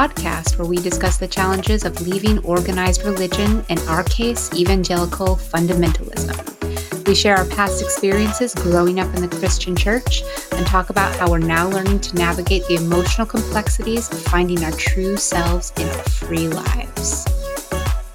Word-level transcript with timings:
Podcast, 0.00 0.56
where 0.56 0.66
we 0.66 0.78
discuss 0.78 1.18
the 1.18 1.28
challenges 1.28 1.84
of 1.84 2.00
leaving 2.00 2.38
organized 2.38 3.04
religion, 3.04 3.62
in 3.68 3.78
our 3.80 4.02
case, 4.04 4.50
evangelical 4.54 5.36
fundamentalism. 5.36 7.06
We 7.06 7.14
share 7.14 7.36
our 7.36 7.44
past 7.44 7.82
experiences 7.82 8.54
growing 8.54 8.98
up 8.98 9.14
in 9.14 9.20
the 9.20 9.28
Christian 9.28 9.76
church 9.76 10.22
and 10.52 10.66
talk 10.66 10.88
about 10.88 11.14
how 11.16 11.30
we're 11.30 11.36
now 11.36 11.68
learning 11.68 12.00
to 12.00 12.16
navigate 12.16 12.66
the 12.66 12.76
emotional 12.76 13.26
complexities 13.26 14.10
of 14.10 14.22
finding 14.22 14.64
our 14.64 14.72
true 14.72 15.18
selves 15.18 15.70
in 15.76 15.86
our 15.86 16.04
free 16.04 16.48
lives. 16.48 17.26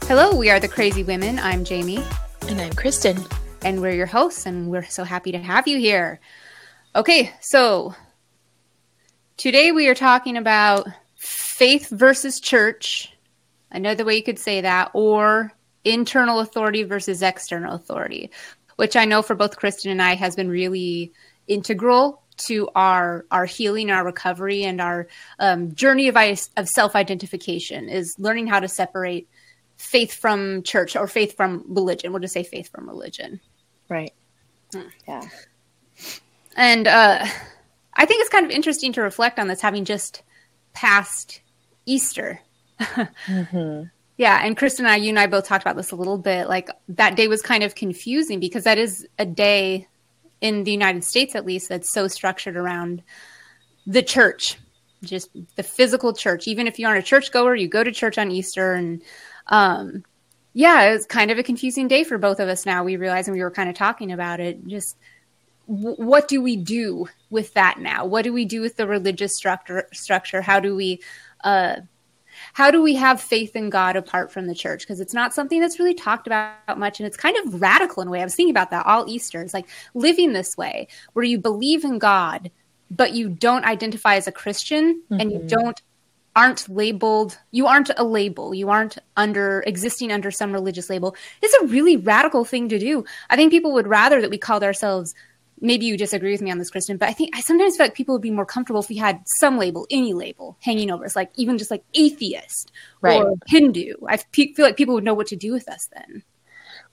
Hello, 0.07 0.35
we 0.35 0.49
are 0.49 0.59
the 0.59 0.67
Crazy 0.67 1.03
Women. 1.03 1.37
I'm 1.37 1.63
Jamie. 1.63 2.03
And 2.47 2.59
I'm 2.59 2.73
Kristen. 2.73 3.23
And 3.63 3.79
we're 3.79 3.93
your 3.93 4.07
hosts, 4.07 4.47
and 4.47 4.71
we're 4.71 4.85
so 4.85 5.03
happy 5.03 5.31
to 5.33 5.37
have 5.37 5.67
you 5.67 5.77
here. 5.77 6.19
Okay, 6.95 7.31
so 7.41 7.93
Today 9.37 9.73
we 9.73 9.89
are 9.89 9.95
talking 9.95 10.37
about 10.37 10.87
faith 11.55 11.87
versus 11.89 12.41
church. 12.41 13.13
Another 13.71 14.03
way 14.03 14.17
you 14.17 14.23
could 14.23 14.39
say 14.39 14.61
that, 14.61 14.91
or 14.93 15.53
internal 15.85 16.41
authority 16.41 16.83
versus 16.83 17.21
external 17.21 17.75
authority, 17.75 18.29
which 18.75 18.97
I 18.97 19.05
know 19.05 19.21
for 19.21 19.35
both 19.35 19.55
Kristen 19.55 19.91
and 19.91 20.01
I 20.01 20.15
has 20.15 20.35
been 20.35 20.49
really 20.49 21.13
integral 21.47 22.21
to 22.37 22.69
our 22.75 23.25
our 23.31 23.45
healing, 23.45 23.89
our 23.89 24.03
recovery, 24.03 24.63
and 24.63 24.81
our 24.81 25.07
um, 25.39 25.73
journey 25.73 26.09
of 26.09 26.17
of 26.57 26.67
self 26.67 26.93
identification. 26.95 27.87
Is 27.87 28.15
learning 28.19 28.47
how 28.47 28.59
to 28.59 28.67
separate 28.67 29.29
faith 29.77 30.13
from 30.13 30.61
church 30.63 30.97
or 30.97 31.07
faith 31.07 31.37
from 31.37 31.63
religion. 31.69 32.11
We'll 32.11 32.21
just 32.21 32.33
say 32.33 32.43
faith 32.43 32.69
from 32.69 32.89
religion. 32.89 33.39
Right. 33.87 34.13
Hmm. 34.73 34.87
Yeah. 35.07 35.21
And 36.57 36.87
uh, 36.87 37.25
I 37.93 38.05
think 38.05 38.21
it's 38.21 38.29
kind 38.29 38.45
of 38.45 38.51
interesting 38.51 38.91
to 38.93 39.01
reflect 39.01 39.39
on 39.39 39.47
this, 39.47 39.61
having 39.61 39.85
just 39.85 40.21
passed 40.73 41.41
Easter. 41.85 42.39
mm-hmm. 42.79 43.83
Yeah, 44.17 44.39
and 44.43 44.55
Kristen 44.55 44.85
and 44.85 44.93
I, 44.93 44.97
you 44.97 45.09
and 45.09 45.19
I 45.19 45.27
both 45.27 45.45
talked 45.45 45.63
about 45.63 45.75
this 45.75 45.91
a 45.91 45.95
little 45.95 46.17
bit. 46.17 46.47
Like 46.47 46.69
that 46.89 47.15
day 47.15 47.27
was 47.27 47.41
kind 47.41 47.63
of 47.63 47.75
confusing 47.75 48.39
because 48.39 48.63
that 48.63 48.77
is 48.77 49.05
a 49.19 49.25
day 49.25 49.87
in 50.41 50.63
the 50.63 50.71
United 50.71 51.03
States, 51.03 51.35
at 51.35 51.45
least, 51.45 51.69
that's 51.69 51.91
so 51.91 52.07
structured 52.07 52.55
around 52.55 53.03
the 53.85 54.03
church, 54.03 54.57
just 55.03 55.29
the 55.55 55.63
physical 55.63 56.13
church. 56.13 56.47
Even 56.47 56.67
if 56.67 56.79
you 56.79 56.87
aren't 56.87 57.03
a 57.03 57.07
churchgoer, 57.07 57.55
you 57.55 57.67
go 57.67 57.83
to 57.83 57.91
church 57.91 58.17
on 58.17 58.31
Easter, 58.31 58.73
and 58.73 59.01
um, 59.47 60.03
yeah, 60.53 60.93
it's 60.93 61.05
kind 61.05 61.31
of 61.31 61.37
a 61.37 61.43
confusing 61.43 61.87
day 61.87 62.03
for 62.03 62.17
both 62.17 62.39
of 62.39 62.47
us. 62.47 62.65
Now 62.65 62.83
we 62.83 62.95
realize, 62.95 63.27
and 63.27 63.35
we 63.35 63.43
were 63.43 63.51
kind 63.51 63.69
of 63.69 63.75
talking 63.75 64.11
about 64.11 64.39
it, 64.39 64.65
just 64.67 64.97
what 65.65 66.27
do 66.27 66.41
we 66.41 66.55
do 66.55 67.07
with 67.29 67.53
that 67.55 67.79
now? 67.79 68.05
What 68.05 68.23
do 68.23 68.31
we 68.31 68.45
do 68.45 68.61
with 68.61 68.77
the 68.77 68.87
religious 68.87 69.35
structure? 69.35 69.87
Structure? 69.93 70.41
How 70.41 70.59
do 70.59 70.75
we, 70.75 71.01
uh, 71.45 71.77
how 72.53 72.71
do 72.71 72.81
we 72.81 72.95
have 72.95 73.21
faith 73.21 73.55
in 73.55 73.69
God 73.69 73.95
apart 73.95 74.31
from 74.31 74.47
the 74.47 74.55
church? 74.55 74.81
Because 74.81 74.99
it's 74.99 75.13
not 75.13 75.33
something 75.33 75.61
that's 75.61 75.79
really 75.79 75.93
talked 75.93 76.27
about 76.27 76.77
much, 76.77 76.99
and 76.99 77.07
it's 77.07 77.17
kind 77.17 77.37
of 77.37 77.61
radical 77.61 78.01
in 78.01 78.09
a 78.09 78.11
way. 78.11 78.21
I 78.21 78.25
was 78.25 78.35
thinking 78.35 78.51
about 78.51 78.71
that 78.71 78.85
all 78.85 79.09
Easter. 79.09 79.41
It's 79.41 79.53
like 79.53 79.69
living 79.93 80.33
this 80.33 80.57
way, 80.57 80.87
where 81.13 81.25
you 81.25 81.37
believe 81.37 81.85
in 81.85 81.99
God, 81.99 82.51
but 82.91 83.13
you 83.13 83.29
don't 83.29 83.65
identify 83.65 84.15
as 84.15 84.27
a 84.27 84.31
Christian, 84.31 85.01
mm-hmm. 85.03 85.21
and 85.21 85.31
you 85.31 85.39
mm-hmm. 85.39 85.47
don't 85.47 85.81
aren't 86.35 86.67
labeled 86.67 87.37
you 87.51 87.65
aren't 87.65 87.89
a 87.95 88.03
label 88.03 88.53
you 88.53 88.69
aren't 88.69 88.97
under 89.15 89.63
existing 89.65 90.11
under 90.11 90.29
some 90.29 90.51
religious 90.51 90.89
label 90.89 91.15
it's 91.41 91.53
a 91.61 91.67
really 91.67 91.95
radical 91.95 92.43
thing 92.43 92.67
to 92.67 92.77
do 92.77 93.05
i 93.29 93.37
think 93.37 93.51
people 93.51 93.71
would 93.71 93.87
rather 93.87 94.19
that 94.19 94.29
we 94.29 94.37
called 94.37 94.61
ourselves 94.61 95.15
maybe 95.61 95.85
you 95.85 95.97
disagree 95.97 96.31
with 96.31 96.41
me 96.41 96.51
on 96.51 96.57
this, 96.57 96.69
Kristen, 96.69 96.97
but 96.97 97.09
I 97.09 97.13
think 97.13 97.35
I 97.35 97.41
sometimes 97.41 97.77
feel 97.77 97.85
like 97.85 97.95
people 97.95 98.15
would 98.15 98.21
be 98.21 98.31
more 98.31 98.45
comfortable 98.45 98.81
if 98.81 98.89
we 98.89 98.97
had 98.97 99.21
some 99.25 99.57
label, 99.57 99.87
any 99.89 100.13
label 100.13 100.57
hanging 100.61 100.91
over 100.91 101.05
us, 101.05 101.15
like 101.15 101.31
even 101.35 101.57
just 101.57 101.71
like 101.71 101.83
atheist 101.93 102.71
right. 103.01 103.21
or 103.21 103.35
Hindu. 103.47 103.95
I 104.07 104.17
feel 104.17 104.53
like 104.59 104.77
people 104.77 104.95
would 104.95 105.03
know 105.03 105.13
what 105.13 105.27
to 105.27 105.35
do 105.35 105.51
with 105.51 105.69
us 105.69 105.87
then. 105.93 106.23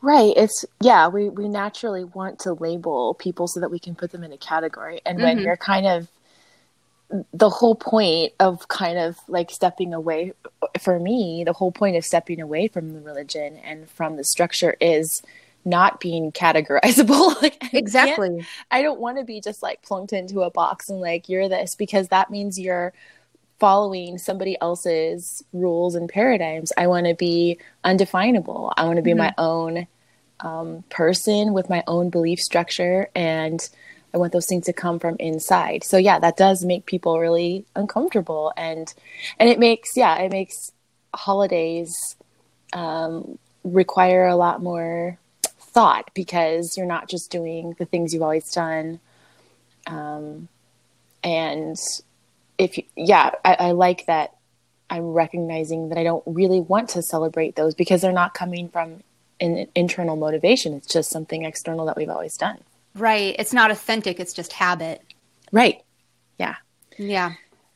Right. 0.00 0.32
It's 0.36 0.64
yeah, 0.80 1.06
we 1.08 1.28
we 1.28 1.48
naturally 1.48 2.04
want 2.04 2.40
to 2.40 2.54
label 2.54 3.14
people 3.14 3.46
so 3.46 3.60
that 3.60 3.70
we 3.70 3.78
can 3.78 3.94
put 3.94 4.10
them 4.10 4.24
in 4.24 4.32
a 4.32 4.36
category. 4.36 5.00
And 5.06 5.18
mm-hmm. 5.18 5.26
when 5.26 5.38
you're 5.38 5.56
kind 5.56 5.86
of 5.86 6.08
the 7.32 7.50
whole 7.50 7.74
point 7.74 8.32
of 8.40 8.68
kind 8.68 8.98
of 8.98 9.18
like 9.28 9.50
stepping 9.50 9.94
away 9.94 10.32
for 10.80 10.98
me, 10.98 11.44
the 11.44 11.52
whole 11.52 11.70
point 11.70 11.96
of 11.96 12.04
stepping 12.04 12.40
away 12.40 12.68
from 12.68 12.94
the 12.94 13.00
religion 13.00 13.58
and 13.58 13.88
from 13.88 14.16
the 14.16 14.24
structure 14.24 14.76
is 14.80 15.22
not 15.64 16.00
being 16.00 16.32
categorizable. 16.32 17.40
like 17.42 17.72
exactly. 17.72 18.44
I, 18.70 18.78
I 18.78 18.82
don't 18.82 19.00
want 19.00 19.18
to 19.18 19.24
be 19.24 19.40
just 19.40 19.62
like 19.62 19.82
plunked 19.82 20.12
into 20.12 20.42
a 20.42 20.50
box 20.50 20.88
and 20.88 21.00
like 21.00 21.28
you're 21.28 21.48
this 21.48 21.74
because 21.74 22.08
that 22.08 22.30
means 22.30 22.58
you're 22.58 22.92
following 23.58 24.18
somebody 24.18 24.56
else's 24.60 25.44
rules 25.52 25.94
and 25.94 26.08
paradigms. 26.08 26.72
I 26.76 26.88
want 26.88 27.06
to 27.06 27.14
be 27.14 27.58
undefinable. 27.84 28.72
I 28.76 28.84
want 28.84 28.96
to 28.96 29.02
be 29.02 29.10
mm-hmm. 29.10 29.18
my 29.18 29.34
own 29.38 29.86
um, 30.40 30.82
person 30.88 31.52
with 31.52 31.70
my 31.70 31.84
own 31.86 32.10
belief 32.10 32.40
structure 32.40 33.08
and 33.14 33.60
I 34.12 34.18
want 34.18 34.32
those 34.32 34.46
things 34.46 34.66
to 34.66 34.72
come 34.72 34.98
from 34.98 35.16
inside. 35.18 35.84
So 35.84 35.96
yeah, 35.96 36.18
that 36.18 36.36
does 36.36 36.64
make 36.64 36.86
people 36.86 37.18
really 37.18 37.64
uncomfortable 37.76 38.52
and 38.56 38.92
and 39.38 39.48
it 39.48 39.58
makes 39.58 39.96
yeah, 39.96 40.18
it 40.18 40.30
makes 40.30 40.72
holidays 41.14 42.16
um, 42.72 43.38
require 43.64 44.26
a 44.26 44.36
lot 44.36 44.62
more 44.62 45.18
thought 45.72 46.10
because 46.14 46.76
you're 46.76 46.86
not 46.86 47.08
just 47.08 47.30
doing 47.30 47.74
the 47.78 47.84
things 47.84 48.12
you've 48.12 48.22
always 48.22 48.50
done. 48.52 49.00
Um, 49.86 50.48
and 51.24 51.76
if 52.58 52.78
you, 52.78 52.84
yeah, 52.96 53.30
I, 53.44 53.54
I 53.54 53.70
like 53.72 54.06
that 54.06 54.34
I'm 54.92 55.12
recognizing 55.12 55.88
that 55.88 55.96
I 55.96 56.04
don't 56.04 56.22
really 56.26 56.60
want 56.60 56.90
to 56.90 57.02
celebrate 57.02 57.56
those 57.56 57.74
because 57.74 58.02
they're 58.02 58.12
not 58.12 58.34
coming 58.34 58.68
from 58.68 59.02
an 59.40 59.66
internal 59.74 60.16
motivation. 60.16 60.74
It's 60.74 60.86
just 60.86 61.10
something 61.10 61.44
external 61.44 61.86
that 61.86 61.96
we've 61.96 62.10
always 62.10 62.36
done. 62.36 62.58
Right. 62.94 63.34
It's 63.38 63.54
not 63.54 63.70
authentic. 63.70 64.20
It's 64.20 64.34
just 64.34 64.52
habit. 64.52 65.02
Right. 65.50 65.82
Yeah. 66.38 66.56
Yeah. 66.98 67.32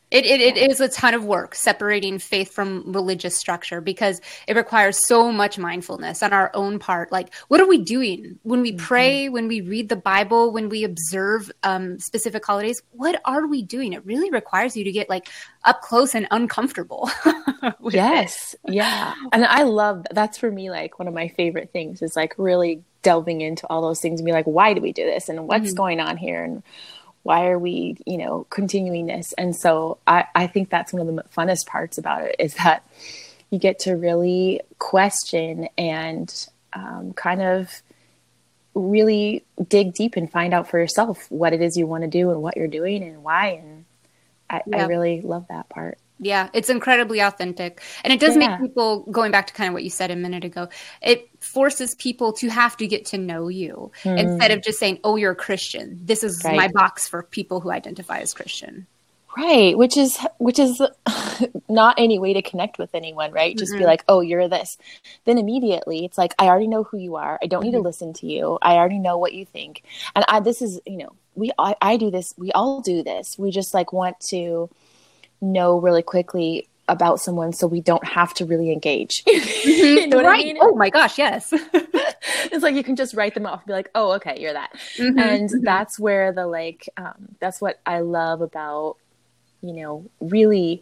It, 0.09 0.25
it, 0.25 0.39
it 0.39 0.57
is 0.71 0.79
a 0.79 0.87
ton 0.87 1.13
of 1.13 1.25
work 1.25 1.53
separating 1.53 2.17
faith 2.17 2.53
from 2.53 2.93
religious 2.93 3.35
structure 3.35 3.81
because 3.81 4.21
it 4.47 4.55
requires 4.55 5.05
so 5.05 5.33
much 5.33 5.57
mindfulness 5.57 6.23
on 6.23 6.31
our 6.31 6.49
own 6.53 6.79
part. 6.79 7.11
Like, 7.11 7.33
what 7.49 7.59
are 7.59 7.67
we 7.67 7.79
doing 7.83 8.39
when 8.43 8.61
we 8.61 8.71
mm-hmm. 8.71 8.85
pray, 8.85 9.27
when 9.27 9.49
we 9.49 9.59
read 9.59 9.89
the 9.89 9.97
Bible, 9.97 10.53
when 10.53 10.69
we 10.69 10.85
observe 10.85 11.51
um, 11.63 11.99
specific 11.99 12.45
holidays? 12.45 12.81
What 12.91 13.21
are 13.25 13.47
we 13.47 13.63
doing? 13.63 13.91
It 13.91 14.05
really 14.05 14.31
requires 14.31 14.77
you 14.77 14.85
to 14.85 14.91
get 14.93 15.09
like 15.09 15.27
up 15.65 15.81
close 15.81 16.15
and 16.15 16.25
uncomfortable. 16.31 17.09
yes. 17.89 18.55
It. 18.63 18.75
Yeah. 18.75 19.13
And 19.33 19.43
I 19.43 19.63
love 19.63 20.05
that's 20.11 20.37
for 20.37 20.49
me 20.49 20.69
like 20.69 20.99
one 20.99 21.09
of 21.09 21.13
my 21.13 21.27
favorite 21.27 21.71
things 21.73 22.01
is 22.01 22.15
like 22.15 22.33
really 22.37 22.81
delving 23.01 23.41
into 23.41 23.67
all 23.67 23.81
those 23.81 24.01
things 24.01 24.19
and 24.19 24.25
be 24.25 24.31
like, 24.31 24.45
why 24.45 24.73
do 24.73 24.81
we 24.81 24.91
do 24.91 25.05
this? 25.05 25.29
And 25.29 25.47
what's 25.47 25.67
mm-hmm. 25.67 25.77
going 25.77 25.99
on 25.99 26.17
here? 26.17 26.43
And 26.43 26.63
why 27.23 27.47
are 27.47 27.59
we 27.59 27.97
you 28.05 28.17
know 28.17 28.45
continuing 28.49 29.07
this? 29.07 29.33
And 29.33 29.55
so 29.55 29.97
I, 30.07 30.25
I 30.35 30.47
think 30.47 30.69
that's 30.69 30.93
one 30.93 31.07
of 31.07 31.15
the 31.15 31.23
funnest 31.35 31.65
parts 31.65 31.97
about 31.97 32.23
it 32.23 32.35
is 32.39 32.55
that 32.55 32.83
you 33.49 33.59
get 33.59 33.79
to 33.79 33.93
really 33.93 34.61
question 34.79 35.69
and 35.77 36.47
um, 36.73 37.13
kind 37.13 37.41
of 37.41 37.81
really 38.73 39.43
dig 39.67 39.93
deep 39.93 40.15
and 40.15 40.31
find 40.31 40.53
out 40.53 40.69
for 40.69 40.79
yourself 40.79 41.25
what 41.29 41.53
it 41.53 41.61
is 41.61 41.77
you 41.77 41.87
want 41.87 42.03
to 42.03 42.09
do 42.09 42.29
and 42.31 42.41
what 42.41 42.55
you're 42.55 42.67
doing 42.67 43.03
and 43.03 43.23
why. 43.23 43.61
And 43.63 43.85
I, 44.49 44.61
yeah. 44.67 44.83
I 44.83 44.87
really 44.87 45.21
love 45.21 45.45
that 45.49 45.69
part 45.69 45.97
yeah, 46.19 46.49
it's 46.53 46.69
incredibly 46.69 47.19
authentic. 47.19 47.81
And 48.03 48.11
it 48.11 48.19
does 48.19 48.35
yeah. 48.35 48.49
make 48.49 48.59
people, 48.59 49.01
going 49.11 49.31
back 49.31 49.47
to 49.47 49.53
kind 49.53 49.67
of 49.67 49.73
what 49.73 49.83
you 49.83 49.89
said 49.89 50.11
a 50.11 50.15
minute 50.15 50.43
ago, 50.43 50.67
it 51.01 51.29
forces 51.39 51.95
people 51.95 52.33
to 52.33 52.49
have 52.49 52.75
to 52.77 52.87
get 52.87 53.05
to 53.07 53.17
know 53.17 53.47
you 53.47 53.91
mm. 54.03 54.17
instead 54.17 54.51
of 54.51 54.61
just 54.61 54.79
saying, 54.79 54.99
oh, 55.03 55.15
you're 55.15 55.31
a 55.31 55.35
Christian. 55.35 55.99
This 56.03 56.23
is 56.23 56.41
right. 56.43 56.55
my 56.55 56.67
box 56.69 57.07
for 57.07 57.23
people 57.23 57.59
who 57.59 57.71
identify 57.71 58.19
as 58.19 58.33
Christian. 58.33 58.87
Right, 59.37 59.77
which 59.77 59.97
is 59.97 60.17
which 60.39 60.57
is 60.57 60.81
not 61.69 61.99
any 61.99 62.17
way 62.17 62.33
to 62.33 62.41
connect 62.41 62.79
with 62.79 62.95
anyone, 62.95 63.31
right? 63.31 63.55
Just 63.55 63.71
mm-hmm. 63.71 63.81
be 63.81 63.85
like, 63.85 64.03
"Oh, 64.07 64.21
you're 64.21 64.47
this." 64.47 64.79
Then 65.25 65.37
immediately, 65.37 66.05
it's 66.05 66.17
like, 66.17 66.33
"I 66.39 66.47
already 66.47 66.67
know 66.67 66.83
who 66.83 66.97
you 66.97 67.17
are. 67.17 67.37
I 67.39 67.45
don't 67.45 67.59
mm-hmm. 67.59 67.65
need 67.65 67.71
to 67.73 67.77
mm-hmm. 67.77 67.85
listen 67.85 68.13
to 68.13 68.25
you. 68.25 68.57
I 68.63 68.77
already 68.77 68.97
know 68.97 69.19
what 69.19 69.33
you 69.33 69.45
think." 69.45 69.83
And 70.15 70.25
I 70.27 70.39
this 70.39 70.63
is, 70.63 70.81
you 70.87 70.97
know, 70.97 71.13
we 71.35 71.51
I, 71.59 71.75
I 71.79 71.97
do 71.97 72.09
this. 72.09 72.33
We 72.35 72.51
all 72.53 72.81
do 72.81 73.03
this. 73.03 73.37
We 73.37 73.51
just 73.51 73.75
like 73.75 73.93
want 73.93 74.19
to 74.21 74.71
know 75.41 75.77
really 75.79 76.03
quickly 76.03 76.67
about 76.89 77.19
someone 77.19 77.51
so 77.51 77.67
we 77.67 77.81
don't 77.81 78.05
have 78.05 78.33
to 78.35 78.45
really 78.45 78.71
engage. 78.71 79.23
Mm-hmm. 79.67 79.83
you 79.83 80.07
know 80.07 80.21
right. 80.21 80.41
I 80.41 80.43
mean? 80.43 80.57
Oh 80.61 80.75
my 80.75 80.89
gosh, 80.89 81.17
yes. 81.17 81.53
it's 82.51 82.63
like 82.63 82.75
you 82.75 82.83
can 82.83 82.95
just 82.95 83.13
write 83.13 83.33
them 83.33 83.45
off 83.45 83.59
and 83.59 83.67
be 83.67 83.73
like, 83.73 83.89
oh, 83.93 84.13
okay, 84.13 84.39
you're 84.39 84.53
that. 84.53 84.71
Mm-hmm. 84.95 85.19
And 85.19 85.49
mm-hmm. 85.49 85.63
that's 85.63 85.99
where 85.99 86.31
the 86.31 86.47
like, 86.47 86.87
um, 86.95 87.35
that's 87.39 87.59
what 87.59 87.79
I 87.85 87.99
love 87.99 88.41
about, 88.41 88.95
you 89.61 89.73
know, 89.73 90.09
really 90.21 90.81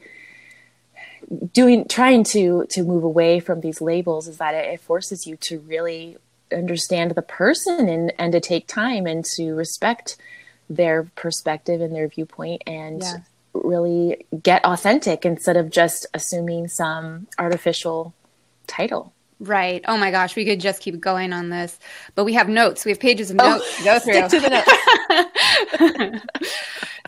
doing, 1.52 1.88
trying 1.88 2.24
to, 2.26 2.66
to 2.70 2.84
move 2.84 3.04
away 3.04 3.40
from 3.40 3.62
these 3.62 3.82
labels 3.82 4.28
is 4.28 4.38
that 4.38 4.54
it, 4.54 4.74
it 4.74 4.82
forces 4.82 5.26
you 5.26 5.36
to 5.38 5.60
really 5.62 6.18
understand 6.52 7.12
the 7.12 7.24
person 7.24 7.90
and, 7.90 8.14
and 8.20 8.32
to 8.34 8.40
take 8.40 8.68
time 8.68 9.08
and 9.08 9.26
to 9.26 9.54
respect 9.54 10.18
their 10.70 11.04
perspective 11.16 11.82
and 11.82 11.96
their 11.96 12.08
viewpoint 12.08 12.62
and 12.68 13.02
yeah 13.02 13.18
really 13.64 14.26
get 14.42 14.66
authentic 14.66 15.26
instead 15.26 15.58
of 15.58 15.70
just 15.70 16.06
assuming 16.14 16.68
some 16.68 17.28
artificial 17.38 18.14
title. 18.68 19.14
Right. 19.40 19.84
Oh 19.88 19.98
my 19.98 20.12
gosh, 20.12 20.36
we 20.36 20.46
could 20.46 20.62
just 20.62 20.82
keep 20.82 21.00
going 21.00 21.34
on 21.34 21.50
this, 21.50 21.78
but 22.16 22.24
we 22.24 22.34
have 22.34 22.48
notes. 22.48 22.86
We 22.86 22.92
have 22.92 23.00
pages 23.00 23.32
of 23.32 23.38
oh, 23.40 23.50
notes 23.50 23.78
to 23.78 23.84
go 23.84 24.00
through. 24.04 24.30
to 24.30 24.40
the 24.40 24.50
notes. 26.10 26.26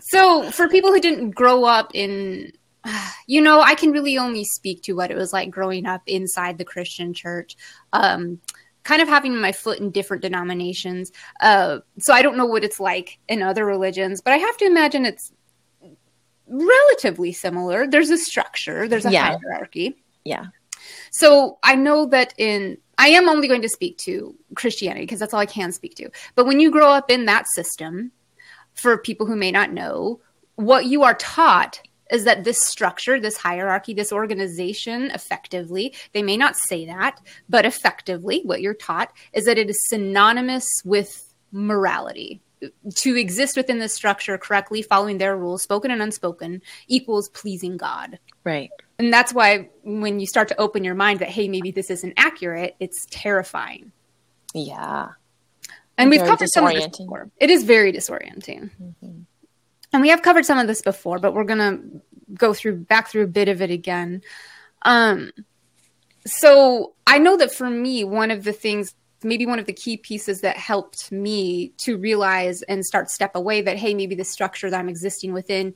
so, 0.02 0.50
for 0.50 0.68
people 0.68 0.92
who 0.92 1.00
didn't 1.00 1.30
grow 1.30 1.64
up 1.64 1.90
in, 1.94 2.52
you 3.26 3.40
know, 3.40 3.60
I 3.60 3.74
can 3.74 3.92
really 3.92 4.18
only 4.18 4.44
speak 4.44 4.82
to 4.82 4.92
what 4.92 5.10
it 5.10 5.16
was 5.16 5.32
like 5.32 5.50
growing 5.50 5.86
up 5.86 6.02
inside 6.06 6.58
the 6.58 6.66
Christian 6.66 7.14
church. 7.14 7.56
Um, 7.94 8.40
kind 8.84 9.02
of 9.02 9.08
having 9.08 9.38
my 9.38 9.52
foot 9.52 9.80
in 9.80 9.90
different 9.90 10.22
denominations. 10.22 11.12
Uh, 11.40 11.80
so 11.98 12.14
I 12.14 12.22
don't 12.22 12.38
know 12.38 12.46
what 12.46 12.64
it's 12.64 12.80
like 12.80 13.18
in 13.28 13.42
other 13.42 13.66
religions, 13.66 14.22
but 14.22 14.32
I 14.32 14.38
have 14.38 14.56
to 14.58 14.64
imagine 14.64 15.04
it's 15.04 15.30
relatively 16.48 17.32
similar. 17.32 17.86
There's 17.86 18.10
a 18.10 18.18
structure, 18.18 18.88
there's 18.88 19.06
a 19.06 19.12
yeah. 19.12 19.38
hierarchy. 19.38 20.02
Yeah. 20.24 20.46
So 21.10 21.58
I 21.62 21.74
know 21.74 22.06
that 22.06 22.34
in 22.38 22.78
I 22.98 23.08
am 23.08 23.28
only 23.28 23.46
going 23.46 23.62
to 23.62 23.68
speak 23.68 23.96
to 23.98 24.34
Christianity 24.56 25.06
because 25.06 25.20
that's 25.20 25.32
all 25.32 25.40
I 25.40 25.46
can 25.46 25.72
speak 25.72 25.94
to. 25.96 26.10
But 26.34 26.46
when 26.46 26.58
you 26.58 26.70
grow 26.70 26.90
up 26.90 27.10
in 27.10 27.26
that 27.26 27.46
system, 27.48 28.10
for 28.74 28.98
people 28.98 29.26
who 29.26 29.36
may 29.36 29.50
not 29.50 29.72
know, 29.72 30.20
what 30.56 30.86
you 30.86 31.04
are 31.04 31.14
taught 31.14 31.80
is 32.10 32.24
that 32.24 32.44
this 32.44 32.60
structure, 32.60 33.20
this 33.20 33.36
hierarchy, 33.36 33.92
this 33.92 34.12
organization, 34.12 35.10
effectively, 35.10 35.94
they 36.12 36.22
may 36.22 36.36
not 36.36 36.56
say 36.56 36.86
that, 36.86 37.20
but 37.48 37.66
effectively, 37.66 38.42
what 38.44 38.62
you're 38.62 38.74
taught 38.74 39.12
is 39.32 39.44
that 39.44 39.58
it 39.58 39.68
is 39.68 39.78
synonymous 39.88 40.66
with 40.84 41.34
morality. 41.52 42.40
To 42.96 43.16
exist 43.16 43.56
within 43.56 43.78
this 43.78 43.94
structure 43.94 44.36
correctly, 44.38 44.82
following 44.82 45.18
their 45.18 45.36
rules, 45.36 45.62
spoken 45.62 45.90
and 45.90 46.02
unspoken, 46.02 46.62
equals 46.88 47.28
pleasing 47.28 47.76
God. 47.76 48.18
Right. 48.44 48.70
And 48.98 49.12
that's 49.12 49.32
why 49.32 49.68
when 49.84 50.18
you 50.18 50.26
start 50.26 50.48
to 50.48 50.60
open 50.60 50.82
your 50.82 50.96
mind 50.96 51.20
that, 51.20 51.28
hey, 51.28 51.48
maybe 51.48 51.70
this 51.70 51.90
isn't 51.90 52.14
accurate, 52.16 52.74
it's 52.80 53.06
terrifying. 53.10 53.92
Yeah. 54.54 55.10
And, 55.96 56.10
we've 56.10 56.20
covered 56.20 56.48
some 56.48 56.66
of 56.66 56.74
this 56.74 56.88
before. 56.98 57.30
It 57.38 57.50
is 57.50 57.64
very 57.64 57.92
disorienting. 57.92 58.70
Mm-hmm. 58.80 59.20
And 59.92 60.02
we 60.02 60.08
have 60.10 60.22
covered 60.22 60.46
some 60.46 60.58
of 60.58 60.66
this 60.66 60.82
before, 60.82 61.18
but 61.18 61.34
we're 61.34 61.44
going 61.44 61.58
to 61.58 62.02
go 62.34 62.54
through 62.54 62.76
back 62.76 63.08
through 63.08 63.24
a 63.24 63.28
bit 63.28 63.48
of 63.48 63.62
it 63.62 63.70
again. 63.70 64.22
Um, 64.82 65.32
so 66.26 66.94
I 67.06 67.18
know 67.18 67.36
that 67.36 67.52
for 67.52 67.68
me, 67.68 68.04
one 68.04 68.30
of 68.30 68.44
the 68.44 68.52
things, 68.52 68.94
maybe 69.22 69.46
one 69.46 69.58
of 69.58 69.66
the 69.66 69.72
key 69.72 69.96
pieces 69.96 70.42
that 70.42 70.56
helped 70.56 71.10
me 71.10 71.68
to 71.78 71.96
realize 71.96 72.62
and 72.62 72.84
start 72.84 73.10
step 73.10 73.34
away 73.34 73.62
that, 73.62 73.76
hey, 73.76 73.94
maybe 73.94 74.14
the 74.14 74.24
structure 74.24 74.70
that 74.70 74.78
I'm 74.78 74.88
existing 74.88 75.32
within 75.32 75.74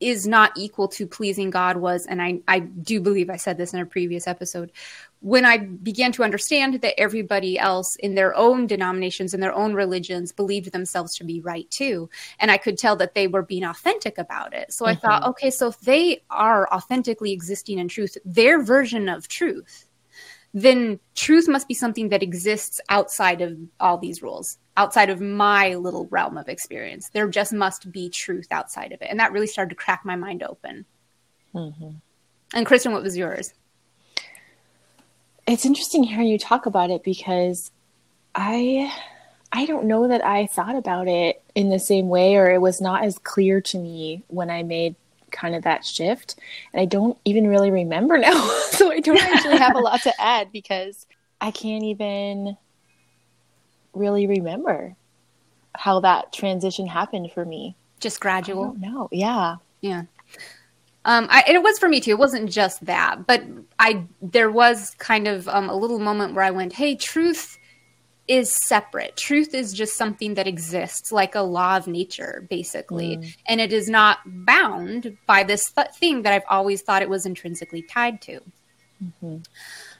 is 0.00 0.26
not 0.26 0.50
equal 0.56 0.88
to 0.88 1.06
pleasing 1.06 1.50
God 1.50 1.76
was, 1.76 2.06
and 2.06 2.20
I, 2.20 2.40
I 2.48 2.58
do 2.58 3.00
believe 3.00 3.30
I 3.30 3.36
said 3.36 3.56
this 3.56 3.72
in 3.72 3.78
a 3.78 3.86
previous 3.86 4.26
episode, 4.26 4.72
when 5.20 5.44
I 5.44 5.58
began 5.58 6.10
to 6.12 6.24
understand 6.24 6.80
that 6.80 6.98
everybody 6.98 7.56
else 7.56 7.94
in 7.94 8.16
their 8.16 8.34
own 8.34 8.66
denominations 8.66 9.32
and 9.32 9.40
their 9.40 9.54
own 9.54 9.74
religions 9.74 10.32
believed 10.32 10.72
themselves 10.72 11.14
to 11.18 11.24
be 11.24 11.40
right 11.40 11.70
too. 11.70 12.10
And 12.40 12.50
I 12.50 12.56
could 12.56 12.78
tell 12.78 12.96
that 12.96 13.14
they 13.14 13.28
were 13.28 13.42
being 13.42 13.62
authentic 13.62 14.18
about 14.18 14.54
it. 14.54 14.72
So 14.72 14.84
mm-hmm. 14.84 14.90
I 14.90 14.94
thought, 14.96 15.28
okay, 15.28 15.52
so 15.52 15.68
if 15.68 15.78
they 15.78 16.24
are 16.28 16.68
authentically 16.74 17.30
existing 17.30 17.78
in 17.78 17.86
truth, 17.86 18.18
their 18.24 18.60
version 18.60 19.08
of 19.08 19.28
truth, 19.28 19.86
then 20.54 21.00
truth 21.14 21.48
must 21.48 21.68
be 21.68 21.74
something 21.74 22.10
that 22.10 22.22
exists 22.22 22.80
outside 22.88 23.40
of 23.40 23.56
all 23.80 23.98
these 23.98 24.22
rules 24.22 24.58
outside 24.76 25.10
of 25.10 25.20
my 25.20 25.74
little 25.74 26.06
realm 26.06 26.38
of 26.38 26.48
experience. 26.48 27.10
There 27.10 27.28
just 27.28 27.52
must 27.52 27.92
be 27.92 28.08
truth 28.08 28.48
outside 28.50 28.92
of 28.92 29.02
it. 29.02 29.08
And 29.10 29.20
that 29.20 29.32
really 29.32 29.46
started 29.46 29.70
to 29.70 29.76
crack 29.76 30.02
my 30.04 30.16
mind 30.16 30.42
open. 30.42 30.84
Mm-hmm. 31.54 31.90
And 32.54 32.66
Kristen, 32.66 32.92
what 32.92 33.02
was 33.02 33.16
yours? 33.16 33.52
It's 35.46 35.66
interesting 35.66 36.04
hearing 36.04 36.28
you 36.28 36.38
talk 36.38 36.66
about 36.66 36.90
it 36.90 37.02
because 37.02 37.70
I 38.34 38.92
I 39.52 39.66
don't 39.66 39.86
know 39.86 40.08
that 40.08 40.24
I 40.24 40.46
thought 40.46 40.76
about 40.76 41.08
it 41.08 41.42
in 41.54 41.68
the 41.68 41.78
same 41.78 42.08
way 42.08 42.36
or 42.36 42.50
it 42.50 42.60
was 42.60 42.80
not 42.80 43.04
as 43.04 43.18
clear 43.18 43.60
to 43.60 43.78
me 43.78 44.22
when 44.28 44.48
I 44.48 44.62
made 44.62 44.94
kind 45.32 45.54
of 45.54 45.62
that 45.64 45.84
shift 45.84 46.36
and 46.72 46.80
I 46.80 46.84
don't 46.84 47.18
even 47.24 47.46
really 47.46 47.70
remember 47.70 48.18
now. 48.18 48.48
so 48.70 48.92
I 48.92 49.00
don't 49.00 49.22
actually 49.22 49.58
have 49.58 49.74
a 49.74 49.80
lot 49.80 50.02
to 50.02 50.12
add 50.20 50.52
because 50.52 51.06
I 51.40 51.50
can't 51.50 51.84
even 51.84 52.56
really 53.94 54.26
remember 54.26 54.94
how 55.74 56.00
that 56.00 56.32
transition 56.32 56.86
happened 56.86 57.32
for 57.32 57.44
me. 57.44 57.76
Just 58.00 58.20
gradual? 58.20 58.74
No, 58.78 59.08
yeah. 59.10 59.56
Yeah. 59.80 60.04
Um, 61.04 61.26
I, 61.30 61.44
it 61.48 61.62
was 61.62 61.78
for 61.78 61.88
me 61.88 62.00
too. 62.00 62.12
It 62.12 62.18
wasn't 62.18 62.50
just 62.50 62.84
that, 62.86 63.26
but 63.26 63.42
I 63.78 64.04
there 64.20 64.50
was 64.50 64.94
kind 64.98 65.26
of 65.26 65.48
um, 65.48 65.68
a 65.68 65.74
little 65.74 65.98
moment 65.98 66.34
where 66.34 66.44
I 66.44 66.52
went, 66.52 66.72
"Hey, 66.72 66.94
truth 66.94 67.58
is 68.28 68.52
separate. 68.52 69.16
Truth 69.16 69.54
is 69.54 69.72
just 69.72 69.96
something 69.96 70.34
that 70.34 70.46
exists, 70.46 71.12
like 71.12 71.34
a 71.34 71.40
law 71.40 71.76
of 71.76 71.86
nature, 71.86 72.46
basically, 72.48 73.16
mm. 73.16 73.36
and 73.46 73.60
it 73.60 73.72
is 73.72 73.88
not 73.88 74.18
bound 74.26 75.16
by 75.26 75.42
this 75.42 75.70
th- 75.72 75.88
thing 75.88 76.22
that 76.22 76.32
I've 76.32 76.42
always 76.48 76.82
thought 76.82 77.02
it 77.02 77.08
was 77.08 77.26
intrinsically 77.26 77.82
tied 77.82 78.20
to." 78.22 78.40
Mm-hmm. 79.02 79.38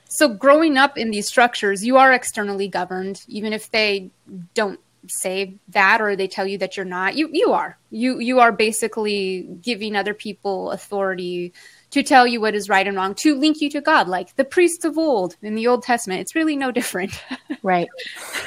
So, 0.09 0.29
growing 0.29 0.77
up 0.77 0.97
in 0.97 1.11
these 1.11 1.27
structures, 1.27 1.85
you 1.85 1.97
are 1.97 2.13
externally 2.13 2.69
governed, 2.69 3.23
even 3.29 3.53
if 3.53 3.71
they 3.71 4.11
don't 4.55 4.79
say 5.09 5.57
that 5.69 6.01
or 6.01 6.15
they 6.15 6.29
tell 6.29 6.47
you 6.47 6.59
that 6.59 6.77
you're 6.77 6.87
not. 6.87 7.17
You 7.17 7.29
you 7.33 7.53
are. 7.53 7.79
You 7.91 8.19
you 8.21 8.41
are 8.41 8.53
basically 8.53 9.49
giving 9.63 9.97
other 9.97 10.15
people 10.15 10.71
authority 10.71 11.53
to 11.93 12.03
tell 12.03 12.27
you 12.27 12.41
what 12.41 12.55
is 12.55 12.69
right 12.69 12.87
and 12.87 12.97
wrong, 12.97 13.15
to 13.15 13.35
link 13.35 13.61
you 13.61 13.71
to 13.71 13.81
God, 13.81 14.09
like 14.09 14.35
the 14.37 14.45
priests 14.45 14.85
of 14.85 14.99
old 14.99 15.37
in 15.43 15.55
the 15.55 15.67
Old 15.67 15.83
Testament. 15.83 16.21
It's 16.21 16.35
really 16.35 16.57
no 16.57 16.71
different. 16.71 17.23
Right. 17.65 17.87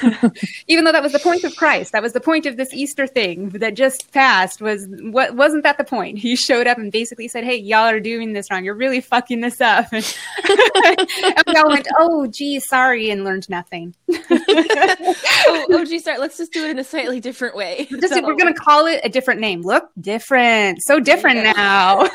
Even 0.68 0.84
though 0.84 0.92
that 0.92 1.02
was 1.02 1.12
the 1.12 1.18
point 1.18 1.42
of 1.44 1.56
Christ, 1.56 1.92
that 1.92 2.02
was 2.02 2.12
the 2.12 2.20
point 2.20 2.44
of 2.44 2.58
this 2.58 2.74
Easter 2.74 3.06
thing 3.06 3.48
that 3.50 3.74
just 3.74 4.12
passed. 4.12 4.60
Was 4.60 4.86
what 4.88 5.34
wasn't 5.34 5.62
that 5.62 5.78
the 5.78 5.84
point? 5.84 6.18
He 6.18 6.36
showed 6.36 6.66
up 6.66 6.76
and 6.76 6.92
basically 6.92 7.26
said, 7.26 7.42
"Hey, 7.42 7.56
y'all 7.56 7.88
are 7.88 8.00
doing 8.00 8.34
this 8.34 8.50
wrong. 8.50 8.62
You're 8.62 8.74
really 8.74 9.00
fucking 9.00 9.40
this 9.40 9.62
up." 9.62 9.86
and 9.92 10.04
we 11.46 11.54
all 11.54 11.70
went, 11.70 11.88
"Oh, 11.98 12.26
gee, 12.26 12.60
sorry," 12.60 13.08
and 13.08 13.24
learned 13.24 13.48
nothing. 13.48 13.94
oh, 15.68 15.84
gee, 15.86 15.98
sorry. 15.98 16.18
Let's 16.18 16.36
just 16.36 16.52
do 16.52 16.64
it 16.64 16.70
in 16.70 16.78
a 16.78 16.84
slightly 16.84 17.18
different 17.18 17.56
way. 17.56 17.88
Just, 18.00 18.14
so. 18.14 18.22
We're 18.22 18.36
gonna 18.36 18.54
call 18.54 18.86
it 18.86 19.00
a 19.02 19.08
different 19.08 19.40
name. 19.40 19.62
Look 19.62 19.90
different, 20.00 20.82
so 20.82 21.00
different 21.00 21.42
now. 21.42 22.08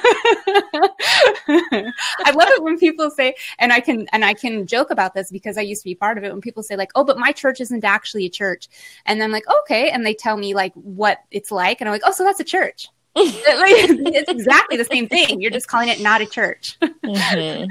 I 1.48 2.31
love 2.33 2.48
it 2.50 2.63
when 2.63 2.79
people 2.79 3.12
say, 3.12 3.36
and 3.60 3.74
I 3.74 3.81
can 3.81 4.07
and 4.13 4.24
I 4.24 4.33
can 4.33 4.65
joke 4.67 4.89
about 4.89 5.13
this 5.13 5.31
because 5.31 5.57
I 5.57 5.62
used 5.62 5.81
to 5.81 5.89
be 5.89 5.95
part 5.95 6.17
of 6.17 6.24
it. 6.24 6.31
When 6.31 6.39
people 6.41 6.63
say 6.63 6.77
like, 6.77 6.91
"Oh, 6.95 7.03
but 7.03 7.17
my 7.17 7.33
church 7.33 7.60
isn't 7.60 7.83
actually 7.83 8.25
a 8.25 8.29
church," 8.29 8.69
and 9.05 9.21
I'm 9.21 9.31
like, 9.31 9.45
"Okay," 9.62 9.89
and 9.89 10.05
they 10.05 10.13
tell 10.13 10.38
me 10.38 10.53
like 10.53 10.74
what 10.75 11.19
it's 11.29 11.51
like, 11.51 11.81
and 11.81 11.89
I'm 11.89 11.93
like, 11.93 12.03
"Oh, 12.05 12.12
so 12.12 12.24
that's 12.24 12.39
a 12.39 12.45
church." 12.45 12.88
it's 13.15 14.31
exactly 14.31 14.77
the 14.77 14.86
same 14.86 15.10
thing. 15.10 15.41
You're 15.41 15.51
just 15.51 15.67
calling 15.67 15.89
it 15.89 16.00
not 16.00 16.21
a 16.21 16.25
church. 16.25 16.77
Mm-hmm. 17.03 17.67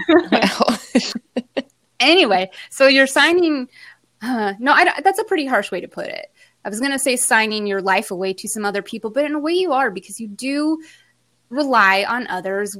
anyway, 2.01 2.51
so 2.71 2.87
you're 2.87 3.07
signing. 3.07 3.69
Uh, 4.23 4.55
no, 4.59 4.73
I, 4.73 5.01
that's 5.03 5.19
a 5.19 5.25
pretty 5.25 5.47
harsh 5.47 5.71
way 5.71 5.81
to 5.81 5.89
put 5.89 6.07
it. 6.07 6.27
I 6.65 6.69
was 6.69 6.81
going 6.81 6.93
to 6.93 6.99
say 6.99 7.17
signing 7.17 7.67
your 7.67 7.81
life 7.81 8.11
away 8.11 8.35
to 8.35 8.49
some 8.49 8.65
other 8.65 8.83
people, 8.83 9.11
but 9.11 9.25
in 9.25 9.35
a 9.35 9.39
way 9.39 9.53
you 9.53 9.73
are 9.73 9.91
because 9.91 10.21
you 10.21 10.29
do 10.29 10.83
rely 11.49 12.05
on 12.07 12.27
others 12.27 12.77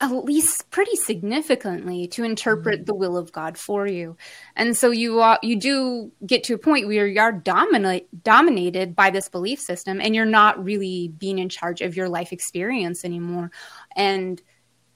at 0.00 0.10
least 0.10 0.70
pretty 0.70 0.96
significantly 0.96 2.06
to 2.08 2.24
interpret 2.24 2.76
mm-hmm. 2.76 2.84
the 2.86 2.94
will 2.94 3.16
of 3.16 3.32
God 3.32 3.58
for 3.58 3.86
you. 3.86 4.16
And 4.56 4.76
so 4.76 4.90
you 4.90 5.20
uh, 5.20 5.36
you 5.42 5.56
do 5.56 6.10
get 6.24 6.44
to 6.44 6.54
a 6.54 6.58
point 6.58 6.86
where 6.86 7.06
you 7.06 7.20
are 7.20 7.32
dominate, 7.32 8.08
dominated 8.22 8.96
by 8.96 9.10
this 9.10 9.28
belief 9.28 9.60
system 9.60 10.00
and 10.00 10.14
you're 10.14 10.24
not 10.24 10.62
really 10.62 11.08
being 11.08 11.38
in 11.38 11.48
charge 11.48 11.82
of 11.82 11.96
your 11.96 12.08
life 12.08 12.32
experience 12.32 13.04
anymore. 13.04 13.50
And 13.94 14.40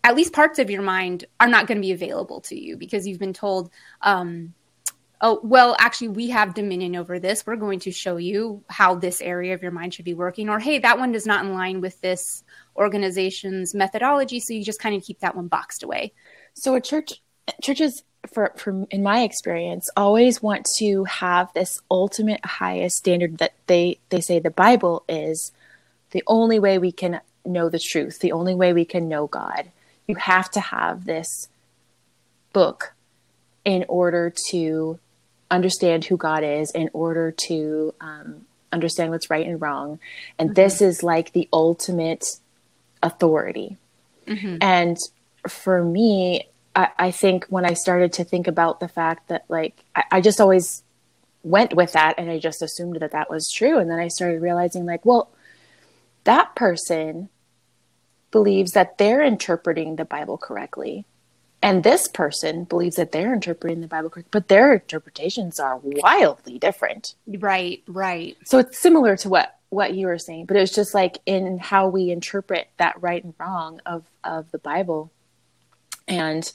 at 0.02 0.16
least 0.16 0.32
parts 0.32 0.58
of 0.58 0.70
your 0.70 0.82
mind 0.82 1.26
are 1.38 1.48
not 1.48 1.66
going 1.66 1.78
to 1.78 1.86
be 1.86 1.92
available 1.92 2.40
to 2.42 2.58
you 2.58 2.76
because 2.76 3.06
you've 3.06 3.18
been 3.18 3.32
told 3.32 3.70
um, 4.00 4.54
oh, 5.24 5.40
well, 5.42 5.74
actually, 5.78 6.08
we 6.08 6.28
have 6.28 6.52
dominion 6.52 6.94
over 6.94 7.18
this. 7.18 7.46
We're 7.46 7.56
going 7.56 7.80
to 7.80 7.90
show 7.90 8.18
you 8.18 8.62
how 8.68 8.94
this 8.94 9.22
area 9.22 9.54
of 9.54 9.62
your 9.62 9.72
mind 9.72 9.94
should 9.94 10.04
be 10.04 10.12
working. 10.12 10.50
Or, 10.50 10.58
hey, 10.58 10.78
that 10.80 10.98
one 10.98 11.12
does 11.12 11.26
not 11.26 11.46
in 11.46 11.54
line 11.54 11.80
with 11.80 11.98
this 12.02 12.44
organization's 12.76 13.74
methodology. 13.74 14.38
So 14.38 14.52
you 14.52 14.62
just 14.62 14.80
kind 14.80 14.94
of 14.94 15.02
keep 15.02 15.20
that 15.20 15.34
one 15.34 15.48
boxed 15.48 15.82
away. 15.82 16.12
So 16.52 16.74
a 16.74 16.80
church, 16.80 17.22
churches, 17.62 18.04
for, 18.30 18.52
for 18.56 18.86
in 18.90 19.02
my 19.02 19.22
experience, 19.22 19.88
always 19.96 20.42
want 20.42 20.66
to 20.76 21.04
have 21.04 21.50
this 21.54 21.80
ultimate 21.90 22.44
highest 22.44 22.96
standard 22.96 23.38
that 23.38 23.54
they, 23.66 23.98
they 24.10 24.20
say 24.20 24.40
the 24.40 24.50
Bible 24.50 25.04
is 25.08 25.52
the 26.10 26.22
only 26.26 26.58
way 26.58 26.76
we 26.78 26.92
can 26.92 27.22
know 27.46 27.70
the 27.70 27.78
truth, 27.78 28.18
the 28.18 28.32
only 28.32 28.54
way 28.54 28.74
we 28.74 28.84
can 28.84 29.08
know 29.08 29.26
God. 29.26 29.70
You 30.06 30.16
have 30.16 30.50
to 30.50 30.60
have 30.60 31.06
this 31.06 31.48
book 32.52 32.92
in 33.64 33.86
order 33.88 34.30
to 34.50 34.98
understand 35.50 36.04
who 36.04 36.16
God 36.16 36.44
is, 36.44 36.70
in 36.72 36.90
order 36.92 37.32
to 37.48 37.94
um, 38.00 38.46
understand 38.72 39.10
what's 39.10 39.30
right 39.30 39.46
and 39.46 39.60
wrong. 39.60 39.98
And 40.38 40.50
mm-hmm. 40.50 40.54
this 40.54 40.82
is 40.82 41.02
like 41.02 41.32
the 41.32 41.48
ultimate 41.52 42.26
authority. 43.02 43.76
Mm-hmm. 44.26 44.58
And 44.60 44.96
for 45.48 45.82
me, 45.84 46.48
I, 46.74 46.88
I, 46.98 47.10
think 47.10 47.46
when 47.46 47.64
I 47.64 47.74
started 47.74 48.12
to 48.14 48.24
think 48.24 48.46
about 48.46 48.80
the 48.80 48.88
fact 48.88 49.28
that, 49.28 49.44
like, 49.48 49.84
I, 49.94 50.04
I 50.12 50.20
just 50.20 50.40
always 50.40 50.82
went 51.42 51.74
with 51.74 51.92
that 51.92 52.14
and 52.18 52.30
I 52.30 52.38
just 52.38 52.62
assumed 52.62 52.96
that 53.00 53.12
that 53.12 53.30
was 53.30 53.50
true. 53.50 53.78
And 53.78 53.90
then 53.90 53.98
I 53.98 54.08
started 54.08 54.42
realizing, 54.42 54.86
like, 54.86 55.04
well, 55.04 55.30
that 56.24 56.56
person 56.56 57.28
believes 58.30 58.72
that 58.72 58.98
they're 58.98 59.22
interpreting 59.22 59.96
the 59.96 60.04
Bible 60.04 60.38
correctly. 60.38 61.04
And 61.64 61.82
this 61.82 62.08
person 62.08 62.64
believes 62.64 62.96
that 62.96 63.10
they're 63.10 63.32
interpreting 63.32 63.80
the 63.80 63.86
Bible 63.86 64.10
correctly, 64.10 64.28
but 64.30 64.48
their 64.48 64.74
interpretations 64.74 65.58
are 65.58 65.80
wildly 65.82 66.58
different. 66.58 67.14
Right, 67.26 67.82
right. 67.86 68.36
So 68.44 68.58
it's 68.58 68.78
similar 68.78 69.16
to 69.16 69.30
what 69.30 69.58
what 69.70 69.94
you 69.94 70.08
were 70.08 70.18
saying, 70.18 70.44
but 70.44 70.58
it's 70.58 70.74
just 70.74 70.92
like 70.92 71.20
in 71.24 71.56
how 71.58 71.88
we 71.88 72.10
interpret 72.10 72.68
that 72.76 73.00
right 73.00 73.24
and 73.24 73.32
wrong 73.38 73.80
of 73.86 74.04
of 74.22 74.50
the 74.50 74.58
Bible. 74.58 75.10
And 76.06 76.52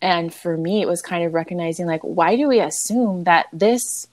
and 0.00 0.32
for 0.32 0.56
me 0.56 0.80
it 0.80 0.88
was 0.88 1.02
kind 1.02 1.24
of 1.24 1.34
recognizing 1.34 1.84
like 1.84 2.00
why 2.00 2.34
do 2.34 2.48
we 2.48 2.58
assume 2.58 3.24
that 3.24 3.48
this 3.52 4.08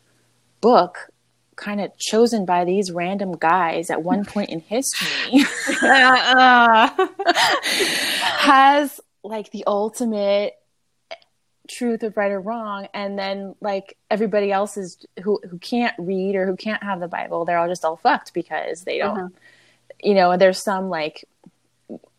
book 0.59 1.11
kind 1.55 1.79
of 1.79 1.97
chosen 1.97 2.45
by 2.45 2.65
these 2.65 2.91
random 2.91 3.37
guys 3.37 3.89
at 3.89 4.03
one 4.03 4.25
point 4.25 4.49
in 4.49 4.59
history 4.59 5.45
uh-uh. 5.81 6.89
has 8.39 8.99
like 9.27 9.51
the 9.51 9.63
ultimate 9.67 10.53
truth 11.67 12.03
of 12.03 12.15
right 12.15 12.31
or 12.31 12.39
wrong 12.39 12.87
and 12.93 13.17
then 13.17 13.55
like 13.59 13.97
everybody 14.11 14.51
else 14.51 14.77
is 14.77 15.03
who 15.23 15.39
who 15.49 15.57
can't 15.57 15.95
read 15.97 16.35
or 16.35 16.45
who 16.45 16.55
can't 16.55 16.83
have 16.83 16.99
the 16.99 17.07
bible 17.07 17.45
they're 17.45 17.57
all 17.57 17.67
just 17.67 17.83
all 17.83 17.97
fucked 17.97 18.33
because 18.33 18.83
they 18.83 18.97
don't 18.97 19.17
uh-huh. 19.17 19.29
you 20.03 20.13
know 20.13 20.37
there's 20.37 20.63
some 20.63 20.89
like 20.89 21.25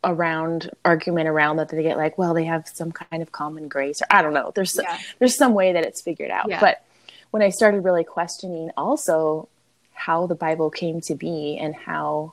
around 0.03 0.71
argument 0.85 1.29
around 1.29 1.57
that 1.57 1.69
they 1.69 1.83
get 1.83 1.97
like 1.97 2.19
well 2.19 2.35
they 2.35 2.45
have 2.45 2.67
some 2.69 2.93
kind 2.93 3.23
of 3.23 3.33
common 3.33 3.69
grace 3.69 4.01
or 4.03 4.07
i 4.11 4.23
don't 4.23 4.35
know 4.35 4.53
there's 4.55 4.79
yeah. 4.81 4.99
there's 5.19 5.37
some 5.37 5.55
way 5.55 5.73
that 5.73 5.85
it's 5.85 6.03
figured 6.03 6.31
out 6.31 6.49
yeah. 6.49 6.61
but 6.61 6.85
when 7.31 7.43
i 7.43 7.51
started 7.51 7.83
really 7.83 8.05
questioning 8.05 8.71
also 8.77 9.49
how 9.93 10.27
the 10.27 10.35
bible 10.35 10.71
came 10.71 11.01
to 11.01 11.15
be 11.15 11.57
and 11.61 11.75
how 11.75 12.33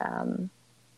um 0.00 0.50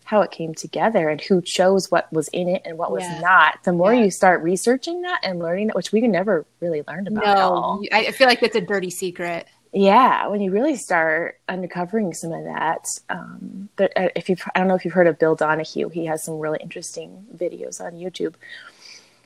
how 0.06 0.22
it 0.22 0.30
came 0.30 0.54
together 0.54 1.08
and 1.08 1.20
who 1.20 1.42
chose 1.42 1.90
what 1.90 2.10
was 2.12 2.28
in 2.28 2.48
it 2.48 2.62
and 2.64 2.78
what 2.78 2.92
was 2.92 3.02
yeah. 3.02 3.18
not. 3.18 3.58
The 3.64 3.72
more 3.72 3.92
yeah. 3.92 4.04
you 4.04 4.10
start 4.12 4.40
researching 4.40 5.02
that 5.02 5.18
and 5.24 5.40
learning 5.40 5.66
that, 5.66 5.76
which 5.76 5.90
we 5.90 6.00
never 6.02 6.46
really 6.60 6.84
learned 6.86 7.08
about. 7.08 7.24
No, 7.24 7.84
I 7.90 8.12
feel 8.12 8.28
like 8.28 8.40
it's 8.40 8.54
a 8.54 8.60
dirty 8.60 8.88
secret. 8.88 9.48
Yeah, 9.72 10.28
when 10.28 10.40
you 10.40 10.52
really 10.52 10.76
start 10.76 11.40
uncovering 11.48 12.14
some 12.14 12.32
of 12.32 12.44
that, 12.44 12.86
um, 13.10 13.68
but 13.74 13.92
uh, 13.96 14.10
if 14.14 14.28
you, 14.28 14.36
I 14.54 14.60
don't 14.60 14.68
know 14.68 14.76
if 14.76 14.84
you've 14.84 14.94
heard 14.94 15.08
of 15.08 15.18
Bill 15.18 15.34
Donahue, 15.34 15.88
he 15.88 16.06
has 16.06 16.22
some 16.22 16.38
really 16.38 16.60
interesting 16.62 17.26
videos 17.36 17.80
on 17.80 17.94
YouTube. 17.94 18.36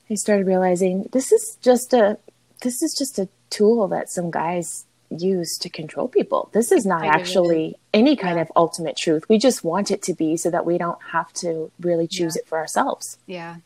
He 0.06 0.16
started 0.16 0.46
realizing 0.46 1.10
this 1.12 1.30
is 1.30 1.58
just 1.60 1.92
a, 1.92 2.18
this 2.62 2.82
is 2.82 2.94
just 2.94 3.18
a 3.18 3.28
tool 3.50 3.86
that 3.88 4.08
some 4.08 4.30
guys 4.30 4.86
used 5.10 5.62
to 5.62 5.68
control 5.68 6.08
people. 6.08 6.50
This 6.52 6.72
is 6.72 6.86
not 6.86 7.04
actually 7.04 7.76
any 7.92 8.16
kind 8.16 8.36
yeah. 8.36 8.42
of 8.42 8.52
ultimate 8.54 8.96
truth. 8.96 9.28
We 9.28 9.38
just 9.38 9.64
want 9.64 9.90
it 9.90 10.02
to 10.02 10.14
be 10.14 10.36
so 10.36 10.50
that 10.50 10.64
we 10.64 10.78
don't 10.78 11.02
have 11.12 11.32
to 11.34 11.70
really 11.80 12.06
choose 12.06 12.36
yeah. 12.36 12.40
it 12.40 12.48
for 12.48 12.58
ourselves. 12.58 13.18
Yeah. 13.26 13.56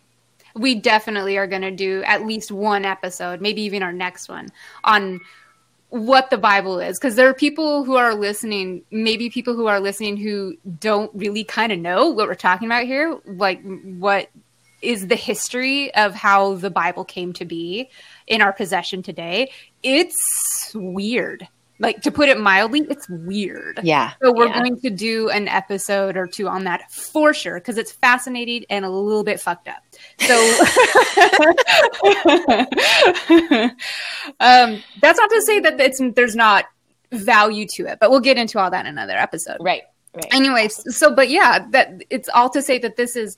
We 0.54 0.76
definitely 0.76 1.36
are 1.36 1.46
going 1.46 1.62
to 1.62 1.70
do 1.70 2.02
at 2.04 2.24
least 2.24 2.50
one 2.50 2.84
episode, 2.84 3.40
maybe 3.40 3.62
even 3.62 3.82
our 3.82 3.92
next 3.92 4.28
one, 4.28 4.48
on 4.84 5.20
what 5.90 6.30
the 6.30 6.38
Bible 6.38 6.80
is. 6.80 6.98
Because 6.98 7.16
there 7.16 7.28
are 7.28 7.34
people 7.34 7.84
who 7.84 7.96
are 7.96 8.14
listening, 8.14 8.82
maybe 8.90 9.30
people 9.30 9.54
who 9.54 9.66
are 9.66 9.80
listening 9.80 10.16
who 10.16 10.56
don't 10.80 11.10
really 11.14 11.44
kind 11.44 11.72
of 11.72 11.78
know 11.78 12.08
what 12.08 12.28
we're 12.28 12.34
talking 12.34 12.66
about 12.68 12.84
here, 12.84 13.18
like 13.26 13.62
what 13.82 14.30
is 14.80 15.06
the 15.08 15.16
history 15.16 15.92
of 15.94 16.14
how 16.14 16.54
the 16.54 16.70
Bible 16.70 17.04
came 17.04 17.32
to 17.32 17.44
be 17.44 17.90
in 18.26 18.42
our 18.42 18.52
possession 18.52 19.02
today. 19.02 19.50
It's 19.82 20.72
weird. 20.74 21.48
Like 21.80 22.02
to 22.02 22.12
put 22.12 22.28
it 22.28 22.38
mildly, 22.38 22.86
it's 22.88 23.08
weird. 23.08 23.80
Yeah. 23.82 24.12
So 24.22 24.32
we're 24.32 24.46
yeah. 24.46 24.60
going 24.60 24.80
to 24.80 24.90
do 24.90 25.28
an 25.30 25.48
episode 25.48 26.16
or 26.16 26.26
two 26.26 26.48
on 26.48 26.64
that 26.64 26.90
for 26.92 27.34
sure 27.34 27.58
because 27.58 27.78
it's 27.78 27.90
fascinating 27.90 28.64
and 28.70 28.84
a 28.84 28.88
little 28.88 29.24
bit 29.24 29.40
fucked 29.40 29.66
up. 29.66 29.82
So 30.20 30.34
um, 34.40 34.82
that's 35.00 35.18
not 35.18 35.30
to 35.30 35.42
say 35.44 35.58
that 35.60 35.80
it's 35.80 36.00
there's 36.14 36.36
not 36.36 36.66
value 37.10 37.66
to 37.74 37.86
it, 37.86 37.98
but 38.00 38.10
we'll 38.10 38.20
get 38.20 38.38
into 38.38 38.60
all 38.60 38.70
that 38.70 38.86
in 38.86 38.92
another 38.92 39.16
episode. 39.16 39.56
Right. 39.60 39.82
Right. 40.14 40.32
Anyways, 40.32 40.96
so 40.96 41.12
but 41.12 41.28
yeah, 41.28 41.66
that 41.70 42.02
it's 42.08 42.28
all 42.28 42.48
to 42.50 42.62
say 42.62 42.78
that 42.78 42.96
this 42.96 43.16
is 43.16 43.36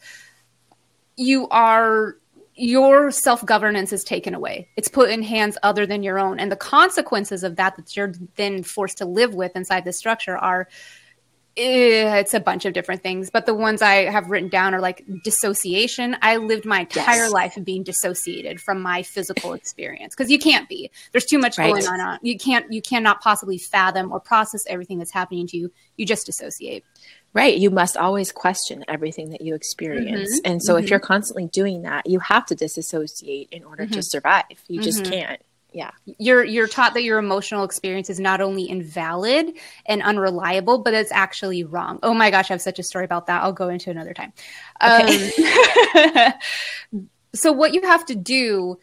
you 1.16 1.48
are 1.48 2.16
your 2.56 3.10
self 3.10 3.44
governance 3.44 3.92
is 3.92 4.02
taken 4.02 4.34
away. 4.34 4.68
It's 4.76 4.88
put 4.88 5.10
in 5.10 5.22
hands 5.22 5.58
other 5.62 5.86
than 5.86 6.02
your 6.02 6.18
own. 6.18 6.40
And 6.40 6.50
the 6.50 6.56
consequences 6.56 7.44
of 7.44 7.56
that 7.56 7.76
that 7.76 7.96
you're 7.96 8.14
then 8.36 8.62
forced 8.62 8.98
to 8.98 9.04
live 9.04 9.34
with 9.34 9.54
inside 9.54 9.84
the 9.84 9.92
structure 9.92 10.36
are 10.36 10.66
eh, 11.58 12.18
it's 12.18 12.32
a 12.32 12.40
bunch 12.40 12.64
of 12.64 12.72
different 12.72 13.02
things. 13.02 13.28
But 13.28 13.44
the 13.44 13.54
ones 13.54 13.82
I 13.82 14.10
have 14.10 14.30
written 14.30 14.48
down 14.48 14.74
are 14.74 14.80
like 14.80 15.04
dissociation. 15.22 16.16
I 16.22 16.36
lived 16.36 16.64
my 16.64 16.80
entire 16.80 17.24
yes. 17.24 17.32
life 17.32 17.58
being 17.62 17.82
dissociated 17.82 18.60
from 18.60 18.80
my 18.80 19.02
physical 19.02 19.52
experience 19.52 20.14
because 20.14 20.30
you 20.30 20.38
can't 20.38 20.68
be. 20.68 20.90
There's 21.12 21.26
too 21.26 21.38
much 21.38 21.58
right. 21.58 21.72
going 21.72 21.86
on. 21.86 22.18
You 22.22 22.38
can't, 22.38 22.72
you 22.72 22.80
cannot 22.80 23.20
possibly 23.20 23.58
fathom 23.58 24.10
or 24.10 24.18
process 24.18 24.64
everything 24.66 24.98
that's 24.98 25.12
happening 25.12 25.46
to 25.48 25.58
you. 25.58 25.72
You 25.96 26.06
just 26.06 26.24
dissociate. 26.24 26.84
Right. 27.36 27.58
You 27.58 27.68
must 27.68 27.98
always 27.98 28.32
question 28.32 28.82
everything 28.88 29.28
that 29.28 29.42
you 29.42 29.54
experience. 29.54 30.38
Mm-hmm. 30.38 30.50
And 30.52 30.62
so 30.62 30.72
mm-hmm. 30.72 30.84
if 30.84 30.88
you're 30.90 30.98
constantly 30.98 31.44
doing 31.48 31.82
that, 31.82 32.06
you 32.06 32.18
have 32.20 32.46
to 32.46 32.54
disassociate 32.54 33.50
in 33.52 33.62
order 33.62 33.82
mm-hmm. 33.82 33.92
to 33.92 34.02
survive. 34.02 34.44
You 34.68 34.80
just 34.80 35.02
mm-hmm. 35.02 35.12
can't. 35.12 35.42
Yeah. 35.70 35.90
You're 36.06 36.42
you're 36.42 36.66
taught 36.66 36.94
that 36.94 37.02
your 37.02 37.18
emotional 37.18 37.64
experience 37.64 38.08
is 38.08 38.18
not 38.18 38.40
only 38.40 38.66
invalid 38.70 39.52
and 39.84 40.02
unreliable, 40.02 40.78
but 40.78 40.94
it's 40.94 41.12
actually 41.12 41.62
wrong. 41.62 41.98
Oh 42.02 42.14
my 42.14 42.30
gosh, 42.30 42.50
I 42.50 42.54
have 42.54 42.62
such 42.62 42.78
a 42.78 42.82
story 42.82 43.04
about 43.04 43.26
that. 43.26 43.42
I'll 43.42 43.52
go 43.52 43.68
into 43.68 43.90
another 43.90 44.14
time. 44.14 44.32
Okay. 44.82 45.30
Um, 45.94 46.32
so 47.34 47.52
what 47.52 47.74
you 47.74 47.82
have 47.82 48.06
to 48.06 48.14
do 48.14 48.78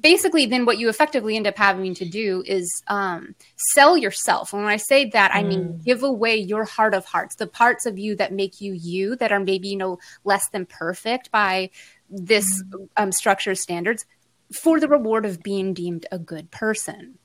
basically 0.00 0.46
then 0.46 0.64
what 0.64 0.78
you 0.78 0.88
effectively 0.88 1.36
end 1.36 1.46
up 1.46 1.56
having 1.56 1.94
to 1.94 2.04
do 2.04 2.42
is 2.46 2.82
um, 2.88 3.34
sell 3.74 3.96
yourself 3.96 4.52
and 4.52 4.62
when 4.62 4.72
i 4.72 4.76
say 4.76 5.04
that 5.10 5.30
mm. 5.32 5.36
i 5.36 5.42
mean 5.42 5.64
mm. 5.64 5.84
give 5.84 6.02
away 6.02 6.36
your 6.36 6.64
heart 6.64 6.94
of 6.94 7.04
hearts 7.04 7.36
the 7.36 7.46
parts 7.46 7.84
of 7.84 7.98
you 7.98 8.16
that 8.16 8.32
make 8.32 8.60
you 8.60 8.72
you 8.72 9.16
that 9.16 9.32
are 9.32 9.40
maybe 9.40 9.68
you 9.68 9.76
know 9.76 9.98
less 10.24 10.48
than 10.50 10.64
perfect 10.64 11.30
by 11.30 11.70
this 12.08 12.62
mm. 12.62 12.88
um, 12.96 13.12
structure 13.12 13.54
standards 13.54 14.06
for 14.52 14.80
the 14.80 14.88
reward 14.88 15.26
of 15.26 15.42
being 15.42 15.74
deemed 15.74 16.06
a 16.10 16.18
good 16.18 16.50
person 16.50 17.18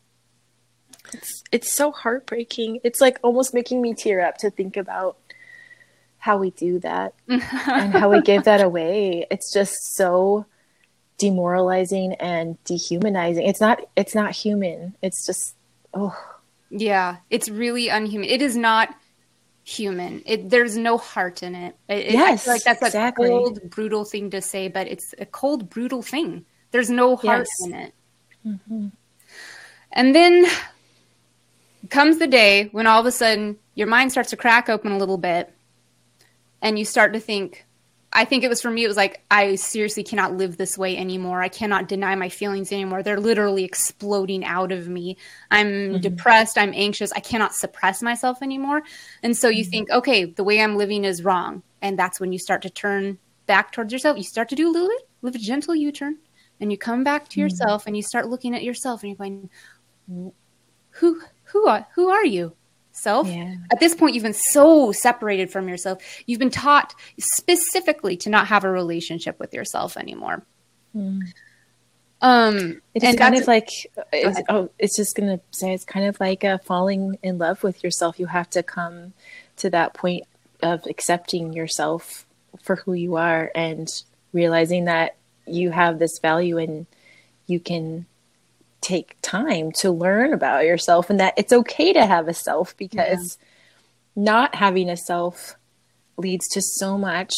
it's 1.14 1.44
it's 1.52 1.72
so 1.72 1.92
heartbreaking 1.92 2.80
it's 2.84 3.00
like 3.00 3.18
almost 3.24 3.54
making 3.54 3.82
me 3.82 3.94
tear 3.94 4.26
up 4.26 4.38
to 4.38 4.50
think 4.50 4.76
about 4.76 5.18
how 6.18 6.38
we 6.38 6.52
do 6.52 6.80
that 6.80 7.14
and 7.28 7.42
how 7.42 8.10
we 8.10 8.22
give 8.22 8.44
that 8.44 8.62
away 8.62 9.26
it's 9.32 9.54
just 9.54 9.96
so 9.96 10.46
demoralizing 11.18 12.14
and 12.16 12.62
dehumanizing. 12.64 13.46
It's 13.46 13.62
not 13.62 13.82
it's 13.96 14.16
not 14.16 14.32
human. 14.32 14.96
It's 15.02 15.26
just 15.26 15.56
oh. 15.94 16.18
Yeah, 16.70 17.18
it's 17.30 17.48
really 17.48 17.88
unhuman. 17.88 18.28
It 18.28 18.42
is 18.42 18.58
not 18.58 18.94
human. 19.64 20.22
It, 20.26 20.50
there's 20.50 20.78
no 20.78 20.98
heart 20.98 21.44
in 21.44 21.56
it. 21.56 21.76
it 21.88 22.12
yes, 22.12 22.48
like 22.48 22.64
that's 22.64 22.82
exactly. 22.82 23.28
a 23.28 23.30
cold, 23.30 23.70
brutal 23.70 24.06
thing 24.06 24.30
to 24.32 24.42
say, 24.42 24.68
but 24.68 24.88
it's 24.88 25.14
a 25.20 25.26
cold, 25.26 25.70
brutal 25.70 26.02
thing. 26.02 26.46
There's 26.72 26.90
no 26.90 27.16
heart 27.16 27.48
yes. 27.60 27.68
in 27.68 27.74
it. 27.74 27.94
Mm-hmm. 28.46 28.88
And 29.92 30.16
then 30.16 30.46
comes 31.90 32.18
the 32.18 32.28
day 32.28 32.70
when 32.72 32.88
all 32.88 33.00
of 33.00 33.06
a 33.06 33.12
sudden 33.12 33.58
your 33.76 33.88
mind 33.88 34.12
starts 34.12 34.30
to 34.32 34.38
crack 34.38 34.70
open 34.70 34.92
a 34.92 34.98
little 34.98 35.18
bit, 35.18 35.54
and 36.62 36.80
you 36.80 36.86
start 36.86 37.14
to 37.14 37.20
think, 37.20 37.66
I 38.14 38.24
think 38.24 38.44
it 38.44 38.50
was 38.50 38.62
for 38.62 38.72
me, 38.72 38.84
it 38.84 38.88
was 38.88 38.98
like, 38.98 39.22
I 39.30 39.56
seriously 39.56 40.04
cannot 40.04 40.34
live 40.36 40.58
this 40.58 40.78
way 40.78 40.98
anymore. 40.98 41.42
I 41.42 41.50
cannot 41.50 41.88
deny 41.88 42.16
my 42.16 42.30
feelings 42.30 42.72
anymore. 42.72 43.04
They're 43.04 43.20
literally 43.20 43.64
exploding 43.64 44.46
out 44.46 44.72
of 44.72 44.88
me. 44.88 45.18
I'm 45.52 45.68
mm-hmm. 45.68 45.98
depressed. 46.00 46.58
I'm 46.58 46.72
anxious. 46.74 47.12
I 47.12 47.20
cannot 47.20 47.54
suppress 47.54 48.02
myself 48.02 48.42
anymore. 48.42 48.84
And 49.24 49.36
so 49.36 49.50
you 49.50 49.64
mm-hmm. 49.64 49.72
think, 49.72 49.92
okay, 49.92 50.26
the 50.26 50.44
way 50.44 50.62
I'm 50.62 50.78
living 50.78 51.04
is 51.04 51.24
wrong. 51.24 51.64
And 51.82 52.00
that's 52.00 52.20
when 52.20 52.32
you 52.32 52.40
start 52.40 52.62
to 52.64 52.70
turn 52.70 53.18
back 53.46 53.72
towards 53.72 53.92
yourself. 53.92 54.18
You 54.18 54.24
start 54.24 54.50
to 54.50 54.56
do 54.56 54.70
a 54.70 54.72
little 54.72 54.90
bit, 54.90 55.08
live 55.22 55.36
a 55.36 55.40
gentle 55.40 55.76
U 55.76 55.92
turn, 55.92 56.18
and 56.60 56.72
you 56.72 56.78
come 56.78 57.04
back 57.04 57.26
to 57.26 57.32
mm-hmm. 57.32 57.42
yourself 57.42 57.88
and 57.88 57.96
you 57.96 58.04
start 58.04 58.30
looking 58.30 58.56
at 58.56 58.64
yourself 58.64 59.04
and 59.04 59.10
you're 59.10 59.18
going, 59.18 59.50
who, 60.92 61.22
who, 61.44 61.68
are, 61.68 61.86
who 61.94 62.10
are 62.10 62.26
you? 62.26 62.57
Self. 62.98 63.28
Yeah. 63.28 63.56
At 63.72 63.80
this 63.80 63.96
point, 63.96 64.16
you've 64.16 64.24
been 64.24 64.34
so 64.34 64.92
separated 64.92 65.52
from 65.52 65.70
yourself. 65.70 66.02
You've 66.26 66.40
been 66.40 66.50
taught 66.50 66.94
specifically 67.20 68.18
to 68.18 68.30
not 68.30 68.48
have 68.48 68.64
a 68.64 68.72
relationship 68.72 69.40
with 69.40 69.54
yourself 69.54 69.98
anymore. 69.98 70.44
Mm. 70.96 71.22
Um, 72.20 72.82
it's 72.96 73.18
kind 73.18 73.36
of 73.36 73.48
like 73.48 73.70
it's, 74.12 74.42
oh, 74.50 74.72
it's 74.80 74.96
just 74.96 75.16
gonna 75.16 75.40
say 75.52 75.74
it's 75.74 75.86
kind 75.86 76.08
of 76.08 76.20
like 76.20 76.44
uh, 76.44 76.58
falling 76.58 77.20
in 77.22 77.38
love 77.38 77.62
with 77.62 77.84
yourself. 77.84 78.20
You 78.20 78.26
have 78.26 78.50
to 78.52 78.64
come 78.64 79.14
to 79.58 79.70
that 79.70 79.94
point 79.94 80.24
of 80.64 80.86
accepting 80.88 81.54
yourself 81.54 82.26
for 82.64 82.78
who 82.78 82.94
you 82.94 83.16
are 83.16 83.52
and 83.54 83.88
realizing 84.34 84.86
that 84.86 85.16
you 85.46 85.70
have 85.70 86.00
this 86.00 86.18
value 86.20 86.58
and 86.58 86.88
you 87.46 87.60
can 87.60 88.08
take 88.88 89.18
time 89.22 89.70
to 89.74 89.92
learn 89.92 90.32
about 90.34 90.64
yourself 90.64 91.10
and 91.10 91.20
that 91.20 91.34
it's 91.36 91.52
okay 91.52 91.92
to 91.92 92.06
have 92.06 92.30
a 92.30 92.34
self 92.34 92.76
because 92.78 93.38
yeah. 94.16 94.24
not 94.24 94.56
having 94.56 94.90
a 94.90 94.96
self 94.96 95.58
leads 96.18 96.48
to 96.48 96.62
so 96.62 96.98
much 96.98 97.34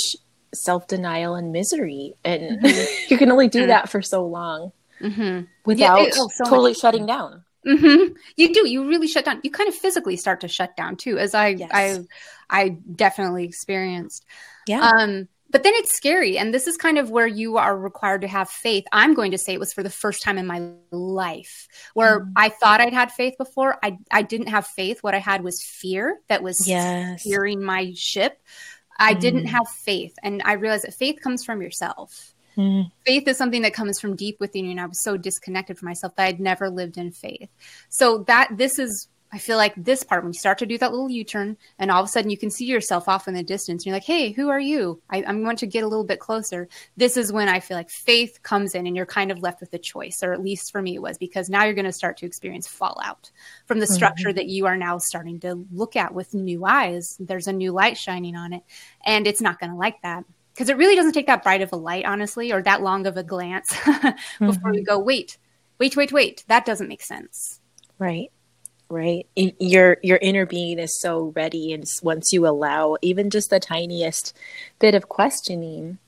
self-denial 0.54 1.34
and 1.34 1.52
misery 1.52 2.14
and 2.24 2.62
mm-hmm. 2.62 3.04
you 3.10 3.18
can 3.18 3.32
only 3.32 3.48
do 3.48 3.62
mm-hmm. 3.62 3.70
that 3.70 3.90
for 3.90 4.02
so 4.02 4.24
long 4.24 4.72
mm-hmm. 5.02 5.42
without 5.66 6.02
yeah, 6.02 6.08
it, 6.08 6.16
oh, 6.18 6.30
so 6.36 6.44
totally 6.46 6.76
shutting 6.76 7.08
down 7.08 7.44
mm-hmm. 7.66 8.14
you 8.36 8.54
do 8.54 8.68
you 8.68 8.88
really 8.88 9.08
shut 9.08 9.26
down 9.26 9.40
you 9.44 9.50
kind 9.50 9.68
of 9.68 9.74
physically 9.74 10.16
start 10.16 10.42
to 10.42 10.48
shut 10.48 10.76
down 10.78 10.96
too 10.96 11.18
as 11.18 11.34
i 11.34 11.48
yes. 11.48 11.70
i 11.74 12.00
i 12.50 12.70
definitely 12.96 13.44
experienced 13.44 14.24
yeah 14.68 14.82
um 14.82 15.28
but 15.50 15.64
then 15.64 15.74
it's 15.76 15.96
scary 15.96 16.38
and 16.38 16.54
this 16.54 16.68
is 16.68 16.78
kind 16.78 16.98
of 16.98 17.10
where 17.10 17.28
you 17.28 17.58
are 17.58 17.78
required 17.78 18.22
to 18.22 18.28
have 18.28 18.50
faith 18.50 18.86
i'm 18.92 19.14
going 19.14 19.32
to 19.32 19.38
say 19.38 19.54
it 19.54 19.60
was 19.60 19.74
for 19.74 19.84
the 19.84 19.90
first 19.90 20.22
time 20.22 20.38
in 20.38 20.48
my 20.48 20.72
life 20.92 21.68
where 21.94 22.22
mm. 22.22 22.32
i 22.36 22.50
thought 22.50 22.82
i'd 22.82 22.94
had 22.94 23.12
faith 23.12 23.36
before 23.38 23.78
I, 23.84 23.98
I 24.12 24.22
didn't 24.22 24.48
have 24.48 24.68
faith 24.68 25.02
what 25.02 25.16
i 25.16 25.20
had 25.20 25.44
was 25.44 25.62
fear 25.62 26.20
that 26.28 26.44
was 26.44 26.68
yes. 26.68 27.22
steering 27.22 27.64
my 27.64 27.94
ship 27.96 28.40
i 28.98 29.14
mm. 29.14 29.20
didn't 29.20 29.48
have 29.48 29.68
faith 29.68 30.16
and 30.24 30.42
i 30.46 30.54
realized 30.54 30.86
that 30.86 30.94
faith 30.94 31.20
comes 31.22 31.44
from 31.44 31.62
yourself 31.62 32.34
mm. 32.58 32.90
faith 33.06 33.28
is 33.28 33.38
something 33.38 33.64
that 33.64 33.74
comes 33.74 34.00
from 34.00 34.16
deep 34.16 34.40
within 34.40 34.66
you 34.66 34.72
and 34.72 34.82
i 34.82 34.86
was 34.86 35.04
so 35.04 35.18
disconnected 35.18 35.78
from 35.78 35.88
myself 35.88 36.16
that 36.16 36.28
i'd 36.28 36.40
never 36.40 36.70
lived 36.70 36.98
in 36.98 37.12
faith 37.12 37.50
so 37.90 38.24
that 38.28 38.50
this 38.58 38.80
is 38.80 39.08
I 39.32 39.38
feel 39.38 39.58
like 39.58 39.76
this 39.76 40.04
part, 40.04 40.24
when 40.24 40.34
you 40.34 40.40
start 40.40 40.58
to 40.58 40.66
do 40.66 40.78
that 40.80 40.92
little 40.92 41.10
U 41.10 41.24
turn, 41.24 41.56
and 41.78 41.92
all 41.92 42.02
of 42.02 42.06
a 42.06 42.10
sudden 42.10 42.32
you 42.32 42.38
can 42.38 42.50
see 42.50 42.66
yourself 42.66 43.08
off 43.08 43.28
in 43.28 43.36
the 43.36 43.44
distance, 43.44 43.84
and 43.84 43.86
you're 43.86 43.96
like, 43.96 44.04
hey, 44.04 44.32
who 44.32 44.50
are 44.50 44.60
you? 44.60 45.02
I, 45.10 45.22
am 45.22 45.44
going 45.44 45.58
to 45.58 45.68
get 45.68 45.84
a 45.84 45.88
little 45.88 46.04
bit 46.04 46.20
closer. 46.20 46.68
This 46.98 47.16
is 47.16 47.32
when 47.32 47.48
I 47.48 47.60
feel 47.60 47.78
like 47.78 47.92
faith 47.92 48.42
comes 48.42 48.74
in, 48.74 48.88
and 48.88 48.96
you're 48.96 49.06
kind 49.06 49.32
of 49.32 49.40
left 49.40 49.62
with 49.62 49.74
a 49.74 49.78
choice, 49.78 50.24
or 50.24 50.34
at 50.34 50.42
least 50.42 50.72
for 50.72 50.82
me, 50.82 50.96
it 50.96 51.02
was 51.02 51.20
because 51.20 51.48
now 51.48 51.64
you're 51.64 51.76
going 51.76 51.86
to 51.86 51.92
start 51.92 52.18
to 52.18 52.26
experience 52.26 52.68
fallout 52.68 53.30
from 53.68 53.80
the 53.80 53.88
structure 53.88 54.30
mm-hmm. 54.30 54.38
that 54.38 54.48
you 54.48 54.66
are 54.66 54.78
now 54.78 54.98
starting 54.98 55.40
to 55.42 55.64
look 55.72 55.96
at 55.96 56.14
with 56.14 56.34
new 56.34 56.66
eyes. 56.66 57.16
There's 57.20 57.48
a 57.48 57.54
new 57.54 57.72
light 57.72 57.98
shining 57.98 58.36
on 58.36 58.54
it, 58.54 58.64
and 59.06 59.28
it's 59.28 59.42
not 59.42 59.60
going 59.60 59.72
to 59.72 59.78
like 59.78 60.02
that 60.02 60.26
because 60.54 60.70
it 60.70 60.78
really 60.78 60.96
doesn't 60.96 61.14
take 61.14 61.28
that 61.28 61.44
bright 61.44 61.62
of 61.62 61.72
a 61.72 61.78
light, 61.78 62.06
honestly, 62.06 62.52
or 62.52 62.64
that 62.64 62.82
long 62.82 63.06
of 63.06 63.16
a 63.16 63.24
glance 63.24 63.70
before 63.86 64.14
mm-hmm. 64.40 64.72
we 64.72 64.84
go, 64.84 64.98
wait, 64.98 65.38
wait, 65.78 65.96
wait, 65.96 66.12
wait. 66.12 66.44
That 66.48 66.66
doesn't 66.66 66.88
make 66.88 67.04
sense. 67.04 67.60
Right 68.00 68.32
right? 68.90 69.28
Your 69.36 69.98
your 70.02 70.18
inner 70.22 70.46
being 70.46 70.80
is 70.80 71.00
so 71.00 71.32
ready 71.36 71.74
and 71.74 71.86
once 72.02 72.34
you 72.34 72.48
allow 72.48 72.98
even 73.02 73.30
just 73.30 73.50
the 73.50 73.60
tiniest 73.60 74.36
bit 74.80 74.96
of 74.96 75.10
questioning 75.10 76.00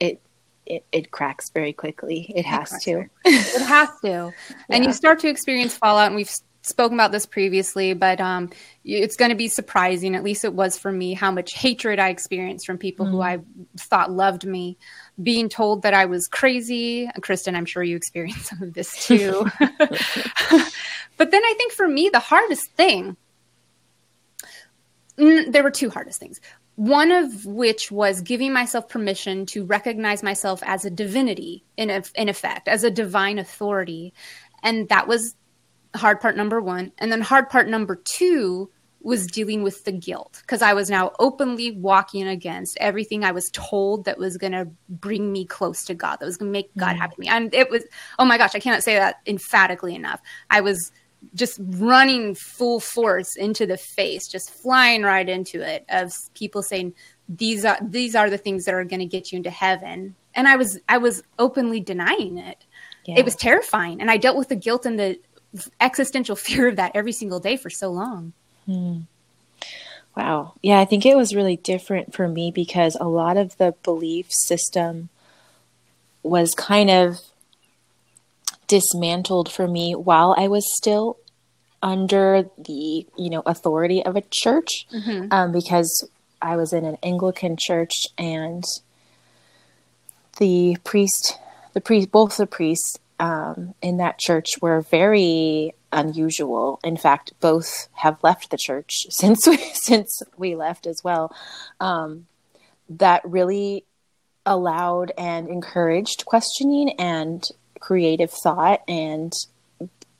it 0.00 0.20
it, 0.68 0.84
it 0.92 1.10
cracks 1.10 1.48
very 1.50 1.72
quickly. 1.72 2.30
It 2.34 2.44
has 2.44 2.72
it 2.72 2.82
to. 2.82 3.06
it 3.24 3.62
has 3.62 3.88
to. 4.02 4.08
Yeah. 4.08 4.30
and 4.68 4.84
you 4.84 4.92
start 4.92 5.20
to 5.20 5.28
experience 5.28 5.74
fallout 5.74 6.08
and 6.08 6.14
we've 6.14 6.30
spoken 6.62 6.94
about 6.94 7.12
this 7.12 7.24
previously 7.24 7.94
but 7.94 8.20
um, 8.20 8.50
it's 8.84 9.16
going 9.16 9.30
to 9.30 9.36
be 9.36 9.48
surprising 9.48 10.14
at 10.14 10.22
least 10.22 10.44
it 10.44 10.52
was 10.52 10.78
for 10.78 10.92
me 10.92 11.14
how 11.14 11.30
much 11.30 11.54
hatred 11.54 11.98
i 11.98 12.10
experienced 12.10 12.66
from 12.66 12.76
people 12.76 13.06
mm. 13.06 13.10
who 13.10 13.20
i 13.22 13.38
thought 13.78 14.10
loved 14.10 14.44
me. 14.44 14.76
Being 15.22 15.48
told 15.48 15.82
that 15.82 15.94
i 15.94 16.04
was 16.04 16.28
crazy 16.28 17.08
kristen 17.22 17.56
i'm 17.56 17.64
sure 17.64 17.82
you 17.82 17.96
experienced 17.96 18.46
some 18.50 18.62
of 18.62 18.74
this 18.74 19.06
too 19.06 19.46
But 21.18 21.30
then 21.30 21.44
I 21.44 21.54
think 21.58 21.72
for 21.72 21.86
me, 21.86 22.08
the 22.10 22.18
hardest 22.18 22.70
thing, 22.72 23.16
mm, 25.18 25.52
there 25.52 25.62
were 25.62 25.70
two 25.70 25.90
hardest 25.90 26.18
things. 26.18 26.40
One 26.76 27.10
of 27.10 27.44
which 27.44 27.90
was 27.90 28.20
giving 28.20 28.52
myself 28.52 28.88
permission 28.88 29.44
to 29.46 29.64
recognize 29.64 30.22
myself 30.22 30.62
as 30.64 30.84
a 30.84 30.90
divinity, 30.90 31.64
in, 31.76 31.90
a, 31.90 32.02
in 32.14 32.28
effect, 32.28 32.68
as 32.68 32.84
a 32.84 32.90
divine 32.90 33.38
authority. 33.38 34.14
And 34.62 34.88
that 34.88 35.08
was 35.08 35.34
hard 35.96 36.20
part 36.20 36.36
number 36.36 36.60
one. 36.60 36.92
And 36.98 37.10
then 37.10 37.20
hard 37.20 37.50
part 37.50 37.68
number 37.68 37.96
two 37.96 38.70
was 39.00 39.26
dealing 39.26 39.62
with 39.62 39.84
the 39.84 39.92
guilt 39.92 40.38
because 40.42 40.60
I 40.60 40.74
was 40.74 40.90
now 40.90 41.12
openly 41.18 41.70
walking 41.70 42.26
against 42.26 42.76
everything 42.80 43.24
I 43.24 43.32
was 43.32 43.48
told 43.52 44.04
that 44.04 44.18
was 44.18 44.36
going 44.36 44.52
to 44.52 44.68
bring 44.88 45.32
me 45.32 45.44
close 45.44 45.84
to 45.86 45.94
God, 45.94 46.16
that 46.16 46.26
was 46.26 46.36
going 46.36 46.48
to 46.48 46.52
make 46.52 46.74
God 46.76 46.96
mm. 46.96 46.98
happy 46.98 47.14
with 47.16 47.18
me. 47.20 47.28
And 47.28 47.54
it 47.54 47.70
was, 47.70 47.84
oh 48.18 48.24
my 48.24 48.38
gosh, 48.38 48.54
I 48.54 48.60
cannot 48.60 48.82
say 48.82 48.96
that 48.96 49.16
emphatically 49.26 49.94
enough. 49.94 50.20
I 50.50 50.60
was 50.60 50.92
just 51.34 51.58
running 51.60 52.34
full 52.34 52.80
force 52.80 53.36
into 53.36 53.66
the 53.66 53.76
face, 53.76 54.28
just 54.28 54.50
flying 54.50 55.02
right 55.02 55.28
into 55.28 55.60
it 55.60 55.84
of 55.88 56.12
people 56.34 56.62
saying 56.62 56.94
these 57.28 57.64
are 57.64 57.78
these 57.82 58.14
are 58.14 58.30
the 58.30 58.38
things 58.38 58.64
that 58.64 58.74
are 58.74 58.84
going 58.84 59.00
to 59.00 59.06
get 59.06 59.32
you 59.32 59.36
into 59.36 59.50
heaven. 59.50 60.14
And 60.34 60.48
I 60.48 60.56
was 60.56 60.78
I 60.88 60.98
was 60.98 61.22
openly 61.38 61.80
denying 61.80 62.38
it. 62.38 62.64
Yeah. 63.04 63.18
It 63.18 63.24
was 63.24 63.34
terrifying, 63.34 64.00
and 64.00 64.10
I 64.10 64.16
dealt 64.16 64.36
with 64.36 64.48
the 64.48 64.56
guilt 64.56 64.86
and 64.86 64.98
the 64.98 65.18
existential 65.80 66.36
fear 66.46 66.68
of 66.68 66.76
that 66.76 66.92
every 66.94 67.12
single 67.12 67.40
day 67.40 67.56
for 67.56 67.70
so 67.70 67.90
long. 67.90 68.32
Hmm. 68.66 69.00
Wow. 70.16 70.54
Yeah, 70.62 70.80
I 70.80 70.84
think 70.84 71.06
it 71.06 71.16
was 71.16 71.34
really 71.34 71.56
different 71.56 72.12
for 72.12 72.26
me 72.26 72.50
because 72.50 72.96
a 72.96 73.06
lot 73.06 73.36
of 73.36 73.56
the 73.56 73.74
belief 73.84 74.32
system 74.32 75.10
was 76.24 76.54
kind 76.54 76.90
of 76.90 77.20
dismantled 78.68 79.50
for 79.50 79.66
me 79.66 79.94
while 79.94 80.34
I 80.38 80.48
was 80.48 80.64
still 80.76 81.18
under 81.82 82.44
the 82.56 83.06
you 83.16 83.30
know 83.30 83.42
authority 83.46 84.04
of 84.04 84.16
a 84.16 84.22
church 84.30 84.86
mm-hmm. 84.92 85.28
um, 85.32 85.52
because 85.52 86.08
I 86.40 86.56
was 86.56 86.72
in 86.72 86.84
an 86.84 86.98
Anglican 87.02 87.56
church 87.58 87.94
and 88.16 88.64
the 90.38 90.76
priest 90.84 91.38
the 91.72 91.80
priest 91.80 92.10
both 92.10 92.36
the 92.36 92.46
priests 92.46 92.98
um, 93.20 93.74
in 93.82 93.96
that 93.96 94.18
church 94.18 94.52
were 94.60 94.80
very 94.80 95.74
unusual. 95.92 96.78
In 96.84 96.96
fact, 96.96 97.32
both 97.40 97.88
have 97.94 98.22
left 98.22 98.50
the 98.50 98.58
church 98.58 98.92
since 99.10 99.46
we 99.46 99.56
since 99.56 100.22
we 100.36 100.54
left 100.54 100.86
as 100.86 101.02
well. 101.02 101.34
Um, 101.80 102.26
that 102.88 103.22
really 103.24 103.84
allowed 104.46 105.12
and 105.18 105.48
encouraged 105.48 106.24
questioning 106.24 106.90
and 106.98 107.46
creative 107.80 108.30
thought 108.30 108.82
and 108.88 109.32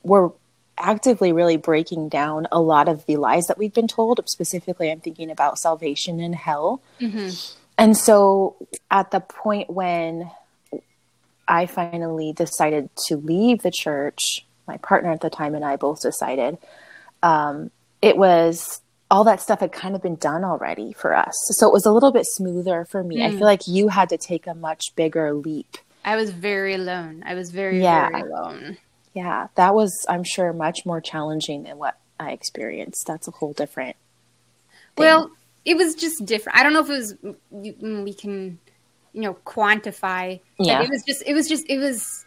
we're 0.02 0.30
actively 0.78 1.32
really 1.32 1.56
breaking 1.56 2.08
down 2.08 2.46
a 2.52 2.60
lot 2.60 2.88
of 2.88 3.04
the 3.06 3.16
lies 3.16 3.46
that 3.46 3.58
we've 3.58 3.74
been 3.74 3.88
told. 3.88 4.20
Specifically, 4.26 4.90
I'm 4.90 5.00
thinking 5.00 5.30
about 5.30 5.58
salvation 5.58 6.20
and 6.20 6.34
hell. 6.34 6.82
Mm-hmm. 7.00 7.30
And 7.76 7.96
so 7.96 8.56
at 8.90 9.10
the 9.10 9.20
point 9.20 9.70
when 9.70 10.30
I 11.46 11.66
finally 11.66 12.32
decided 12.32 12.90
to 13.06 13.16
leave 13.16 13.62
the 13.62 13.70
church, 13.70 14.44
my 14.66 14.76
partner 14.78 15.10
at 15.10 15.20
the 15.20 15.30
time 15.30 15.54
and 15.54 15.64
I 15.64 15.76
both 15.76 16.02
decided, 16.02 16.58
um, 17.22 17.70
it 18.02 18.16
was 18.16 18.80
all 19.10 19.24
that 19.24 19.40
stuff 19.40 19.60
had 19.60 19.72
kind 19.72 19.94
of 19.94 20.02
been 20.02 20.16
done 20.16 20.44
already 20.44 20.92
for 20.92 21.14
us. 21.14 21.34
So 21.52 21.66
it 21.66 21.72
was 21.72 21.86
a 21.86 21.92
little 21.92 22.12
bit 22.12 22.26
smoother 22.26 22.84
for 22.84 23.02
me. 23.02 23.18
Mm. 23.18 23.26
I 23.26 23.30
feel 23.30 23.40
like 23.40 23.66
you 23.66 23.88
had 23.88 24.10
to 24.10 24.18
take 24.18 24.46
a 24.46 24.54
much 24.54 24.94
bigger 24.96 25.32
leap 25.32 25.78
I 26.04 26.16
was 26.16 26.30
very 26.30 26.74
alone. 26.74 27.22
I 27.26 27.34
was 27.34 27.50
very, 27.50 27.82
yeah. 27.82 28.08
very 28.08 28.22
alone. 28.22 28.78
Yeah, 29.14 29.48
that 29.56 29.74
was, 29.74 30.06
I'm 30.08 30.24
sure, 30.24 30.52
much 30.52 30.87
more 30.87 31.00
challenging 31.00 31.64
than 31.64 31.78
what 31.78 31.98
I 32.20 32.32
experienced. 32.32 33.04
That's 33.06 33.28
a 33.28 33.30
whole 33.30 33.52
different. 33.52 33.96
Thing. 34.96 35.04
Well, 35.04 35.30
it 35.64 35.76
was 35.76 35.94
just 35.94 36.24
different. 36.24 36.58
I 36.58 36.62
don't 36.62 36.72
know 36.72 36.80
if 36.80 36.90
it 36.90 36.92
was 36.92 37.14
mm, 37.52 38.04
we 38.04 38.14
can, 38.14 38.58
you 39.12 39.22
know, 39.22 39.34
quantify. 39.44 40.40
Yeah. 40.58 40.82
It 40.82 40.90
was 40.90 41.02
just. 41.06 41.22
It 41.26 41.34
was 41.34 41.48
just. 41.48 41.68
It 41.68 41.78
was 41.78 42.24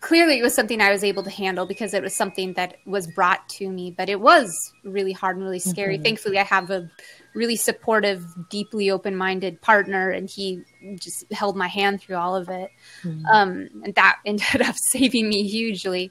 clearly 0.00 0.38
it 0.38 0.42
was 0.42 0.54
something 0.54 0.80
I 0.80 0.90
was 0.90 1.04
able 1.04 1.22
to 1.22 1.30
handle 1.30 1.66
because 1.66 1.94
it 1.94 2.02
was 2.02 2.14
something 2.14 2.52
that 2.54 2.76
was 2.86 3.06
brought 3.06 3.48
to 3.50 3.68
me. 3.68 3.90
But 3.90 4.08
it 4.08 4.20
was 4.20 4.50
really 4.84 5.12
hard 5.12 5.36
and 5.36 5.44
really 5.44 5.58
scary. 5.58 5.94
Mm-hmm. 5.94 6.04
Thankfully, 6.04 6.38
I 6.38 6.44
have 6.44 6.70
a 6.70 6.90
really 7.36 7.56
supportive, 7.56 8.24
deeply 8.48 8.90
open 8.90 9.14
minded 9.14 9.60
partner, 9.60 10.10
and 10.10 10.28
he 10.28 10.62
just 10.98 11.30
held 11.30 11.56
my 11.56 11.68
hand 11.68 12.00
through 12.00 12.16
all 12.16 12.34
of 12.34 12.48
it. 12.48 12.70
Mm-hmm. 13.02 13.26
Um, 13.26 13.68
and 13.84 13.94
that 13.94 14.18
ended 14.26 14.62
up 14.62 14.74
saving 14.90 15.28
me 15.28 15.46
hugely. 15.46 16.10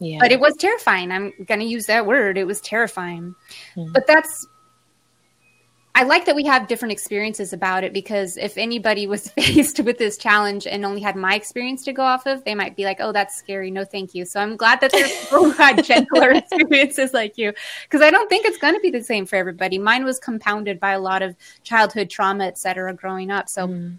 Yeah. 0.00 0.18
But 0.18 0.32
it 0.32 0.40
was 0.40 0.56
terrifying. 0.58 1.12
I'm 1.12 1.32
going 1.44 1.60
to 1.60 1.66
use 1.66 1.84
that 1.86 2.06
word. 2.06 2.36
It 2.36 2.46
was 2.46 2.60
terrifying. 2.60 3.36
Mm-hmm. 3.76 3.92
But 3.92 4.06
that's 4.08 4.48
I 5.94 6.04
like 6.04 6.24
that 6.24 6.34
we 6.34 6.44
have 6.46 6.68
different 6.68 6.92
experiences 6.92 7.52
about 7.52 7.84
it 7.84 7.92
because 7.92 8.38
if 8.38 8.56
anybody 8.56 9.06
was 9.06 9.28
faced 9.32 9.78
with 9.80 9.98
this 9.98 10.16
challenge 10.16 10.66
and 10.66 10.84
only 10.84 11.02
had 11.02 11.16
my 11.16 11.34
experience 11.34 11.84
to 11.84 11.92
go 11.92 12.02
off 12.02 12.26
of, 12.26 12.44
they 12.44 12.54
might 12.54 12.76
be 12.76 12.84
like, 12.84 12.98
"Oh, 13.00 13.12
that's 13.12 13.36
scary. 13.36 13.70
No, 13.70 13.84
thank 13.84 14.14
you." 14.14 14.24
So 14.24 14.40
I'm 14.40 14.56
glad 14.56 14.80
that 14.80 14.90
there's 14.90 15.12
people 15.12 15.44
who 15.44 15.50
had 15.50 15.84
gentler 15.84 16.30
experiences 16.32 17.12
like 17.12 17.36
you, 17.36 17.52
because 17.82 18.00
I 18.00 18.10
don't 18.10 18.28
think 18.28 18.46
it's 18.46 18.58
going 18.58 18.74
to 18.74 18.80
be 18.80 18.90
the 18.90 19.04
same 19.04 19.26
for 19.26 19.36
everybody. 19.36 19.78
Mine 19.78 20.04
was 20.04 20.18
compounded 20.18 20.80
by 20.80 20.92
a 20.92 21.00
lot 21.00 21.22
of 21.22 21.36
childhood 21.62 22.08
trauma, 22.08 22.46
et 22.46 22.58
cetera, 22.58 22.94
growing 22.94 23.30
up. 23.30 23.48
So. 23.48 23.68
Mm. 23.68 23.98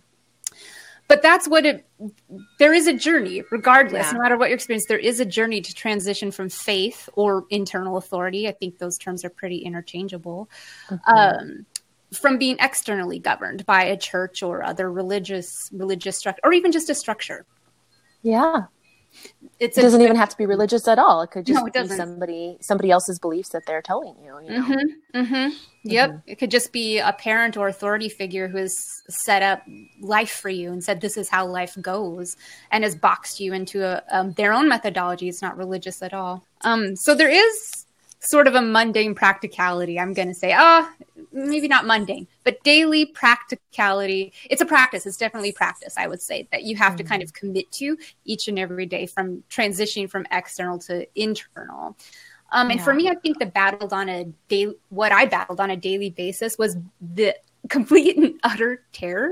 But 1.10 1.22
that's 1.22 1.50
what 1.50 1.66
it. 1.66 1.86
There 2.60 2.74
is 2.74 2.88
a 2.88 2.94
journey, 2.94 3.44
regardless, 3.52 4.08
yeah. 4.08 4.14
no 4.14 4.20
matter 4.20 4.38
what 4.38 4.50
your 4.50 4.56
experience. 4.56 4.86
There 4.88 4.98
is 4.98 5.20
a 5.20 5.26
journey 5.26 5.60
to 5.60 5.74
transition 5.74 6.32
from 6.32 6.48
faith 6.50 7.10
or 7.14 7.46
internal 7.50 7.98
authority. 7.98 8.48
I 8.48 8.54
think 8.54 8.80
those 8.80 8.98
terms 8.98 9.26
are 9.26 9.30
pretty 9.30 9.58
interchangeable. 9.58 10.50
Mm-hmm. 10.90 11.14
Um, 11.14 11.66
from 12.14 12.38
being 12.38 12.58
externally 12.60 13.20
governed 13.20 13.66
by 13.66 13.84
a 13.84 13.98
church 13.98 14.44
or 14.44 14.64
other 14.64 14.92
religious 14.92 15.70
religious 15.74 16.18
structure 16.18 16.42
or 16.44 16.54
even 16.54 16.72
just 16.72 16.90
a 16.90 16.96
structure 16.96 17.46
yeah 18.22 18.66
it's 19.60 19.78
it 19.78 19.82
doesn't 19.82 20.02
a, 20.02 20.04
even 20.04 20.16
have 20.16 20.30
to 20.30 20.38
be 20.38 20.46
religious 20.46 20.88
at 20.88 20.98
all. 20.98 21.22
It 21.22 21.32
could 21.32 21.46
just 21.46 21.60
no, 21.60 21.68
it 21.68 21.74
be 21.74 21.96
somebody 21.96 22.58
somebody 22.62 22.92
else's 22.92 23.20
beliefs 23.20 23.50
that 23.50 23.66
they're 23.66 23.82
telling 23.82 24.16
you. 24.24 24.40
you 24.44 24.50
know? 24.50 24.66
mm-hmm, 24.66 25.20
mm-hmm. 25.20 25.58
Yep, 25.84 26.10
mm-hmm. 26.10 26.20
it 26.30 26.40
could 26.40 26.52
just 26.52 26.72
be 26.74 26.98
a 26.98 27.14
parent 27.14 27.56
or 27.56 27.68
authority 27.68 28.10
figure 28.10 28.48
who 28.48 28.58
has 28.58 28.76
set 29.10 29.42
up 29.42 29.64
life 30.02 30.32
for 30.32 30.50
you 30.50 30.72
and 30.72 30.84
said 30.84 31.02
this 31.02 31.18
is 31.18 31.30
how 31.30 31.46
life 31.46 31.78
goes, 31.82 32.36
and 32.72 32.84
has 32.84 32.96
boxed 32.96 33.40
you 33.40 33.54
into 33.54 33.86
a, 33.86 34.04
um, 34.12 34.34
their 34.34 34.52
own 34.52 34.68
methodology. 34.68 35.30
It's 35.30 35.42
not 35.42 35.58
religious 35.58 36.02
at 36.02 36.14
all. 36.14 36.46
Um, 36.62 36.96
so 36.96 37.16
there 37.16 37.30
is 37.30 37.83
sort 38.24 38.48
of 38.48 38.56
a 38.56 38.62
mundane 38.62 39.16
practicality. 39.16 40.00
I'm 40.00 40.14
going 40.14 40.30
to 40.30 40.34
say, 40.34 40.54
ah, 40.58 40.90
oh, 40.90 41.26
maybe 41.32 41.68
not 41.68 41.86
mundane, 41.86 42.28
but 42.44 42.64
daily 42.64 43.06
practicality. 43.06 44.34
It's 44.50 44.62
a 44.62 44.66
practice. 44.66 45.06
It's 45.06 45.18
definitely 45.18 45.52
practice, 45.52 45.96
I 45.98 46.08
would 46.08 46.22
say, 46.22 46.48
that 46.52 46.64
you 46.64 46.76
have 46.78 46.94
mm-hmm. 46.94 46.98
to 46.98 47.04
kind 47.04 47.24
of 47.24 47.34
commit 47.34 47.72
to 47.74 47.98
each 48.26 48.48
and 48.48 48.58
every 48.58 48.86
day 48.86 49.06
from 49.06 49.44
transitioning 49.50 50.10
from 50.10 50.26
external 50.32 50.80
to 50.80 51.06
internal. 51.16 51.98
Um, 52.52 52.70
and 52.70 52.80
yeah. 52.80 52.86
for 52.86 52.94
me, 52.94 53.10
I 53.10 53.16
think 53.16 53.40
the 53.40 53.48
battled 53.48 53.94
on 53.94 54.10
a 54.10 54.26
day, 54.48 54.74
what 54.90 55.12
I 55.12 55.26
battled 55.26 55.60
on 55.60 55.72
a 55.72 55.78
daily 55.78 56.12
basis 56.12 56.58
was 56.58 56.78
the 57.02 57.36
complete 57.70 58.18
and 58.18 58.40
utter 58.44 58.84
terror 58.94 59.32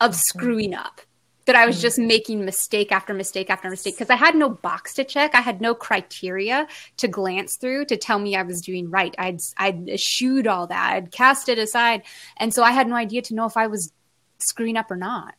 of 0.00 0.12
mm-hmm. 0.12 0.20
screwing 0.20 0.74
up 0.74 1.00
that 1.46 1.56
I 1.56 1.66
was 1.66 1.78
mm. 1.78 1.82
just 1.82 1.98
making 1.98 2.44
mistake 2.44 2.90
after 2.90 3.12
mistake 3.12 3.50
after 3.50 3.68
mistake 3.68 3.96
because 3.96 4.10
I 4.10 4.16
had 4.16 4.34
no 4.34 4.48
box 4.48 4.94
to 4.94 5.04
check. 5.04 5.34
I 5.34 5.40
had 5.40 5.60
no 5.60 5.74
criteria 5.74 6.66
to 6.98 7.08
glance 7.08 7.56
through 7.56 7.86
to 7.86 7.96
tell 7.96 8.18
me 8.18 8.36
I 8.36 8.42
was 8.42 8.60
doing 8.60 8.90
right. 8.90 9.14
I'd 9.18 9.40
I'd 9.56 9.88
eschewed 9.88 10.46
all 10.46 10.66
that. 10.68 10.94
I'd 10.94 11.12
cast 11.12 11.48
it 11.48 11.58
aside, 11.58 12.02
and 12.36 12.54
so 12.54 12.62
I 12.62 12.70
had 12.72 12.88
no 12.88 12.96
idea 12.96 13.22
to 13.22 13.34
know 13.34 13.46
if 13.46 13.56
I 13.56 13.66
was 13.66 13.92
screwing 14.38 14.76
up 14.76 14.90
or 14.90 14.96
not. 14.96 15.34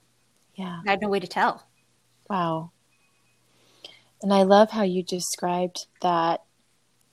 Yeah, 0.56 0.82
I 0.86 0.92
had 0.92 1.02
no 1.02 1.10
way 1.10 1.20
to 1.20 1.28
tell. 1.28 1.66
Wow. 2.30 2.72
And 4.22 4.34
I 4.34 4.44
love 4.44 4.72
how 4.72 4.84
you 4.84 5.04
described 5.04 5.88
that 6.02 6.44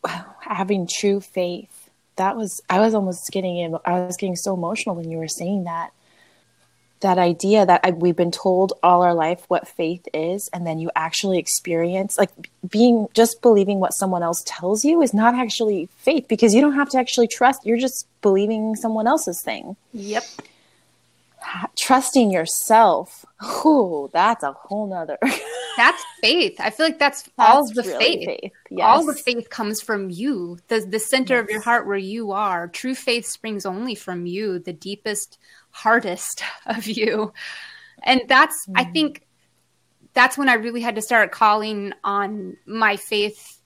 having 0.41 0.89
true 0.91 1.21
faith. 1.21 1.91
That 2.17 2.37
was 2.37 2.61
I 2.69 2.81
was 2.81 2.95
almost 2.95 3.31
getting 3.33 3.75
I 3.85 4.01
was 4.05 4.17
getting 4.17 4.37
so 4.37 4.55
emotional 4.55 4.97
when 4.97 5.11
you 5.11 5.19
were 5.19 5.29
saying 5.29 5.65
that 5.65 5.93
that 7.03 7.19
idea 7.19 7.67
that 7.67 7.81
I, 7.85 7.91
we've 7.91 8.17
been 8.17 8.31
told 8.31 8.73
all 8.83 9.03
our 9.03 9.15
life 9.15 9.45
what 9.49 9.69
faith 9.69 10.07
is 10.15 10.49
and 10.53 10.67
then 10.67 10.79
you 10.79 10.91
actually 10.97 11.39
experience 11.39 12.17
like 12.17 12.31
being 12.69 13.09
just 13.13 13.43
believing 13.43 13.79
what 13.79 13.93
someone 13.93 14.23
else 14.23 14.43
tells 14.47 14.85
you 14.85 15.03
is 15.03 15.13
not 15.13 15.35
actually 15.35 15.89
faith 15.99 16.27
because 16.29 16.55
you 16.55 16.61
don't 16.61 16.75
have 16.75 16.89
to 16.91 16.99
actually 16.99 17.29
trust 17.29 17.67
you're 17.67 17.79
just 17.79 18.07
believing 18.23 18.75
someone 18.75 19.07
else's 19.07 19.43
thing 19.43 19.77
yep 19.93 20.25
trusting 21.77 22.31
yourself 22.31 23.25
oh 23.43 24.09
that's 24.13 24.45
a 24.45 24.53
whole 24.53 24.87
nother 24.87 25.19
that's 25.77 26.05
faith 26.21 26.55
i 26.61 26.71
feel 26.71 26.87
like 26.87 26.99
that's, 26.99 27.23
that's 27.23 27.33
all 27.39 27.67
the 27.67 27.83
really 27.83 27.99
faith, 27.99 28.27
faith. 28.27 28.53
Yes. 28.71 28.81
all 28.85 29.05
the 29.05 29.15
faith 29.15 29.51
comes 29.51 29.81
from 29.81 30.09
you 30.09 30.59
the, 30.69 30.81
the 30.81 31.01
center 31.01 31.35
yes. 31.35 31.45
of 31.45 31.51
your 31.51 31.61
heart 31.61 31.87
where 31.87 31.97
you 31.97 32.31
are 32.31 32.69
true 32.69 32.95
faith 32.95 33.27
springs 33.27 33.67
only 33.67 33.97
from 33.97 34.25
you 34.25 34.61
the 34.61 34.73
deepest 34.73 35.39
hardest 35.73 36.45
of 36.67 36.87
you. 36.87 37.33
And 38.03 38.23
that's, 38.29 38.67
mm. 38.69 38.75
I 38.77 38.85
think, 38.85 39.27
that's 40.15 40.37
when 40.37 40.49
I 40.49 40.55
really 40.55 40.83
had 40.83 40.97
to 40.97 41.03
start 41.03 41.33
calling 41.33 41.93
on 42.05 42.57
my 42.67 42.97
faith 42.97 43.61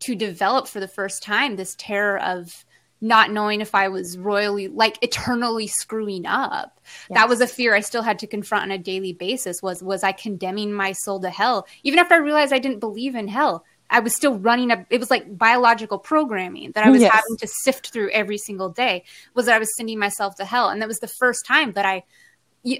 to 0.00 0.14
develop 0.14 0.66
for 0.66 0.80
the 0.80 0.88
first 0.88 1.22
time 1.22 1.56
this 1.56 1.74
terror 1.78 2.18
of 2.18 2.64
not 3.00 3.30
knowing 3.30 3.60
if 3.60 3.74
I 3.74 3.88
was 3.88 4.18
royally, 4.18 4.68
like 4.68 4.98
eternally 5.02 5.66
screwing 5.66 6.26
up. 6.26 6.80
Yes. 7.08 7.18
That 7.18 7.28
was 7.28 7.40
a 7.40 7.46
fear 7.46 7.74
I 7.74 7.80
still 7.80 8.02
had 8.02 8.18
to 8.20 8.26
confront 8.26 8.64
on 8.64 8.70
a 8.70 8.78
daily 8.78 9.12
basis. 9.12 9.62
Was 9.62 9.82
was 9.82 10.02
I 10.02 10.12
condemning 10.12 10.72
my 10.72 10.92
soul 10.92 11.20
to 11.20 11.30
hell? 11.30 11.66
Even 11.82 11.98
after 11.98 12.14
I 12.14 12.18
realized 12.18 12.52
I 12.52 12.58
didn't 12.58 12.80
believe 12.80 13.14
in 13.14 13.28
hell, 13.28 13.64
I 13.90 14.00
was 14.00 14.14
still 14.14 14.38
running 14.38 14.70
a 14.70 14.86
it 14.88 15.00
was 15.00 15.10
like 15.10 15.36
biological 15.36 15.98
programming 15.98 16.72
that 16.72 16.86
I 16.86 16.90
was 16.90 17.02
yes. 17.02 17.12
having 17.12 17.36
to 17.38 17.46
sift 17.46 17.92
through 17.92 18.10
every 18.10 18.38
single 18.38 18.70
day 18.70 19.04
was 19.34 19.46
that 19.46 19.56
I 19.56 19.58
was 19.58 19.74
sending 19.76 19.98
myself 19.98 20.36
to 20.36 20.44
hell. 20.44 20.68
And 20.68 20.80
that 20.80 20.88
was 20.88 20.98
the 20.98 21.08
first 21.08 21.44
time 21.46 21.72
that 21.72 21.84
I 21.84 22.04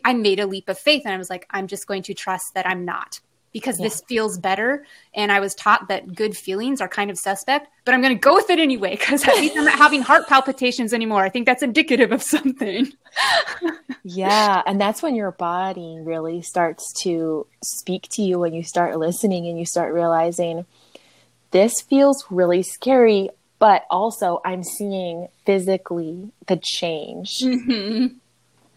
I 0.04 0.14
made 0.14 0.40
a 0.40 0.46
leap 0.46 0.68
of 0.68 0.78
faith 0.78 1.02
and 1.04 1.12
I 1.12 1.18
was 1.18 1.28
like 1.28 1.46
I'm 1.50 1.66
just 1.66 1.86
going 1.86 2.02
to 2.04 2.14
trust 2.14 2.54
that 2.54 2.66
I'm 2.66 2.84
not 2.84 3.20
because 3.52 3.80
yeah. 3.80 3.86
this 3.86 4.02
feels 4.08 4.38
better. 4.38 4.86
And 5.12 5.32
I 5.32 5.40
was 5.40 5.56
taught 5.56 5.88
that 5.88 6.14
good 6.14 6.36
feelings 6.36 6.80
are 6.80 6.88
kind 6.88 7.10
of 7.10 7.18
suspect 7.18 7.68
but 7.84 7.94
I'm 7.94 8.02
going 8.02 8.14
to 8.14 8.20
go 8.20 8.34
with 8.34 8.48
it 8.48 8.60
anyway 8.60 8.96
cuz 8.96 9.26
at 9.26 9.34
least 9.36 9.56
I'm 9.56 9.64
not 9.64 9.78
having 9.78 10.02
heart 10.02 10.28
palpitations 10.28 10.94
anymore. 10.94 11.24
I 11.24 11.28
think 11.28 11.46
that's 11.46 11.62
indicative 11.62 12.12
of 12.12 12.22
something. 12.22 12.92
Yeah. 14.02 14.62
And 14.66 14.80
that's 14.80 15.02
when 15.02 15.14
your 15.14 15.32
body 15.32 15.98
really 16.00 16.42
starts 16.42 16.92
to 17.02 17.46
speak 17.62 18.08
to 18.12 18.22
you 18.22 18.38
when 18.38 18.54
you 18.54 18.62
start 18.62 18.98
listening 18.98 19.46
and 19.46 19.58
you 19.58 19.66
start 19.66 19.92
realizing 19.92 20.64
this 21.50 21.80
feels 21.80 22.24
really 22.30 22.62
scary, 22.62 23.30
but 23.58 23.84
also 23.90 24.40
I'm 24.44 24.62
seeing 24.62 25.28
physically 25.44 26.32
the 26.46 26.56
change. 26.62 27.38
Because 27.40 27.58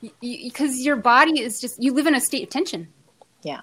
mm-hmm. 0.01 0.81
your 0.81 0.95
body 0.95 1.41
is 1.41 1.59
just, 1.61 1.81
you 1.81 1.93
live 1.93 2.07
in 2.07 2.15
a 2.15 2.21
state 2.21 2.43
of 2.43 2.49
tension. 2.49 2.87
Yeah. 3.43 3.61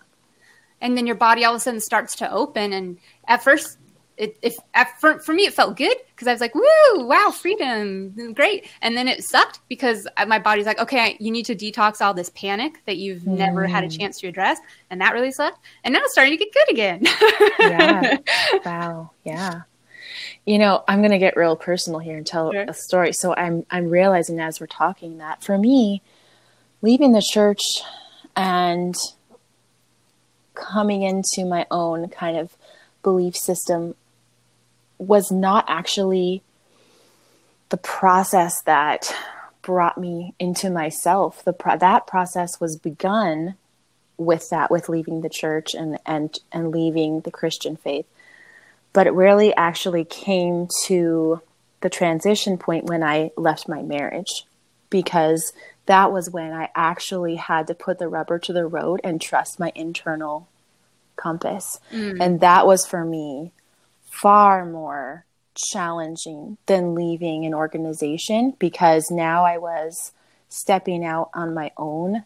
And 0.81 0.97
then 0.97 1.07
your 1.07 1.17
body 1.17 1.45
all 1.45 1.55
of 1.55 1.59
a 1.59 1.61
sudden 1.61 1.81
starts 1.81 2.17
to 2.17 2.31
open. 2.31 2.73
And 2.73 2.99
at 3.29 3.43
first, 3.45 3.77
it, 4.21 4.37
if 4.43 4.57
for, 5.01 5.19
for 5.21 5.33
me 5.33 5.45
it 5.47 5.55
felt 5.55 5.77
good 5.77 5.97
because 6.15 6.29
I 6.29 6.33
was 6.33 6.43
like, 6.43 6.55
"Woo, 6.55 7.07
wow, 7.07 7.31
freedom, 7.31 8.35
great!" 8.35 8.69
And 8.83 8.95
then 8.95 9.09
it 9.09 9.25
sucked 9.25 9.61
because 9.69 10.07
my 10.27 10.39
body's 10.39 10.67
like, 10.67 10.79
"Okay, 10.79 11.17
you 11.19 11.31
need 11.31 11.47
to 11.47 11.57
detox 11.57 12.05
all 12.05 12.13
this 12.13 12.31
panic 12.35 12.83
that 12.85 12.99
you've 12.99 13.23
mm. 13.23 13.39
never 13.39 13.67
had 13.67 13.83
a 13.83 13.87
mm. 13.87 13.99
chance 13.99 14.19
to 14.21 14.29
address," 14.29 14.59
and 14.91 15.01
that 15.01 15.15
really 15.15 15.33
sucked. 15.33 15.65
And 15.85 15.95
now 15.95 16.01
it's 16.03 16.13
starting 16.13 16.37
to 16.37 16.45
get 16.45 16.53
good 16.53 16.71
again. 16.71 17.07
yeah. 17.59 18.17
Wow. 18.65 19.11
Yeah. 19.25 19.63
You 20.45 20.59
know, 20.59 20.85
I'm 20.87 21.01
going 21.01 21.13
to 21.13 21.19
get 21.19 21.37
real 21.37 21.57
personal 21.57 22.01
here 22.01 22.17
and 22.17 22.27
tell 22.27 22.53
sure. 22.53 22.65
a 22.69 22.75
story. 22.75 23.13
So 23.15 23.35
I'm 23.35 23.65
I'm 23.71 23.89
realizing 23.89 24.39
as 24.39 24.61
we're 24.61 24.67
talking 24.67 25.19
that 25.19 25.43
for 25.43 25.57
me, 25.57 26.03
leaving 26.83 27.13
the 27.13 27.23
church 27.23 27.63
and 28.37 28.95
coming 30.55 31.03
into 31.03 31.47
my 31.49 31.67
own 31.71 32.09
kind 32.09 32.37
of 32.37 32.55
belief 33.03 33.35
system 33.35 33.95
was 35.01 35.31
not 35.31 35.65
actually 35.67 36.43
the 37.71 37.77
process 37.77 38.61
that 38.67 39.15
brought 39.63 39.99
me 39.99 40.35
into 40.39 40.71
myself. 40.71 41.43
The 41.45 41.53
pro- 41.53 41.79
that 41.79 42.07
process 42.07 42.61
was 42.61 42.77
begun 42.77 43.55
with 44.17 44.51
that, 44.51 44.71
with 44.71 44.89
leaving 44.89 45.23
the 45.23 45.31
church 45.31 45.75
and 45.75 45.99
and 46.05 46.39
and 46.53 46.71
leaving 46.71 47.21
the 47.21 47.31
Christian 47.31 47.77
faith. 47.77 48.07
But 48.93 49.07
it 49.07 49.15
really 49.15 49.55
actually 49.55 50.05
came 50.05 50.69
to 50.85 51.41
the 51.81 51.91
transition 51.91 52.59
point 52.59 52.85
when 52.85 53.03
I 53.03 53.31
left 53.37 53.69
my 53.69 53.83
marriage, 53.83 54.45
because 54.91 55.53
that 55.87 56.13
was 56.13 56.29
when 56.29 56.53
I 56.53 56.69
actually 56.75 57.37
had 57.37 57.67
to 57.69 57.75
put 57.75 57.99
the 57.99 58.09
rubber 58.09 58.39
to 58.41 58.53
the 58.53 58.67
road 58.67 59.01
and 59.03 59.21
trust 59.21 59.59
my 59.59 59.73
internal 59.75 60.49
compass. 61.17 61.81
Mm. 61.93 62.19
And 62.21 62.41
that 62.41 62.67
was 62.67 62.87
for 62.87 63.05
me 63.05 63.53
far 64.11 64.67
more 64.67 65.25
challenging 65.55 66.59
than 66.67 66.95
leaving 66.95 67.47
an 67.47 67.55
organization 67.55 68.55
because 68.59 69.11
now 69.11 69.45
I 69.45 69.57
was 69.57 70.13
stepping 70.49 71.05
out 71.05 71.31
on 71.33 71.55
my 71.55 71.71
own 71.77 72.25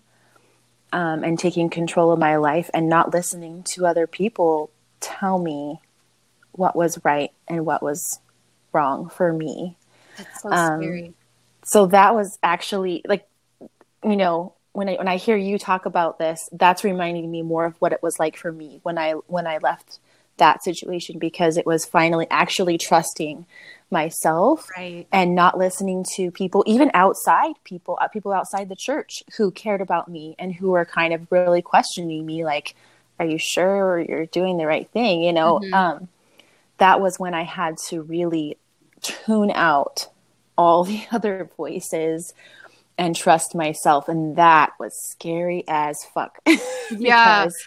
um, 0.92 1.22
and 1.22 1.38
taking 1.38 1.68
control 1.68 2.10
of 2.10 2.18
my 2.18 2.36
life 2.36 2.70
and 2.72 2.88
not 2.88 3.12
listening 3.12 3.62
to 3.64 3.86
other 3.86 4.06
people 4.06 4.70
tell 5.00 5.38
me 5.38 5.80
what 6.52 6.74
was 6.74 7.04
right 7.04 7.32
and 7.46 7.66
what 7.66 7.82
was 7.82 8.18
wrong 8.72 9.08
for 9.10 9.32
me. 9.32 9.76
That's 10.16 10.42
so 10.42 10.50
um, 10.50 10.80
scary. 10.80 11.14
So 11.64 11.86
that 11.86 12.14
was 12.14 12.38
actually 12.42 13.02
like, 13.06 13.28
you 14.02 14.16
know, 14.16 14.54
when 14.72 14.88
I 14.88 14.94
when 14.94 15.08
I 15.08 15.16
hear 15.16 15.36
you 15.36 15.58
talk 15.58 15.86
about 15.86 16.18
this, 16.18 16.48
that's 16.52 16.82
reminding 16.82 17.30
me 17.30 17.42
more 17.42 17.64
of 17.64 17.76
what 17.80 17.92
it 17.92 18.02
was 18.02 18.18
like 18.18 18.36
for 18.36 18.50
me 18.50 18.80
when 18.82 18.98
I 18.98 19.12
when 19.12 19.46
I 19.46 19.58
left 19.58 19.98
that 20.36 20.62
situation 20.62 21.18
because 21.18 21.56
it 21.56 21.66
was 21.66 21.84
finally 21.84 22.26
actually 22.30 22.78
trusting 22.78 23.46
myself 23.90 24.68
right. 24.76 25.06
and 25.12 25.34
not 25.34 25.56
listening 25.56 26.04
to 26.16 26.30
people 26.30 26.64
even 26.66 26.90
outside 26.94 27.54
people 27.64 27.96
uh, 28.00 28.08
people 28.08 28.32
outside 28.32 28.68
the 28.68 28.76
church 28.76 29.22
who 29.36 29.50
cared 29.50 29.80
about 29.80 30.08
me 30.08 30.34
and 30.38 30.54
who 30.54 30.70
were 30.70 30.84
kind 30.84 31.14
of 31.14 31.30
really 31.30 31.62
questioning 31.62 32.26
me 32.26 32.44
like 32.44 32.74
are 33.20 33.26
you 33.26 33.38
sure 33.38 34.00
you're 34.00 34.26
doing 34.26 34.56
the 34.56 34.66
right 34.66 34.90
thing 34.90 35.22
you 35.22 35.32
know 35.32 35.60
mm-hmm. 35.60 35.74
um, 35.74 36.08
that 36.78 37.00
was 37.00 37.18
when 37.18 37.34
i 37.34 37.44
had 37.44 37.78
to 37.78 38.02
really 38.02 38.56
tune 39.00 39.52
out 39.52 40.08
all 40.58 40.82
the 40.84 41.04
other 41.12 41.48
voices 41.56 42.34
and 42.98 43.14
trust 43.14 43.54
myself 43.54 44.08
and 44.08 44.36
that 44.36 44.72
was 44.80 44.94
scary 45.10 45.62
as 45.68 46.04
fuck 46.04 46.38
yeah 46.90 47.44
because 47.44 47.66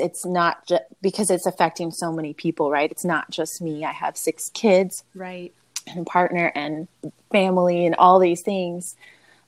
it's 0.00 0.26
not 0.26 0.66
just 0.66 0.82
because 1.00 1.30
it's 1.30 1.46
affecting 1.46 1.90
so 1.90 2.12
many 2.12 2.34
people 2.34 2.70
right 2.70 2.90
it's 2.90 3.04
not 3.04 3.30
just 3.30 3.62
me 3.62 3.84
i 3.84 3.92
have 3.92 4.16
six 4.16 4.50
kids 4.50 5.02
right 5.14 5.52
and 5.86 6.06
partner 6.06 6.52
and 6.54 6.88
family 7.30 7.86
and 7.86 7.94
all 7.96 8.18
these 8.18 8.42
things, 8.42 8.96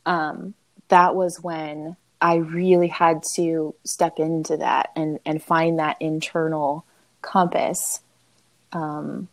um, 0.05 0.55
that 0.89 1.15
was 1.15 1.41
when 1.41 1.97
I 2.21 2.37
really 2.37 2.89
had 2.89 3.23
to 3.37 3.75
step 3.85 4.19
into 4.19 4.57
that 4.59 4.91
and, 4.97 5.19
and 5.25 5.43
find 5.43 5.79
that 5.79 5.97
internal 6.01 6.85
compass. 7.23 8.01
Um, 8.73 9.29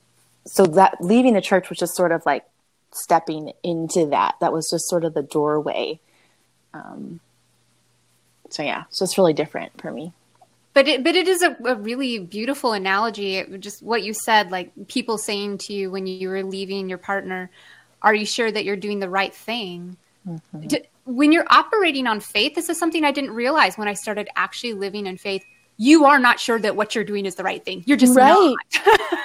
so 0.45 0.65
that 0.65 0.97
leaving 0.99 1.33
the 1.33 1.41
church 1.41 1.69
was 1.69 1.77
just 1.77 1.95
sort 1.95 2.11
of 2.11 2.25
like 2.25 2.45
stepping 2.91 3.53
into 3.63 4.07
that. 4.07 4.35
That 4.41 4.53
was 4.53 4.69
just 4.69 4.89
sort 4.89 5.05
of 5.05 5.13
the 5.13 5.23
doorway. 5.23 5.99
Um, 6.73 7.19
so 8.49 8.63
yeah, 8.63 8.83
so 8.89 9.03
it's 9.03 9.17
really 9.17 9.33
different 9.33 9.79
for 9.81 9.91
me. 9.91 10.13
But 10.73 10.87
it, 10.87 11.03
but 11.03 11.15
it 11.15 11.27
is 11.27 11.43
a, 11.43 11.55
a 11.65 11.75
really 11.75 12.19
beautiful 12.19 12.73
analogy. 12.73 13.37
It, 13.37 13.59
just 13.59 13.83
what 13.83 14.03
you 14.03 14.13
said, 14.13 14.51
like 14.51 14.71
people 14.87 15.17
saying 15.17 15.59
to 15.59 15.73
you 15.73 15.91
when 15.91 16.07
you 16.07 16.29
were 16.29 16.43
leaving 16.43 16.89
your 16.89 16.97
partner, 16.97 17.51
"Are 18.01 18.15
you 18.15 18.25
sure 18.25 18.51
that 18.51 18.65
you're 18.65 18.75
doing 18.75 18.99
the 18.99 19.09
right 19.09 19.33
thing?" 19.33 19.97
Mm-hmm. 20.27 20.67
To, 20.67 20.83
when 21.05 21.31
you're 21.31 21.47
operating 21.49 22.07
on 22.07 22.19
faith, 22.19 22.55
this 22.55 22.69
is 22.69 22.79
something 22.79 23.03
I 23.03 23.11
didn't 23.11 23.31
realize 23.31 23.77
when 23.77 23.87
I 23.87 23.93
started 23.93 24.29
actually 24.35 24.73
living 24.73 25.05
in 25.05 25.17
faith 25.17 25.43
you 25.77 26.05
are 26.05 26.19
not 26.19 26.39
sure 26.39 26.59
that 26.59 26.75
what 26.75 26.93
you're 26.93 27.03
doing 27.03 27.25
is 27.25 27.35
the 27.35 27.43
right 27.43 27.63
thing. 27.63 27.83
You're 27.85 27.97
just 27.97 28.15
right, 28.15 28.55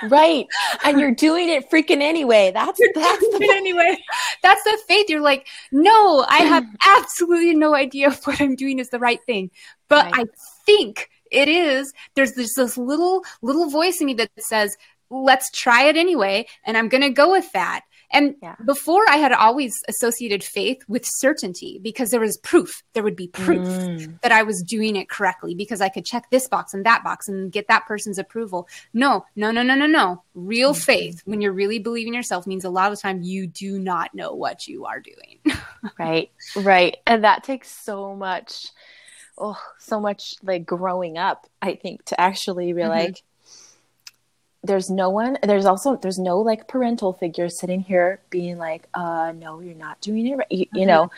right, 0.04 0.46
and 0.84 0.98
you're 0.98 1.14
doing 1.14 1.48
it 1.48 1.70
freaking 1.70 2.00
anyway. 2.00 2.50
That's 2.52 2.78
you're 2.78 2.90
that's 2.94 3.20
the 3.20 3.52
anyway. 3.54 3.96
That's 4.42 4.62
the 4.64 4.78
faith. 4.86 5.10
You're 5.10 5.20
like, 5.20 5.46
no, 5.72 6.24
I 6.28 6.38
have 6.38 6.64
absolutely 6.86 7.54
no 7.54 7.74
idea 7.74 8.08
if 8.08 8.26
what 8.26 8.40
I'm 8.40 8.56
doing 8.56 8.78
is 8.78 8.90
the 8.90 8.98
right 8.98 9.22
thing, 9.24 9.50
but 9.88 10.06
right. 10.06 10.14
I 10.20 10.24
think 10.64 11.10
it 11.30 11.48
is. 11.48 11.92
There's 12.14 12.32
this, 12.32 12.54
this 12.54 12.76
little 12.76 13.24
little 13.42 13.70
voice 13.70 14.00
in 14.00 14.06
me 14.06 14.14
that 14.14 14.30
says, 14.38 14.76
let's 15.10 15.50
try 15.50 15.84
it 15.84 15.96
anyway, 15.96 16.46
and 16.64 16.76
I'm 16.76 16.88
going 16.88 17.02
to 17.02 17.10
go 17.10 17.30
with 17.30 17.50
that. 17.52 17.84
And 18.10 18.36
yeah. 18.42 18.56
before 18.64 19.04
I 19.08 19.16
had 19.16 19.32
always 19.32 19.74
associated 19.86 20.42
faith 20.42 20.78
with 20.88 21.04
certainty 21.04 21.78
because 21.82 22.10
there 22.10 22.20
was 22.20 22.38
proof. 22.38 22.82
There 22.94 23.02
would 23.02 23.16
be 23.16 23.28
proof 23.28 23.68
mm. 23.68 24.20
that 24.22 24.32
I 24.32 24.42
was 24.42 24.62
doing 24.62 24.96
it 24.96 25.10
correctly 25.10 25.54
because 25.54 25.82
I 25.82 25.90
could 25.90 26.06
check 26.06 26.30
this 26.30 26.48
box 26.48 26.72
and 26.72 26.86
that 26.86 27.04
box 27.04 27.28
and 27.28 27.52
get 27.52 27.68
that 27.68 27.86
person's 27.86 28.18
approval. 28.18 28.66
No, 28.94 29.26
no, 29.36 29.50
no, 29.50 29.62
no, 29.62 29.74
no, 29.74 29.86
no. 29.86 30.22
Real 30.34 30.72
mm-hmm. 30.72 30.80
faith, 30.80 31.22
when 31.26 31.42
you're 31.42 31.52
really 31.52 31.78
believing 31.78 32.14
yourself, 32.14 32.46
means 32.46 32.64
a 32.64 32.70
lot 32.70 32.90
of 32.90 32.96
the 32.96 33.02
time 33.02 33.22
you 33.22 33.46
do 33.46 33.78
not 33.78 34.14
know 34.14 34.32
what 34.32 34.66
you 34.66 34.86
are 34.86 35.00
doing. 35.00 35.58
right, 35.98 36.30
right. 36.56 36.96
And 37.06 37.24
that 37.24 37.44
takes 37.44 37.70
so 37.70 38.14
much, 38.16 38.68
oh, 39.40 39.60
so 39.78 40.00
much 40.00 40.36
like 40.42 40.66
growing 40.66 41.18
up, 41.18 41.46
I 41.62 41.74
think, 41.74 42.04
to 42.06 42.20
actually 42.20 42.72
be 42.72 42.82
mm-hmm. 42.82 42.90
like, 42.90 43.22
there's 44.64 44.90
no 44.90 45.08
one 45.08 45.38
there's 45.42 45.66
also 45.66 45.96
there's 45.96 46.18
no 46.18 46.40
like 46.40 46.66
parental 46.66 47.12
figure 47.12 47.48
sitting 47.48 47.80
here 47.80 48.20
being 48.28 48.58
like 48.58 48.88
uh 48.94 49.32
no 49.36 49.60
you're 49.60 49.74
not 49.74 50.00
doing 50.00 50.26
it 50.26 50.36
right 50.36 50.50
you, 50.50 50.66
mm-hmm. 50.66 50.78
you 50.78 50.86
know 50.86 51.10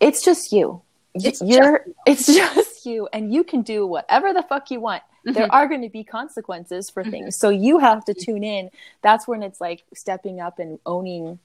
it's 0.00 0.24
just 0.24 0.52
you 0.52 0.80
it's 1.14 1.42
you're 1.42 1.84
just 1.84 1.96
it's 2.06 2.26
just 2.34 2.86
you 2.86 3.08
and 3.12 3.32
you 3.32 3.44
can 3.44 3.62
do 3.62 3.86
whatever 3.86 4.32
the 4.32 4.42
fuck 4.42 4.70
you 4.70 4.80
want 4.80 5.02
mm-hmm. 5.02 5.32
there 5.32 5.52
are 5.52 5.68
going 5.68 5.82
to 5.82 5.88
be 5.90 6.02
consequences 6.02 6.88
for 6.88 7.02
mm-hmm. 7.02 7.10
things 7.10 7.36
so 7.36 7.50
you 7.50 7.78
have 7.78 8.04
to 8.04 8.14
tune 8.14 8.42
in 8.42 8.70
that's 9.02 9.28
when 9.28 9.42
it's 9.42 9.60
like 9.60 9.84
stepping 9.94 10.40
up 10.40 10.58
and 10.58 10.78
owning 10.86 11.38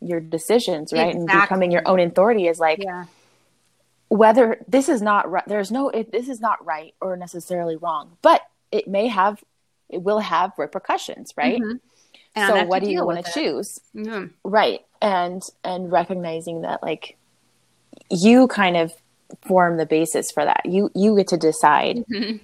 your 0.00 0.20
decisions 0.20 0.92
right 0.92 1.14
exactly. 1.14 1.20
and 1.20 1.42
becoming 1.42 1.72
your 1.72 1.82
own 1.86 2.00
authority 2.00 2.48
is 2.48 2.58
like 2.58 2.82
yeah. 2.82 3.06
Whether 4.12 4.62
this 4.68 4.88
is 4.88 5.00
not 5.00 5.30
right 5.30 5.44
there's 5.46 5.70
no 5.70 5.88
it, 5.88 6.12
this 6.12 6.28
is 6.28 6.40
not 6.40 6.64
right 6.64 6.94
or 7.00 7.16
necessarily 7.16 7.76
wrong 7.76 8.16
but 8.20 8.42
it 8.70 8.86
may 8.88 9.06
have 9.06 9.42
it 9.92 10.02
will 10.02 10.18
have 10.18 10.52
repercussions, 10.56 11.34
right? 11.36 11.60
Mm-hmm. 11.60 12.46
So 12.46 12.64
what 12.64 12.82
do 12.82 12.90
you 12.90 13.04
want 13.04 13.24
to 13.24 13.32
choose? 13.32 13.78
Mm-hmm. 13.94 14.28
Right. 14.42 14.80
And 15.02 15.42
and 15.62 15.92
recognizing 15.92 16.62
that 16.62 16.82
like 16.82 17.18
you 18.10 18.48
kind 18.48 18.76
of 18.76 18.92
form 19.42 19.76
the 19.76 19.86
basis 19.86 20.32
for 20.32 20.44
that. 20.44 20.62
You 20.64 20.90
you 20.94 21.14
get 21.16 21.28
to 21.28 21.36
decide 21.36 22.04
mm-hmm. 22.10 22.38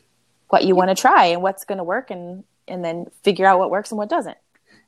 what 0.48 0.64
you 0.64 0.76
want 0.76 0.90
to 0.90 0.94
try 0.94 1.26
and 1.26 1.42
what's 1.42 1.64
going 1.64 1.78
to 1.78 1.84
work 1.84 2.10
and 2.10 2.44
and 2.68 2.84
then 2.84 3.06
figure 3.22 3.46
out 3.46 3.58
what 3.58 3.70
works 3.70 3.90
and 3.90 3.98
what 3.98 4.10
doesn't. 4.10 4.36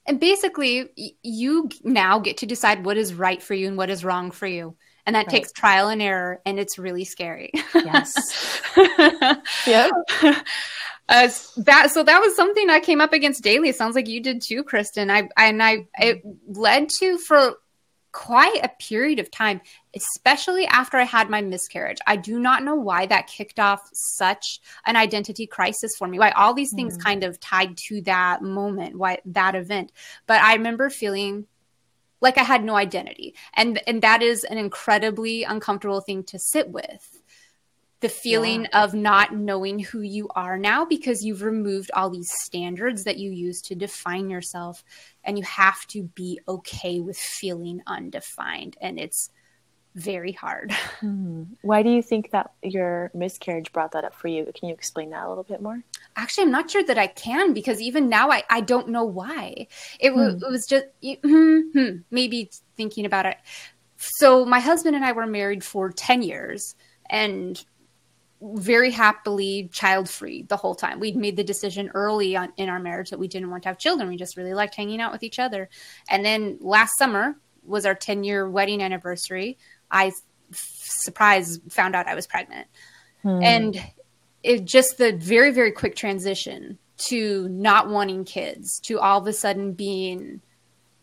And 0.06 0.20
basically 0.20 1.14
you 1.22 1.70
now 1.82 2.18
get 2.18 2.38
to 2.38 2.46
decide 2.46 2.84
what 2.84 2.98
is 2.98 3.14
right 3.14 3.42
for 3.42 3.54
you 3.54 3.68
and 3.68 3.78
what 3.78 3.88
is 3.88 4.04
wrong 4.04 4.30
for 4.30 4.46
you. 4.46 4.76
And 5.06 5.16
that 5.16 5.26
right. 5.26 5.30
takes 5.30 5.52
trial 5.52 5.88
and 5.88 6.02
error 6.02 6.40
and 6.44 6.58
it's 6.58 6.78
really 6.78 7.04
scary. 7.04 7.52
Yes. 7.74 8.60
yeah. 9.66 9.90
Uh, 11.10 11.28
that 11.56 11.90
so 11.90 12.04
that 12.04 12.20
was 12.20 12.36
something 12.36 12.70
I 12.70 12.78
came 12.78 13.00
up 13.00 13.12
against 13.12 13.42
daily. 13.42 13.70
It 13.70 13.76
sounds 13.76 13.96
like 13.96 14.06
you 14.06 14.22
did 14.22 14.40
too, 14.40 14.62
Kristen. 14.62 15.10
I 15.10 15.28
and 15.36 15.60
I 15.60 15.88
it 15.98 16.22
led 16.46 16.88
to 17.00 17.18
for 17.18 17.56
quite 18.12 18.60
a 18.62 18.70
period 18.80 19.18
of 19.18 19.30
time, 19.30 19.60
especially 19.94 20.66
after 20.66 20.96
I 20.96 21.04
had 21.04 21.30
my 21.30 21.40
miscarriage. 21.40 21.98
I 22.06 22.16
do 22.16 22.38
not 22.38 22.64
know 22.64 22.74
why 22.74 23.06
that 23.06 23.26
kicked 23.26 23.58
off 23.58 23.88
such 23.92 24.60
an 24.86 24.96
identity 24.96 25.46
crisis 25.46 25.92
for 25.98 26.08
me. 26.08 26.18
Why 26.18 26.30
all 26.30 26.54
these 26.54 26.72
things 26.74 26.96
mm. 26.96 27.02
kind 27.02 27.24
of 27.24 27.38
tied 27.40 27.76
to 27.88 28.00
that 28.02 28.42
moment, 28.42 28.96
why 28.96 29.18
that 29.26 29.54
event. 29.54 29.92
But 30.26 30.42
I 30.42 30.54
remember 30.54 30.90
feeling 30.90 31.46
like 32.20 32.38
I 32.38 32.42
had 32.42 32.64
no 32.64 32.76
identity. 32.76 33.34
And 33.54 33.80
and 33.86 34.02
that 34.02 34.22
is 34.22 34.44
an 34.44 34.58
incredibly 34.58 35.44
uncomfortable 35.44 36.00
thing 36.00 36.24
to 36.24 36.38
sit 36.38 36.70
with 36.70 37.20
the 38.00 38.08
feeling 38.08 38.62
yeah. 38.62 38.84
of 38.84 38.94
not 38.94 39.34
knowing 39.34 39.78
who 39.78 40.00
you 40.00 40.28
are 40.34 40.58
now 40.58 40.84
because 40.84 41.24
you've 41.24 41.42
removed 41.42 41.90
all 41.94 42.10
these 42.10 42.32
standards 42.32 43.04
that 43.04 43.18
you 43.18 43.30
use 43.30 43.60
to 43.60 43.74
define 43.74 44.30
yourself 44.30 44.82
and 45.22 45.38
you 45.38 45.44
have 45.44 45.86
to 45.86 46.04
be 46.14 46.40
okay 46.48 47.00
with 47.00 47.18
feeling 47.18 47.82
undefined 47.86 48.76
and 48.80 48.98
it's 48.98 49.30
very 49.94 50.32
hard 50.32 50.72
hmm. 51.00 51.44
why 51.62 51.82
do 51.82 51.90
you 51.90 52.02
think 52.02 52.30
that 52.30 52.52
your 52.62 53.10
miscarriage 53.14 53.72
brought 53.72 53.92
that 53.92 54.04
up 54.04 54.14
for 54.14 54.28
you 54.28 54.50
can 54.54 54.68
you 54.68 54.74
explain 54.74 55.10
that 55.10 55.24
a 55.24 55.28
little 55.28 55.44
bit 55.44 55.60
more 55.60 55.82
actually 56.16 56.44
i'm 56.44 56.50
not 56.50 56.70
sure 56.70 56.84
that 56.84 56.98
i 56.98 57.06
can 57.06 57.52
because 57.52 57.80
even 57.80 58.08
now 58.08 58.30
i, 58.30 58.42
I 58.48 58.60
don't 58.60 58.88
know 58.88 59.04
why 59.04 59.66
it, 59.98 60.12
hmm. 60.12 60.20
it 60.20 60.50
was 60.50 60.66
just 60.66 60.86
hmm, 61.02 61.96
maybe 62.10 62.50
thinking 62.76 63.04
about 63.04 63.26
it 63.26 63.36
so 63.96 64.44
my 64.44 64.60
husband 64.60 64.94
and 64.94 65.04
i 65.04 65.12
were 65.12 65.26
married 65.26 65.64
for 65.64 65.90
10 65.90 66.22
years 66.22 66.76
and 67.08 67.64
very 68.42 68.90
happily 68.90 69.68
child 69.72 70.08
free 70.08 70.42
the 70.44 70.56
whole 70.56 70.74
time. 70.74 70.98
We'd 70.98 71.16
made 71.16 71.36
the 71.36 71.44
decision 71.44 71.90
early 71.94 72.36
on 72.36 72.52
in 72.56 72.68
our 72.68 72.80
marriage 72.80 73.10
that 73.10 73.18
we 73.18 73.28
didn't 73.28 73.50
want 73.50 73.62
to 73.64 73.68
have 73.68 73.78
children. 73.78 74.08
We 74.08 74.16
just 74.16 74.36
really 74.36 74.54
liked 74.54 74.74
hanging 74.74 75.00
out 75.00 75.12
with 75.12 75.22
each 75.22 75.38
other. 75.38 75.68
And 76.08 76.24
then 76.24 76.58
last 76.60 76.96
summer 76.96 77.36
was 77.64 77.84
our 77.84 77.94
10 77.94 78.24
year 78.24 78.48
wedding 78.48 78.82
anniversary. 78.82 79.58
I 79.90 80.12
surprise 80.52 81.60
found 81.68 81.96
out 81.96 82.06
I 82.06 82.14
was 82.14 82.26
pregnant. 82.26 82.66
Hmm. 83.22 83.42
And 83.42 83.82
it 84.42 84.64
just 84.64 84.98
the 84.98 85.12
very, 85.12 85.50
very 85.50 85.72
quick 85.72 85.96
transition 85.96 86.78
to 86.98 87.48
not 87.48 87.88
wanting 87.88 88.24
kids 88.24 88.78
to 88.80 88.98
all 88.98 89.20
of 89.20 89.26
a 89.26 89.32
sudden 89.32 89.72
being 89.72 90.40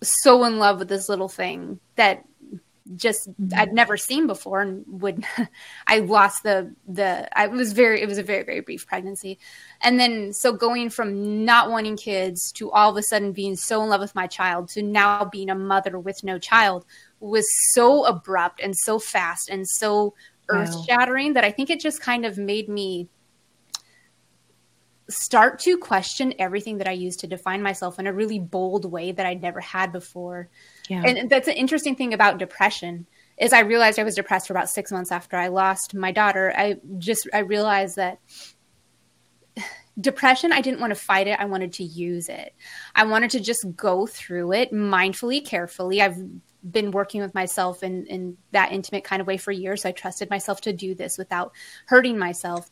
so 0.04 0.44
in 0.44 0.60
love 0.60 0.80
with 0.80 0.90
this 0.90 1.10
little 1.10 1.30
thing 1.30 1.80
that 1.96 2.24
just 2.96 3.30
mm-hmm. 3.30 3.60
I'd 3.60 3.74
never 3.74 3.98
seen 3.98 4.28
before 4.28 4.62
and 4.62 4.86
would 4.88 5.26
I 5.88 6.00
lost 6.00 6.44
the 6.44 6.74
the 6.88 7.28
I 7.38 7.48
was 7.48 7.74
very 7.74 8.02
it 8.02 8.08
was 8.08 8.18
a 8.18 8.24
very 8.24 8.44
very 8.44 8.62
brief 8.62 8.88
pregnancy 8.88 9.40
and 9.82 10.00
then 10.00 10.34
so 10.34 10.54
going 10.54 10.90
from 10.90 11.44
not 11.44 11.70
wanting 11.70 11.98
kids 11.98 12.52
to 12.54 12.72
all 12.72 12.92
of 12.92 12.98
a 12.98 13.04
sudden 13.04 13.34
being 13.34 13.56
so 13.56 13.84
in 13.84 13.90
love 13.90 14.02
with 14.02 14.16
my 14.16 14.28
child 14.28 14.70
to 14.70 14.82
now 14.82 15.26
being 15.26 15.50
a 15.50 15.56
mother 15.56 16.00
with 16.00 16.24
no 16.24 16.40
child 16.40 16.86
was 17.20 17.46
so 17.74 18.06
abrupt 18.06 18.62
and 18.62 18.76
so 18.76 19.00
fast 19.00 19.50
and 19.50 19.68
so 19.68 20.14
earth 20.50 20.86
shattering 20.86 21.30
wow. 21.30 21.34
that 21.34 21.44
I 21.44 21.52
think 21.52 21.70
it 21.70 21.80
just 21.80 22.02
kind 22.02 22.26
of 22.26 22.38
made 22.38 22.70
me 22.70 23.10
start 25.10 25.60
to 25.60 25.78
question 25.78 26.34
everything 26.38 26.80
that 26.80 26.88
I 26.88 26.92
use 26.92 27.16
to 27.18 27.28
define 27.28 27.62
myself 27.62 27.98
in 28.00 28.08
a 28.08 28.14
really 28.14 28.40
bold 28.40 28.86
way 28.86 29.12
that 29.12 29.26
I'd 29.26 29.42
never 29.42 29.62
had 29.62 29.92
before. 29.92 30.50
Yeah. 30.90 31.04
And 31.06 31.30
that's 31.30 31.48
an 31.48 31.54
interesting 31.54 31.96
thing 31.96 32.14
about 32.14 32.40
depression 32.40 33.08
is 33.38 33.54
I 33.54 33.62
realized 33.62 34.00
I 34.00 34.04
was 34.04 34.16
depressed 34.16 34.48
for 34.48 34.54
about 34.54 34.70
6 34.70 34.92
months 34.92 35.12
after 35.12 35.38
I 35.38 35.48
lost 35.48 35.94
my 35.94 36.12
daughter. 36.12 36.54
I 36.58 36.78
just 36.98 37.28
I 37.34 37.40
realized 37.40 37.96
that 37.96 38.20
depression 40.00 40.52
I 40.52 40.62
didn't 40.62 40.82
want 40.82 40.92
to 40.92 41.00
fight 41.00 41.28
it, 41.28 41.40
I 41.40 41.46
wanted 41.46 41.74
to 41.74 41.84
use 41.84 42.28
it. 42.28 42.54
I 42.96 43.06
wanted 43.06 43.32
to 43.32 43.40
just 43.40 43.66
go 43.76 44.08
through 44.08 44.54
it 44.54 44.74
mindfully, 44.74 45.46
carefully. 45.46 46.02
I've 46.02 46.22
been 46.70 46.92
working 46.92 47.22
with 47.22 47.34
myself 47.34 47.84
in 47.84 48.06
in 48.08 48.38
that 48.52 48.72
intimate 48.72 49.04
kind 49.04 49.22
of 49.22 49.28
way 49.28 49.38
for 49.38 49.52
years. 49.52 49.84
So 49.84 49.90
I 49.90 49.92
trusted 49.92 50.30
myself 50.30 50.62
to 50.62 50.74
do 50.74 50.96
this 50.96 51.18
without 51.18 51.52
hurting 51.86 52.18
myself 52.18 52.70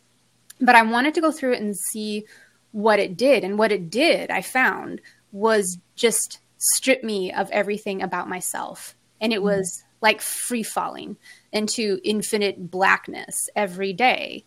but 0.59 0.75
I 0.75 0.83
wanted 0.83 1.13
to 1.15 1.21
go 1.21 1.31
through 1.31 1.53
it 1.53 1.61
and 1.61 1.75
see 1.75 2.25
what 2.71 2.99
it 2.99 3.17
did. 3.17 3.43
And 3.43 3.57
what 3.57 3.71
it 3.71 3.89
did, 3.89 4.31
I 4.31 4.41
found, 4.41 5.01
was 5.31 5.77
just 5.95 6.39
strip 6.57 7.03
me 7.03 7.31
of 7.31 7.49
everything 7.51 8.01
about 8.01 8.29
myself. 8.29 8.95
And 9.19 9.33
it 9.33 9.37
mm-hmm. 9.37 9.45
was 9.45 9.83
like 10.01 10.21
free 10.21 10.63
falling 10.63 11.17
into 11.51 11.99
infinite 12.03 12.69
blackness 12.69 13.49
every 13.55 13.93
day. 13.93 14.45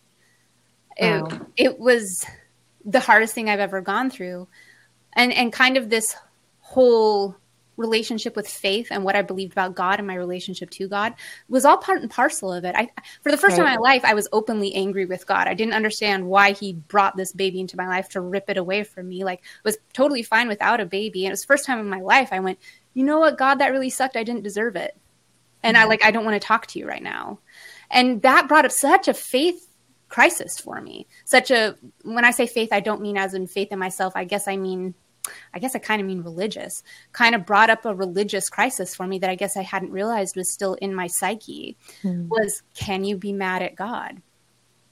Wow. 1.01 1.29
It, 1.57 1.65
it 1.65 1.79
was 1.79 2.25
the 2.85 3.01
hardest 3.01 3.35
thing 3.35 3.49
I've 3.49 3.61
ever 3.61 3.81
gone 3.81 4.11
through. 4.11 4.49
And 5.15 5.33
and 5.33 5.53
kind 5.53 5.77
of 5.77 5.91
this 5.91 6.15
whole 6.61 7.37
relationship 7.79 8.37
with 8.37 8.47
faith 8.47 8.89
and 8.91 9.05
what 9.05 9.17
I 9.17 9.23
believed 9.23 9.53
about 9.53 9.75
God 9.75 9.99
and 9.99 10.07
my 10.07 10.17
relationship 10.17 10.69
to 10.71 10.89
God 10.89 11.15
was 11.49 11.65
all 11.65 11.79
part 11.79 12.03
and 12.03 12.11
parcel 12.11 12.53
of 12.53 12.65
it. 12.65 12.75
I, 12.77 12.91
for 13.23 13.31
the 13.31 13.39
first 13.39 13.57
right. 13.57 13.65
time 13.65 13.73
in 13.73 13.81
my 13.81 13.81
life, 13.81 14.05
I 14.05 14.15
was 14.15 14.29
openly 14.33 14.75
angry 14.75 15.07
with 15.07 15.27
God. 15.27 15.47
I 15.47 15.55
didn't 15.55 15.75
understand 15.75 16.27
why 16.27 16.53
He 16.53 16.75
brought 16.75 17.17
this 17.17 17.33
baby 17.33 17.61
into 17.61 17.77
my 17.77 17.87
life 17.87 18.11
to 18.11 18.21
rip 18.21 18.51
it 18.51 18.59
away 18.59 18.85
from 18.85 19.09
me. 19.09 19.25
Like, 19.25 19.39
it 19.39 19.65
was 19.65 19.79
totally 19.95 20.23
fine 20.23 20.49
without 20.49 20.81
a 20.81 20.87
baby. 20.87 21.25
And 21.25 21.31
it 21.31 21.35
was 21.35 21.43
the 21.43 21.47
first 21.47 21.65
time 21.65 21.79
in 21.79 21.89
my 21.89 22.01
life 22.01 22.29
I 22.33 22.41
went, 22.41 22.59
you 22.93 23.05
know 23.05 23.21
what, 23.21 23.39
God, 23.39 23.57
that 23.57 23.73
really 23.73 23.91
sucked. 23.91 24.17
I 24.17 24.25
didn't 24.25 24.43
deserve 24.43 24.77
it. 24.77 24.97
And 25.63 25.77
mm-hmm. 25.77 25.87
I 25.87 25.89
like, 25.89 26.05
I 26.05 26.11
don't 26.11 26.25
want 26.25 26.41
to 26.41 26.47
talk 26.47 26.67
to 26.67 26.79
you 26.79 26.87
right 26.87 27.03
now. 27.03 27.39
And 27.91 28.21
that 28.23 28.49
brought 28.49 28.65
up 28.65 28.73
such 28.73 29.09
a 29.09 29.15
faith 29.15 29.69
crisis 30.09 30.59
for 30.59 30.81
me. 30.81 31.07
Such 31.25 31.51
a, 31.51 31.77
when 32.03 32.25
I 32.25 32.33
say 32.33 32.47
faith, 32.47 32.71
I 32.73 32.81
don't 32.81 33.01
mean 33.01 33.17
as 33.17 33.35
in 33.35 33.47
faith 33.47 33.69
in 33.71 33.79
myself. 33.79 34.15
I 34.17 34.25
guess 34.25 34.49
I 34.49 34.57
mean 34.57 34.95
I 35.55 35.59
guess 35.59 35.75
I 35.75 35.79
kind 35.79 36.01
of 36.01 36.07
mean 36.07 36.23
religious, 36.23 36.83
kind 37.13 37.35
of 37.35 37.47
brought 37.47 37.71
up 37.71 37.85
a 37.85 37.95
religious 37.95 38.49
crisis 38.49 38.95
for 38.95 39.07
me 39.07 39.19
that 39.19 39.31
I 39.31 39.35
guess 39.35 39.57
I 39.57 39.63
hadn't 39.63 39.93
realized 39.93 40.37
was 40.37 40.53
still 40.53 40.75
in 40.75 40.95
my 40.95 41.07
psyche 41.07 41.77
mm. 42.03 42.29
was 42.29 42.63
can 42.75 43.05
you 43.05 43.17
be 43.17 43.33
mad 43.33 43.63
at 43.63 43.77
God? 43.77 44.23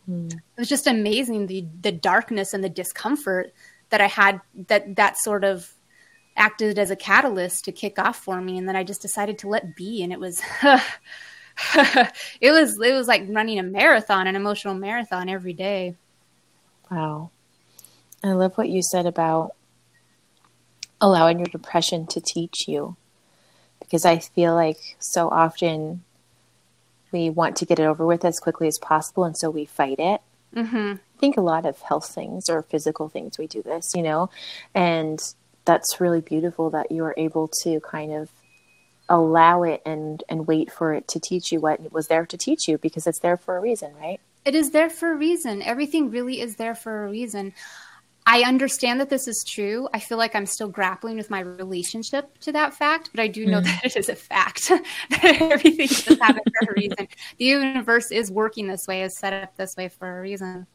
Mm. 0.08 0.32
It 0.32 0.58
was 0.58 0.68
just 0.68 0.86
amazing 0.86 1.46
the 1.46 1.66
the 1.80 1.92
darkness 1.92 2.54
and 2.54 2.62
the 2.62 2.68
discomfort 2.68 3.52
that 3.90 4.00
I 4.00 4.06
had 4.06 4.40
that 4.68 4.96
that 4.96 5.18
sort 5.18 5.44
of 5.44 5.72
acted 6.36 6.78
as 6.78 6.90
a 6.90 6.96
catalyst 6.96 7.64
to 7.64 7.72
kick 7.72 7.98
off 7.98 8.18
for 8.18 8.40
me 8.40 8.58
and 8.58 8.68
then 8.68 8.76
I 8.76 8.84
just 8.84 9.00
decided 9.00 9.38
to 9.38 9.48
let 9.48 9.74
be 9.74 10.02
and 10.02 10.12
it 10.12 10.20
was 10.20 10.42
it 12.40 12.50
was 12.50 12.78
it 12.80 12.92
was 12.92 13.08
like 13.08 13.24
running 13.28 13.58
a 13.58 13.62
marathon, 13.62 14.26
an 14.26 14.36
emotional 14.36 14.74
marathon 14.74 15.28
every 15.28 15.54
day. 15.54 15.96
Wow. 16.90 17.30
I 18.22 18.32
love 18.32 18.56
what 18.56 18.68
you 18.68 18.82
said 18.82 19.06
about 19.06 19.55
allowing 21.00 21.38
your 21.38 21.46
depression 21.46 22.06
to 22.08 22.20
teach 22.20 22.66
you 22.66 22.96
because 23.80 24.04
I 24.04 24.18
feel 24.18 24.54
like 24.54 24.96
so 24.98 25.28
often 25.28 26.02
we 27.12 27.30
want 27.30 27.56
to 27.56 27.64
get 27.64 27.78
it 27.78 27.84
over 27.84 28.04
with 28.04 28.24
as 28.24 28.38
quickly 28.38 28.66
as 28.66 28.78
possible, 28.78 29.24
and 29.24 29.36
so 29.36 29.50
we 29.50 29.64
fight 29.64 29.98
it. 29.98 30.20
Mm-hmm. 30.54 30.94
I 30.94 31.18
think 31.18 31.36
a 31.36 31.42
lot 31.42 31.64
of 31.64 31.80
health 31.80 32.08
things 32.08 32.48
or 32.48 32.62
physical 32.62 33.08
things 33.08 33.38
we 33.38 33.46
do 33.46 33.62
this, 33.62 33.92
you 33.94 34.02
know, 34.02 34.30
and 34.74 35.18
that's 35.64 36.00
really 36.00 36.20
beautiful 36.20 36.70
that 36.70 36.90
you 36.90 37.04
are 37.04 37.14
able 37.16 37.48
to 37.62 37.80
kind 37.80 38.12
of 38.12 38.30
allow 39.08 39.62
it 39.62 39.82
and 39.86 40.24
and 40.28 40.48
wait 40.48 40.70
for 40.70 40.92
it 40.92 41.06
to 41.06 41.20
teach 41.20 41.52
you 41.52 41.60
what 41.60 41.78
it 41.80 41.92
was 41.92 42.08
there 42.08 42.26
to 42.26 42.36
teach 42.36 42.66
you 42.66 42.76
because 42.76 43.06
it's 43.06 43.20
there 43.20 43.36
for 43.36 43.56
a 43.56 43.60
reason, 43.60 43.94
right? 44.00 44.20
It 44.44 44.54
is 44.54 44.70
there 44.70 44.90
for 44.90 45.12
a 45.12 45.16
reason. 45.16 45.62
Everything 45.62 46.10
really 46.10 46.40
is 46.40 46.56
there 46.56 46.74
for 46.74 47.04
a 47.04 47.10
reason. 47.10 47.52
I 48.28 48.42
understand 48.42 49.00
that 49.00 49.08
this 49.08 49.28
is 49.28 49.44
true. 49.44 49.88
I 49.94 50.00
feel 50.00 50.18
like 50.18 50.34
I'm 50.34 50.46
still 50.46 50.68
grappling 50.68 51.16
with 51.16 51.30
my 51.30 51.38
relationship 51.40 52.36
to 52.40 52.52
that 52.52 52.74
fact, 52.74 53.10
but 53.12 53.20
I 53.20 53.28
do 53.28 53.46
know 53.46 53.60
mm. 53.60 53.64
that 53.64 53.84
it 53.84 53.96
is 53.96 54.08
a 54.08 54.16
fact 54.16 54.68
that 55.10 55.24
everything 55.40 55.86
does 55.86 56.18
happen 56.18 56.42
for 56.44 56.70
a 56.70 56.74
reason. 56.74 57.08
The 57.38 57.44
universe 57.44 58.10
is 58.10 58.30
working 58.30 58.66
this 58.66 58.86
way, 58.88 59.02
is 59.02 59.16
set 59.16 59.32
up 59.32 59.56
this 59.56 59.76
way 59.76 59.88
for 59.88 60.18
a 60.18 60.20
reason. 60.20 60.66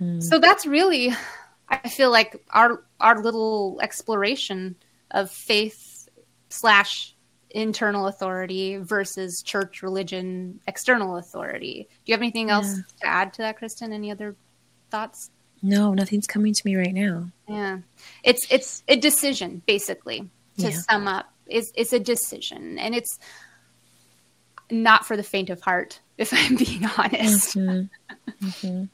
Mm. 0.00 0.22
So 0.22 0.38
that's 0.38 0.66
really, 0.66 1.12
I 1.68 1.88
feel 1.88 2.10
like 2.10 2.44
our 2.50 2.84
our 3.00 3.22
little 3.22 3.78
exploration 3.80 4.74
of 5.10 5.30
faith 5.30 6.08
slash 6.48 7.14
internal 7.50 8.08
authority 8.08 8.78
versus 8.78 9.42
church 9.42 9.82
religion 9.82 10.60
external 10.66 11.18
authority. 11.18 11.86
Do 11.88 12.10
you 12.10 12.14
have 12.14 12.22
anything 12.22 12.50
else 12.50 12.76
yeah. 12.76 12.82
to 13.00 13.06
add 13.06 13.32
to 13.34 13.42
that, 13.42 13.58
Kristen? 13.58 13.92
Any 13.92 14.10
other 14.10 14.34
thoughts? 14.90 15.30
No, 15.64 15.94
nothing's 15.94 16.26
coming 16.26 16.52
to 16.52 16.62
me 16.66 16.76
right 16.76 16.92
now. 16.92 17.30
Yeah. 17.48 17.78
It's 18.22 18.46
it's 18.50 18.82
a 18.86 18.96
decision 18.96 19.62
basically 19.66 20.28
to 20.58 20.68
yeah. 20.68 20.78
sum 20.78 21.08
up. 21.08 21.32
It's 21.46 21.72
it's 21.74 21.94
a 21.94 21.98
decision 21.98 22.78
and 22.78 22.94
it's 22.94 23.18
not 24.70 25.06
for 25.06 25.16
the 25.16 25.22
faint 25.22 25.48
of 25.48 25.62
heart 25.62 26.00
if 26.18 26.34
I'm 26.34 26.56
being 26.56 26.84
honest. 26.98 27.56
Mm-hmm. 27.56 28.46
Mm-hmm. 28.46 28.84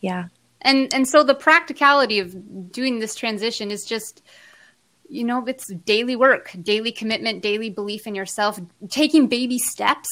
Yeah. 0.00 0.28
And 0.62 0.92
and 0.94 1.06
so 1.06 1.22
the 1.22 1.34
practicality 1.34 2.18
of 2.18 2.72
doing 2.72 2.98
this 3.00 3.14
transition 3.14 3.70
is 3.70 3.84
just 3.84 4.22
you 5.08 5.22
know, 5.22 5.44
it's 5.44 5.70
daily 5.84 6.16
work, 6.16 6.50
daily 6.62 6.92
commitment, 6.92 7.42
daily 7.42 7.68
belief 7.68 8.06
in 8.06 8.14
yourself, 8.14 8.58
taking 8.88 9.28
baby 9.28 9.58
steps 9.58 10.08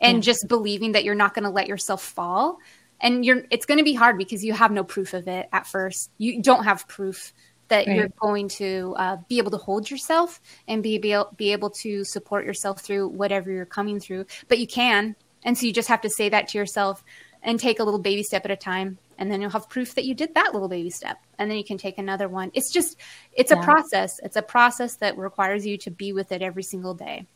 and 0.00 0.16
yeah. 0.16 0.22
just 0.22 0.46
believing 0.48 0.92
that 0.92 1.04
you're 1.04 1.14
not 1.14 1.34
going 1.34 1.44
to 1.44 1.50
let 1.50 1.68
yourself 1.68 2.02
fall 2.02 2.58
and 3.04 3.24
you're 3.24 3.42
it's 3.50 3.66
going 3.66 3.78
to 3.78 3.84
be 3.84 3.94
hard 3.94 4.18
because 4.18 4.42
you 4.42 4.54
have 4.54 4.72
no 4.72 4.82
proof 4.82 5.12
of 5.12 5.28
it 5.28 5.48
at 5.52 5.66
first. 5.66 6.10
You 6.18 6.42
don't 6.42 6.64
have 6.64 6.88
proof 6.88 7.32
that 7.68 7.86
right. 7.86 7.96
you're 7.96 8.08
going 8.20 8.48
to 8.48 8.94
uh, 8.96 9.16
be 9.28 9.38
able 9.38 9.50
to 9.50 9.58
hold 9.58 9.90
yourself 9.90 10.40
and 10.66 10.82
be, 10.82 10.98
be, 10.98 11.16
be 11.36 11.52
able 11.52 11.70
to 11.70 12.04
support 12.04 12.44
yourself 12.44 12.80
through 12.80 13.08
whatever 13.08 13.50
you're 13.50 13.66
coming 13.66 14.00
through. 14.00 14.26
But 14.48 14.58
you 14.58 14.66
can. 14.66 15.16
And 15.44 15.56
so 15.56 15.66
you 15.66 15.72
just 15.72 15.88
have 15.88 16.00
to 16.02 16.10
say 16.10 16.30
that 16.30 16.48
to 16.48 16.58
yourself 16.58 17.04
and 17.42 17.60
take 17.60 17.78
a 17.78 17.84
little 17.84 18.00
baby 18.00 18.22
step 18.22 18.44
at 18.46 18.50
a 18.50 18.56
time. 18.56 18.98
And 19.18 19.30
then 19.30 19.40
you'll 19.40 19.50
have 19.50 19.68
proof 19.68 19.94
that 19.94 20.04
you 20.04 20.14
did 20.14 20.34
that 20.34 20.52
little 20.52 20.68
baby 20.68 20.90
step. 20.90 21.18
And 21.38 21.50
then 21.50 21.58
you 21.58 21.64
can 21.64 21.78
take 21.78 21.98
another 21.98 22.28
one. 22.28 22.50
It's 22.54 22.72
just 22.72 22.96
it's 23.32 23.50
yeah. 23.50 23.60
a 23.60 23.62
process. 23.62 24.18
It's 24.22 24.36
a 24.36 24.42
process 24.42 24.96
that 24.96 25.16
requires 25.18 25.66
you 25.66 25.76
to 25.78 25.90
be 25.90 26.12
with 26.12 26.32
it 26.32 26.42
every 26.42 26.62
single 26.62 26.94
day. 26.94 27.26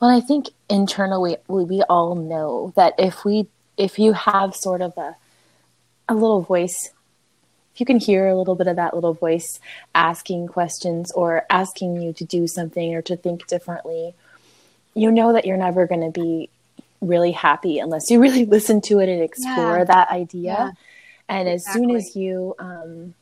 Well 0.00 0.10
i 0.10 0.20
think 0.20 0.50
internally 0.68 1.38
we, 1.48 1.64
we 1.64 1.82
all 1.88 2.14
know 2.14 2.72
that 2.76 2.94
if 2.98 3.24
we 3.24 3.48
if 3.78 3.98
you 3.98 4.12
have 4.12 4.54
sort 4.54 4.82
of 4.82 4.92
a 4.98 5.16
a 6.08 6.14
little 6.14 6.42
voice 6.42 6.90
if 7.72 7.80
you 7.80 7.86
can 7.86 8.00
hear 8.00 8.26
a 8.26 8.36
little 8.36 8.56
bit 8.56 8.66
of 8.66 8.76
that 8.76 8.94
little 8.94 9.14
voice 9.14 9.60
asking 9.94 10.48
questions 10.48 11.12
or 11.12 11.44
asking 11.48 12.02
you 12.02 12.12
to 12.12 12.24
do 12.24 12.46
something 12.48 12.94
or 12.94 13.02
to 13.02 13.16
think 13.16 13.46
differently 13.46 14.14
you 14.94 15.10
know 15.10 15.32
that 15.32 15.44
you're 15.44 15.56
never 15.56 15.86
going 15.86 16.00
to 16.00 16.10
be 16.10 16.50
really 17.00 17.30
happy 17.30 17.78
unless 17.78 18.10
you 18.10 18.20
really 18.26 18.44
listen 18.44 18.80
to 18.80 18.98
it 18.98 19.08
and 19.08 19.22
explore 19.22 19.78
yeah. 19.78 19.84
that 19.84 20.10
idea 20.10 20.42
yeah. 20.42 20.70
and 21.28 21.48
as 21.48 21.64
soon 21.66 21.90
as 21.94 22.16
you 22.16 22.54
um, 22.58 23.14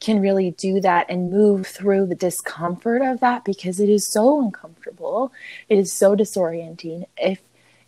can 0.00 0.20
really 0.20 0.52
do 0.52 0.80
that 0.80 1.06
and 1.08 1.32
move 1.32 1.66
through 1.66 2.06
the 2.06 2.14
discomfort 2.14 3.02
of 3.02 3.20
that 3.20 3.44
because 3.44 3.80
it 3.80 3.88
is 3.88 4.10
so 4.10 4.40
uncomfortable 4.40 5.32
it 5.68 5.78
is 5.78 5.92
so 5.92 6.16
disorienting 6.16 7.04
if 7.18 7.40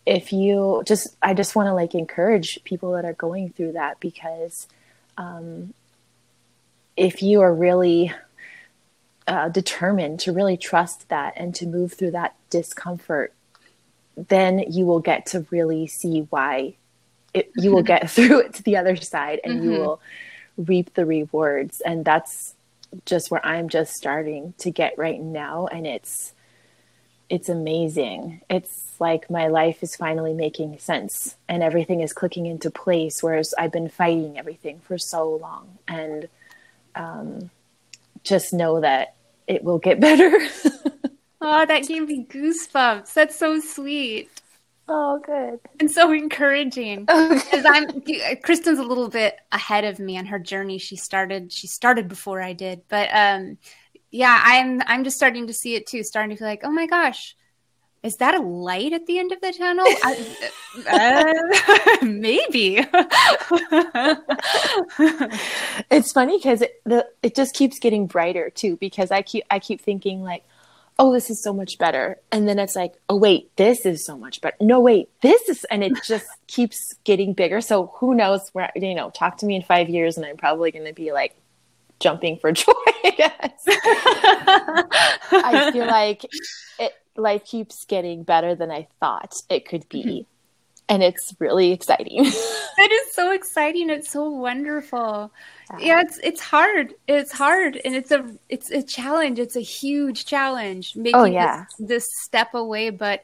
if 0.09 0.33
you 0.33 0.81
just 0.87 1.15
i 1.21 1.35
just 1.35 1.55
want 1.55 1.67
to 1.67 1.73
like 1.73 1.93
encourage 1.93 2.61
people 2.63 2.93
that 2.93 3.05
are 3.05 3.13
going 3.13 3.49
through 3.51 3.71
that 3.71 3.99
because 3.99 4.67
um, 5.17 5.73
if 6.97 7.21
you 7.21 7.41
are 7.41 7.53
really 7.53 8.11
uh, 9.27 9.49
determined 9.49 10.19
to 10.19 10.31
really 10.31 10.57
trust 10.57 11.07
that 11.09 11.33
and 11.37 11.53
to 11.53 11.67
move 11.67 11.93
through 11.93 12.09
that 12.09 12.33
discomfort 12.49 13.31
then 14.15 14.59
you 14.67 14.83
will 14.83 14.99
get 14.99 15.27
to 15.27 15.45
really 15.51 15.85
see 15.85 16.21
why 16.31 16.73
it, 17.35 17.51
you 17.55 17.71
will 17.71 17.83
get 17.83 18.09
through 18.15 18.39
it 18.39 18.53
to 18.55 18.63
the 18.63 18.75
other 18.75 18.95
side 18.95 19.39
and 19.43 19.59
mm-hmm. 19.59 19.71
you 19.71 19.79
will 19.79 20.01
reap 20.57 20.91
the 20.95 21.05
rewards 21.05 21.81
and 21.81 22.03
that's 22.03 22.55
just 23.05 23.29
where 23.29 23.45
i'm 23.45 23.69
just 23.69 23.95
starting 23.95 24.55
to 24.57 24.71
get 24.71 24.97
right 24.97 25.21
now 25.21 25.67
and 25.67 25.85
it's 25.85 26.33
it's 27.29 27.47
amazing. 27.47 28.41
It's 28.49 28.95
like 28.99 29.29
my 29.29 29.47
life 29.47 29.83
is 29.83 29.95
finally 29.95 30.33
making 30.33 30.79
sense 30.79 31.35
and 31.47 31.61
everything 31.61 32.01
is 32.01 32.11
clicking 32.11 32.47
into 32.47 32.71
place, 32.71 33.21
whereas 33.21 33.53
I've 33.57 33.71
been 33.71 33.89
fighting 33.89 34.37
everything 34.37 34.79
for 34.79 34.97
so 34.97 35.35
long. 35.35 35.77
And 35.87 36.27
um, 36.95 37.51
just 38.23 38.51
know 38.51 38.81
that 38.81 39.15
it 39.47 39.63
will 39.63 39.77
get 39.77 39.99
better. 40.01 40.37
oh, 41.39 41.65
that 41.65 41.87
gave 41.87 42.07
me 42.07 42.25
goosebumps. 42.25 43.13
That's 43.13 43.37
so 43.37 43.59
sweet. 43.59 44.29
Oh, 44.91 45.21
good. 45.23 45.59
And 45.79 45.89
so 45.89 46.11
encouraging. 46.11 47.05
Because 47.09 47.63
I'm 47.63 48.01
Kristen's 48.41 48.79
a 48.79 48.83
little 48.83 49.07
bit 49.07 49.37
ahead 49.51 49.85
of 49.85 49.99
me 49.99 50.17
on 50.17 50.25
her 50.25 50.39
journey. 50.39 50.79
She 50.79 50.95
started 50.95 51.51
she 51.53 51.67
started 51.67 52.07
before 52.07 52.41
I 52.41 52.53
did. 52.53 52.81
But 52.89 53.09
um 53.13 53.59
yeah, 54.11 54.41
I'm 54.43 54.81
I'm 54.85 55.03
just 55.03 55.17
starting 55.17 55.47
to 55.47 55.53
see 55.53 55.75
it 55.75 55.87
too. 55.87 56.03
Starting 56.03 56.31
to 56.31 56.35
feel 56.37 56.47
like, 56.47 56.61
oh 56.63 56.71
my 56.71 56.87
gosh, 56.87 57.35
is 58.01 58.17
that 58.17 58.33
a 58.33 58.39
light 58.39 58.93
at 58.93 59.05
the 59.07 59.19
end 59.19 59.31
of 59.31 59.41
the 59.41 59.51
tunnel? 59.51 59.85
I, 60.03 60.37
uh, 62.01 62.05
maybe. 62.05 62.77
it's 65.91 66.11
funny 66.13 66.37
because 66.37 66.61
it, 66.61 66.81
the, 66.85 67.05
it 67.21 67.35
just 67.35 67.53
keeps 67.53 67.77
getting 67.77 68.07
brighter 68.07 68.49
too. 68.49 68.77
Because 68.77 69.11
I 69.11 69.21
keep 69.21 69.43
I 69.51 69.59
keep 69.59 69.81
thinking 69.81 70.23
like, 70.23 70.45
oh, 70.97 71.11
this 71.11 71.29
is 71.29 71.43
so 71.43 71.53
much 71.53 71.77
better, 71.77 72.17
and 72.31 72.47
then 72.47 72.57
it's 72.57 72.75
like, 72.75 72.93
oh 73.09 73.17
wait, 73.17 73.55
this 73.57 73.85
is 73.85 74.05
so 74.05 74.17
much 74.17 74.39
better. 74.39 74.55
No 74.61 74.79
wait, 74.79 75.09
this 75.21 75.49
is, 75.49 75.65
and 75.65 75.83
it 75.83 75.93
just 76.03 76.27
keeps 76.47 76.95
getting 77.03 77.33
bigger. 77.33 77.59
So 77.59 77.93
who 77.97 78.15
knows 78.15 78.49
where 78.53 78.71
you 78.75 78.95
know? 78.95 79.09
Talk 79.09 79.37
to 79.39 79.45
me 79.45 79.55
in 79.55 79.61
five 79.61 79.89
years, 79.89 80.15
and 80.17 80.25
I'm 80.25 80.37
probably 80.37 80.71
going 80.71 80.85
to 80.85 80.93
be 80.93 81.11
like, 81.11 81.35
jumping 81.99 82.37
for 82.37 82.51
joy, 82.53 82.73
I 83.03 83.11
guess. 83.15 83.63
I 85.31 85.69
feel 85.71 85.85
like 85.87 86.25
it, 86.79 86.93
life 87.15 87.45
keeps 87.45 87.85
getting 87.85 88.23
better 88.23 88.55
than 88.55 88.71
I 88.71 88.87
thought 88.99 89.35
it 89.49 89.67
could 89.67 89.87
be. 89.89 90.03
Mm-hmm. 90.03 90.21
and 90.89 91.03
it's 91.03 91.35
really 91.39 91.71
exciting. 91.71 92.25
it 92.25 92.91
is 92.91 93.13
so 93.13 93.31
exciting. 93.31 93.89
It's 93.89 94.09
so 94.09 94.29
wonderful. 94.29 95.31
Yeah, 95.77 96.01
it's 96.01 96.17
it's 96.23 96.41
hard. 96.41 96.95
It's 97.07 97.31
hard, 97.31 97.79
and 97.85 97.95
it's 97.95 98.11
a 98.11 98.25
it's 98.49 98.71
a 98.71 98.81
challenge. 98.81 99.37
It's 99.37 99.55
a 99.55 99.61
huge 99.61 100.25
challenge 100.25 100.95
making 100.95 101.19
oh, 101.19 101.25
yeah. 101.25 101.65
this, 101.77 101.87
this 101.87 102.07
step 102.23 102.55
away, 102.55 102.89
but 102.89 103.23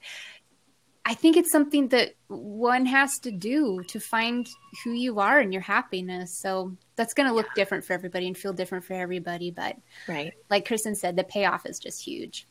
I 1.08 1.14
think 1.14 1.38
it's 1.38 1.51
something 1.51 1.89
that 1.89 2.16
one 2.28 2.86
has 2.88 3.20
to 3.20 3.32
do 3.32 3.84
to 3.89 3.99
find 3.99 4.47
who 4.84 4.91
you 4.91 5.20
are 5.20 5.39
and 5.39 5.53
your 5.53 5.62
happiness. 5.62 6.39
So 6.39 6.76
that's 6.95 7.14
going 7.14 7.30
to 7.30 7.36
look 7.36 7.45
yeah. 7.47 7.62
different 7.62 7.86
for 7.86 7.93
everybody 7.93 8.26
and 8.26 8.36
feel 8.36 8.53
different 8.53 8.84
for 8.84 8.93
everybody. 8.93 9.51
But 9.51 9.78
right, 10.08 10.34
like 10.49 10.66
Kristen 10.66 10.95
said, 10.95 11.16
the 11.16 11.24
payoff 11.24 11.68
is 11.68 11.78
just 11.78 12.01
huge. 12.01 12.47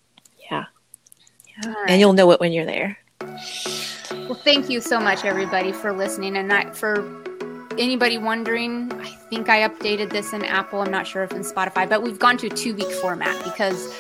Yeah, 0.50 0.66
yeah, 1.48 1.72
right. 1.72 1.90
and 1.90 2.00
you'll 2.00 2.12
know 2.12 2.30
it 2.30 2.38
when 2.38 2.52
you're 2.52 2.64
there. 2.64 2.96
Well, 3.20 4.34
thank 4.34 4.70
you 4.70 4.80
so 4.80 5.00
much, 5.00 5.24
everybody, 5.24 5.72
for 5.72 5.92
listening. 5.92 6.36
And 6.36 6.46
not 6.46 6.76
for 6.76 7.04
anybody 7.76 8.18
wondering, 8.18 8.92
I 8.92 9.08
think 9.30 9.48
I 9.48 9.68
updated 9.68 10.10
this 10.10 10.32
in 10.32 10.44
Apple. 10.44 10.80
I'm 10.80 10.92
not 10.92 11.08
sure 11.08 11.24
if 11.24 11.32
in 11.32 11.42
Spotify, 11.42 11.88
but 11.88 12.02
we've 12.02 12.18
gone 12.20 12.36
to 12.38 12.46
a 12.46 12.50
two 12.50 12.74
week 12.74 12.90
format 12.92 13.42
because 13.44 13.92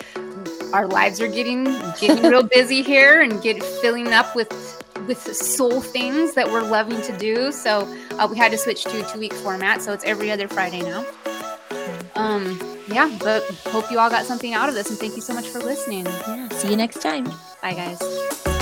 our 0.74 0.88
lives 0.88 1.20
are 1.20 1.28
getting 1.28 1.64
getting 2.00 2.22
real 2.24 2.42
busy 2.42 2.82
here 2.82 3.22
and 3.22 3.40
get 3.40 3.62
filling 3.62 4.12
up 4.12 4.34
with 4.34 4.50
with 5.06 5.18
soul 5.36 5.80
things 5.80 6.34
that 6.34 6.50
we're 6.50 6.62
loving 6.62 7.00
to 7.02 7.16
do. 7.16 7.52
So 7.52 7.86
uh, 8.18 8.26
we 8.28 8.36
had 8.36 8.50
to 8.52 8.58
switch 8.58 8.84
to 8.84 9.06
a 9.06 9.12
two 9.12 9.20
week 9.20 9.32
format. 9.32 9.82
So 9.82 9.92
it's 9.92 10.04
every 10.04 10.30
other 10.30 10.48
Friday 10.48 10.82
now. 10.82 11.06
Um, 12.16 12.58
yeah, 12.88 13.16
but 13.20 13.44
hope 13.66 13.90
you 13.90 13.98
all 13.98 14.10
got 14.10 14.24
something 14.24 14.54
out 14.54 14.68
of 14.68 14.74
this 14.74 14.90
and 14.90 14.98
thank 14.98 15.14
you 15.14 15.22
so 15.22 15.32
much 15.32 15.48
for 15.48 15.60
listening. 15.60 16.06
Yeah, 16.06 16.48
see 16.50 16.70
you 16.70 16.76
next 16.76 17.00
time. 17.00 17.24
Bye, 17.62 17.74
guys. 17.74 18.53